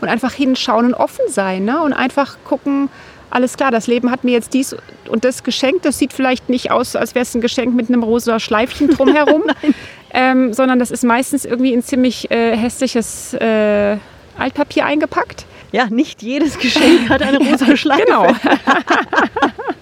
Und 0.00 0.08
einfach 0.08 0.32
hinschauen 0.32 0.86
und 0.86 0.94
offen 0.94 1.24
sein. 1.28 1.64
Ne? 1.64 1.80
Und 1.82 1.92
einfach 1.92 2.36
gucken, 2.44 2.88
alles 3.30 3.56
klar, 3.56 3.70
das 3.70 3.86
Leben 3.86 4.10
hat 4.10 4.24
mir 4.24 4.32
jetzt 4.32 4.54
dies 4.54 4.76
und 5.08 5.24
das 5.24 5.42
geschenkt. 5.42 5.84
Das 5.84 5.98
sieht 5.98 6.12
vielleicht 6.12 6.48
nicht 6.48 6.70
aus, 6.70 6.96
als 6.96 7.14
wäre 7.14 7.22
es 7.22 7.34
ein 7.34 7.40
Geschenk 7.40 7.74
mit 7.74 7.88
einem 7.88 8.02
rosa 8.02 8.38
Schleifchen 8.40 8.88
drumherum, 8.88 9.44
ähm, 10.12 10.52
sondern 10.52 10.78
das 10.78 10.90
ist 10.90 11.04
meistens 11.04 11.44
irgendwie 11.44 11.72
in 11.72 11.82
ziemlich 11.82 12.30
äh, 12.30 12.56
hässliches 12.56 13.34
äh, 13.34 13.96
Altpapier 14.38 14.86
eingepackt. 14.86 15.46
Ja, 15.72 15.86
nicht 15.90 16.22
jedes 16.22 16.58
Geschenk 16.58 17.08
hat 17.08 17.22
eine 17.22 17.38
rosa 17.38 17.76
Schleife. 17.76 18.04
Genau. 18.04 18.26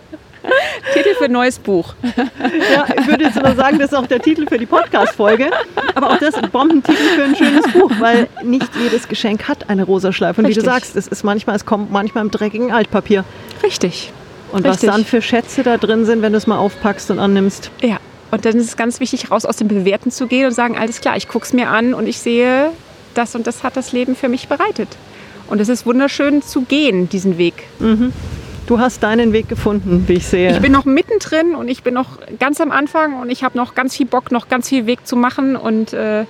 Titel 0.93 1.14
für 1.16 1.24
ein 1.24 1.32
neues 1.32 1.59
Buch. 1.59 1.95
Ja, 2.72 2.87
ich 2.99 3.07
würde 3.07 3.24
jetzt 3.24 3.41
nur 3.41 3.55
sagen, 3.55 3.78
das 3.78 3.93
ist 3.93 3.97
auch 3.97 4.07
der 4.07 4.20
Titel 4.20 4.47
für 4.47 4.59
die 4.59 4.66
Podcast-Folge. 4.66 5.51
Aber 5.95 6.11
auch 6.11 6.18
das 6.18 6.35
ein 6.35 6.51
Bombentitel 6.51 7.03
für 7.16 7.24
ein 7.24 7.37
schönes 7.37 7.72
Buch, 7.72 7.91
weil 7.99 8.28
nicht 8.43 8.68
jedes 8.82 9.09
Geschenk 9.09 9.49
hat 9.49 9.70
eine 9.70 9.85
rosa 9.85 10.12
Schleife. 10.12 10.41
Und 10.41 10.47
Richtig. 10.47 10.62
wie 10.62 10.66
du 10.66 10.72
sagst, 10.72 10.97
es 10.97 11.09
ist 11.09 11.24
manchmal, 11.24 11.57
es 11.57 11.64
kommt 11.64 11.91
manchmal 11.91 12.24
im 12.24 12.30
dreckigen 12.30 12.72
Altpapier. 12.72 13.24
Richtig. 13.62 14.12
Und 14.53 14.66
Richtig. 14.66 14.89
was 14.89 14.95
dann 14.95 15.05
für 15.05 15.22
Schätze 15.22 15.62
da 15.62 15.78
drin 15.78 16.05
sind, 16.05 16.22
wenn 16.22 16.32
du 16.32 16.39
es 16.39 16.47
mal 16.47 16.59
aufpackst 16.59 17.11
und 17.11 17.18
annimmst. 17.18 17.70
Ja. 17.80 17.99
Und 18.30 18.45
dann 18.45 18.57
ist 18.57 18.66
es 18.66 18.76
ganz 18.76 19.01
wichtig, 19.01 19.30
raus 19.30 19.45
aus 19.45 19.57
dem 19.57 19.68
Bewerten 19.68 20.11
zu 20.11 20.26
gehen 20.26 20.47
und 20.47 20.53
sagen, 20.53 20.76
alles 20.76 21.01
klar, 21.01 21.16
ich 21.16 21.28
gucke 21.28 21.45
es 21.45 21.53
mir 21.53 21.68
an 21.68 21.95
und 21.95 22.07
ich 22.09 22.18
sehe, 22.18 22.70
das 23.14 23.35
und 23.35 23.47
das 23.47 23.62
hat 23.62 23.76
das 23.76 23.93
Leben 23.93 24.16
für 24.16 24.28
mich 24.28 24.49
bereitet. 24.49 24.89
Und 25.47 25.61
es 25.61 25.68
ist 25.68 25.87
wunderschön 25.87 26.43
zu 26.43 26.62
gehen, 26.62 27.09
diesen 27.09 27.39
Weg. 27.39 27.55
Du 28.66 28.78
hast 28.78 29.02
deinen 29.02 29.32
Weg 29.32 29.48
gefunden, 29.48 30.04
wie 30.06 30.14
ich 30.14 30.26
sehe. 30.26 30.50
Ich 30.52 30.60
bin 30.60 30.72
noch 30.72 30.86
mittendrin 30.86 31.54
und 31.54 31.68
ich 31.68 31.82
bin 31.82 31.92
noch 31.94 32.18
ganz 32.38 32.60
am 32.60 32.70
Anfang 32.70 33.20
und 33.20 33.30
ich 33.30 33.44
habe 33.44 33.58
noch 33.58 33.74
ganz 33.74 33.94
viel 33.96 34.06
Bock, 34.06 34.30
noch 34.32 34.48
ganz 34.48 34.68
viel 34.70 34.86
Weg 34.86 35.06
zu 35.06 35.16
machen 35.16 35.54
und 35.56 35.92
äh, 35.92 36.24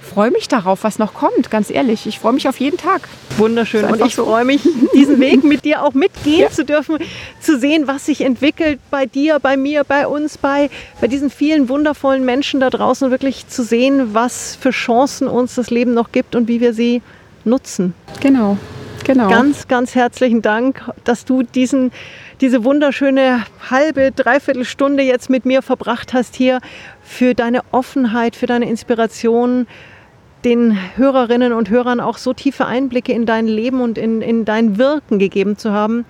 freue 0.00 0.30
mich 0.30 0.48
darauf, 0.48 0.84
was 0.84 0.98
noch 0.98 1.12
kommt, 1.12 1.50
ganz 1.50 1.68
ehrlich. 1.70 2.06
Ich 2.06 2.18
freue 2.20 2.32
mich 2.32 2.48
auf 2.48 2.58
jeden 2.58 2.78
Tag. 2.78 3.02
Wunderschön. 3.36 3.84
Und 3.84 4.00
ich 4.00 4.14
so. 4.14 4.24
freue 4.24 4.46
mich, 4.46 4.62
diesen 4.94 5.20
Weg 5.20 5.44
mit 5.44 5.66
dir 5.66 5.82
auch 5.84 5.92
mitgehen 5.92 6.40
Ja. 6.40 6.50
zu 6.50 6.64
dürfen, 6.64 6.96
zu 7.40 7.58
sehen, 7.58 7.86
was 7.86 8.06
sich 8.06 8.22
entwickelt 8.22 8.80
bei 8.90 9.04
dir, 9.04 9.38
bei 9.38 9.58
mir, 9.58 9.84
bei 9.84 10.06
uns, 10.06 10.38
bei, 10.38 10.70
bei 11.02 11.06
diesen 11.06 11.28
vielen 11.28 11.68
wundervollen 11.68 12.24
Menschen 12.24 12.60
da 12.60 12.70
draußen, 12.70 13.10
wirklich 13.10 13.46
zu 13.48 13.62
sehen, 13.62 14.14
was 14.14 14.56
für 14.58 14.70
Chancen 14.70 15.28
uns 15.28 15.54
das 15.56 15.68
Leben 15.68 15.92
noch 15.92 16.12
gibt 16.12 16.34
und 16.34 16.48
wie 16.48 16.62
wir 16.62 16.72
sie 16.72 17.02
nutzen. 17.44 17.92
Genau, 18.20 18.56
genau. 19.04 19.28
Ganz, 19.28 19.68
ganz 19.68 19.94
herzlichen 19.94 20.42
Dank, 20.42 20.90
dass 21.04 21.24
du 21.24 21.42
diesen, 21.42 21.92
diese 22.40 22.64
wunderschöne 22.64 23.44
halbe, 23.70 24.12
dreiviertel 24.12 24.64
Stunde 24.64 25.02
jetzt 25.02 25.30
mit 25.30 25.44
mir 25.44 25.62
verbracht 25.62 26.14
hast 26.14 26.34
hier 26.36 26.60
für 27.02 27.34
deine 27.34 27.62
Offenheit, 27.70 28.36
für 28.36 28.46
deine 28.46 28.68
Inspiration, 28.68 29.66
den 30.44 30.78
Hörerinnen 30.96 31.52
und 31.52 31.70
Hörern 31.70 32.00
auch 32.00 32.18
so 32.18 32.32
tiefe 32.32 32.66
Einblicke 32.66 33.12
in 33.12 33.26
dein 33.26 33.46
Leben 33.46 33.80
und 33.80 33.98
in, 33.98 34.22
in 34.22 34.44
dein 34.44 34.78
Wirken 34.78 35.18
gegeben 35.18 35.56
zu 35.56 35.72
haben. 35.72 36.04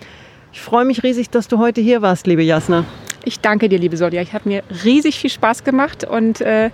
Ich 0.53 0.61
freue 0.61 0.85
mich 0.85 1.03
riesig, 1.03 1.31
dass 1.31 1.49
du 1.49 1.59
heute 1.59 1.81
hier 1.81 2.03
warst, 2.03 2.27
liebe 2.27 2.43
Jasna. 2.43 2.85
Ich 3.25 3.41
danke 3.41 3.69
dir, 3.69 3.79
liebe 3.79 3.97
Sonja. 3.97 4.23
Ich 4.23 4.33
habe 4.33 4.49
mir 4.49 4.63
riesig 4.85 5.19
viel 5.19 5.31
Spaß 5.31 5.65
gemacht 5.65 6.05
und 6.05 6.41
äh, 6.41 6.71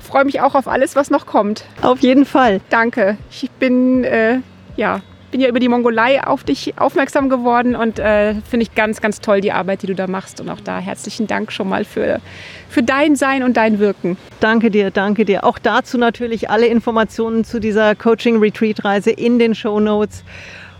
freue 0.00 0.24
mich 0.24 0.40
auch 0.40 0.54
auf 0.54 0.68
alles, 0.68 0.96
was 0.96 1.10
noch 1.10 1.26
kommt. 1.26 1.64
Auf 1.82 2.00
jeden 2.00 2.24
Fall. 2.24 2.60
Danke. 2.70 3.16
Ich 3.30 3.50
bin, 3.50 4.04
äh, 4.04 4.40
ja, 4.76 5.00
bin 5.36 5.42
ja 5.42 5.50
über 5.50 5.60
die 5.60 5.68
Mongolei 5.68 6.24
auf 6.24 6.44
dich 6.44 6.78
aufmerksam 6.78 7.28
geworden 7.28 7.76
und 7.76 7.98
äh, 7.98 8.36
finde 8.48 8.62
ich 8.62 8.74
ganz, 8.74 9.02
ganz 9.02 9.20
toll 9.20 9.42
die 9.42 9.52
Arbeit, 9.52 9.82
die 9.82 9.86
du 9.86 9.94
da 9.94 10.06
machst. 10.06 10.40
Und 10.40 10.48
auch 10.48 10.60
da 10.60 10.78
herzlichen 10.78 11.26
Dank 11.26 11.52
schon 11.52 11.68
mal 11.68 11.84
für, 11.84 12.22
für 12.70 12.82
dein 12.82 13.16
Sein 13.16 13.42
und 13.42 13.58
dein 13.58 13.78
Wirken. 13.78 14.16
Danke 14.40 14.70
dir, 14.70 14.90
danke 14.90 15.26
dir. 15.26 15.44
Auch 15.44 15.58
dazu 15.58 15.98
natürlich 15.98 16.48
alle 16.48 16.68
Informationen 16.68 17.44
zu 17.44 17.60
dieser 17.60 17.94
Coaching-Retreat-Reise 17.94 19.10
in 19.10 19.38
den 19.38 19.54
Show 19.54 19.78
Notes. 19.78 20.24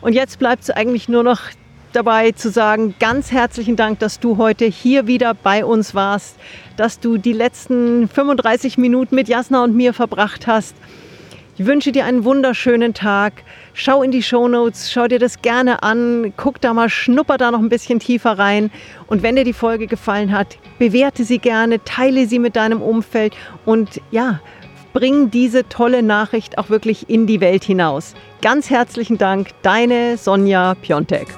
Und 0.01 0.15
jetzt 0.15 0.39
bleibt 0.39 0.63
es 0.63 0.71
eigentlich 0.71 1.07
nur 1.07 1.23
noch 1.23 1.43
dabei 1.93 2.33
zu 2.33 2.49
sagen, 2.49 2.95
ganz 2.99 3.33
herzlichen 3.33 3.77
Dank, 3.77 3.99
dass 3.99 4.21
du 4.21 4.39
heute 4.39 4.65
hier 4.65 5.07
wieder 5.07 5.35
bei 5.35 5.67
uns 5.67 5.95
warst, 5.95 6.37
dass 6.79 6.99
du 6.99 7.19
die 7.19 7.35
letzten 7.35 8.09
35 8.09 8.79
Minuten 8.79 9.17
mit 9.17 9.29
Jasna 9.29 9.65
und 9.65 9.77
mir 9.77 9.93
verbracht 9.93 10.47
hast. 10.47 10.75
Ich 11.59 11.65
wünsche 11.65 11.91
dir 11.91 12.05
einen 12.05 12.25
wunderschönen 12.25 12.93
Tag. 12.93 13.43
Schau 13.79 14.03
in 14.03 14.11
die 14.11 14.23
Shownotes, 14.23 14.91
schau 14.91 15.07
dir 15.07 15.19
das 15.19 15.43
gerne 15.43 15.83
an, 15.83 16.33
guck 16.39 16.63
da 16.63 16.73
mal, 16.73 16.89
schnupper 16.89 17.37
da 17.37 17.51
noch 17.51 17.59
ein 17.59 17.69
bisschen 17.69 18.01
tiefer 18.01 18.39
rein. 18.39 18.71
Und 19.07 19.23
wenn 19.23 19.37
dir 19.37 19.45
die 19.45 19.53
Folge 19.53 19.87
gefallen 19.87 20.33
hat, 20.33 20.57
bewerte 20.79 21.25
sie 21.25 21.39
gerne, 21.39 21.85
teile 21.85 22.27
sie 22.27 22.39
mit 22.39 22.57
deinem 22.57 22.81
Umfeld 22.81 23.37
und 23.67 24.01
ja, 24.11 24.41
bring 24.95 25.31
diese 25.31 25.69
tolle 25.69 26.03
Nachricht 26.03 26.57
auch 26.57 26.71
wirklich 26.71 27.11
in 27.11 27.27
die 27.27 27.43
Welt 27.43 27.65
hinaus. 27.65 28.15
Ganz 28.41 28.71
herzlichen 28.71 29.19
Dank, 29.19 29.49
deine 29.61 30.17
Sonja 30.17 30.75
Piontek. 30.81 31.29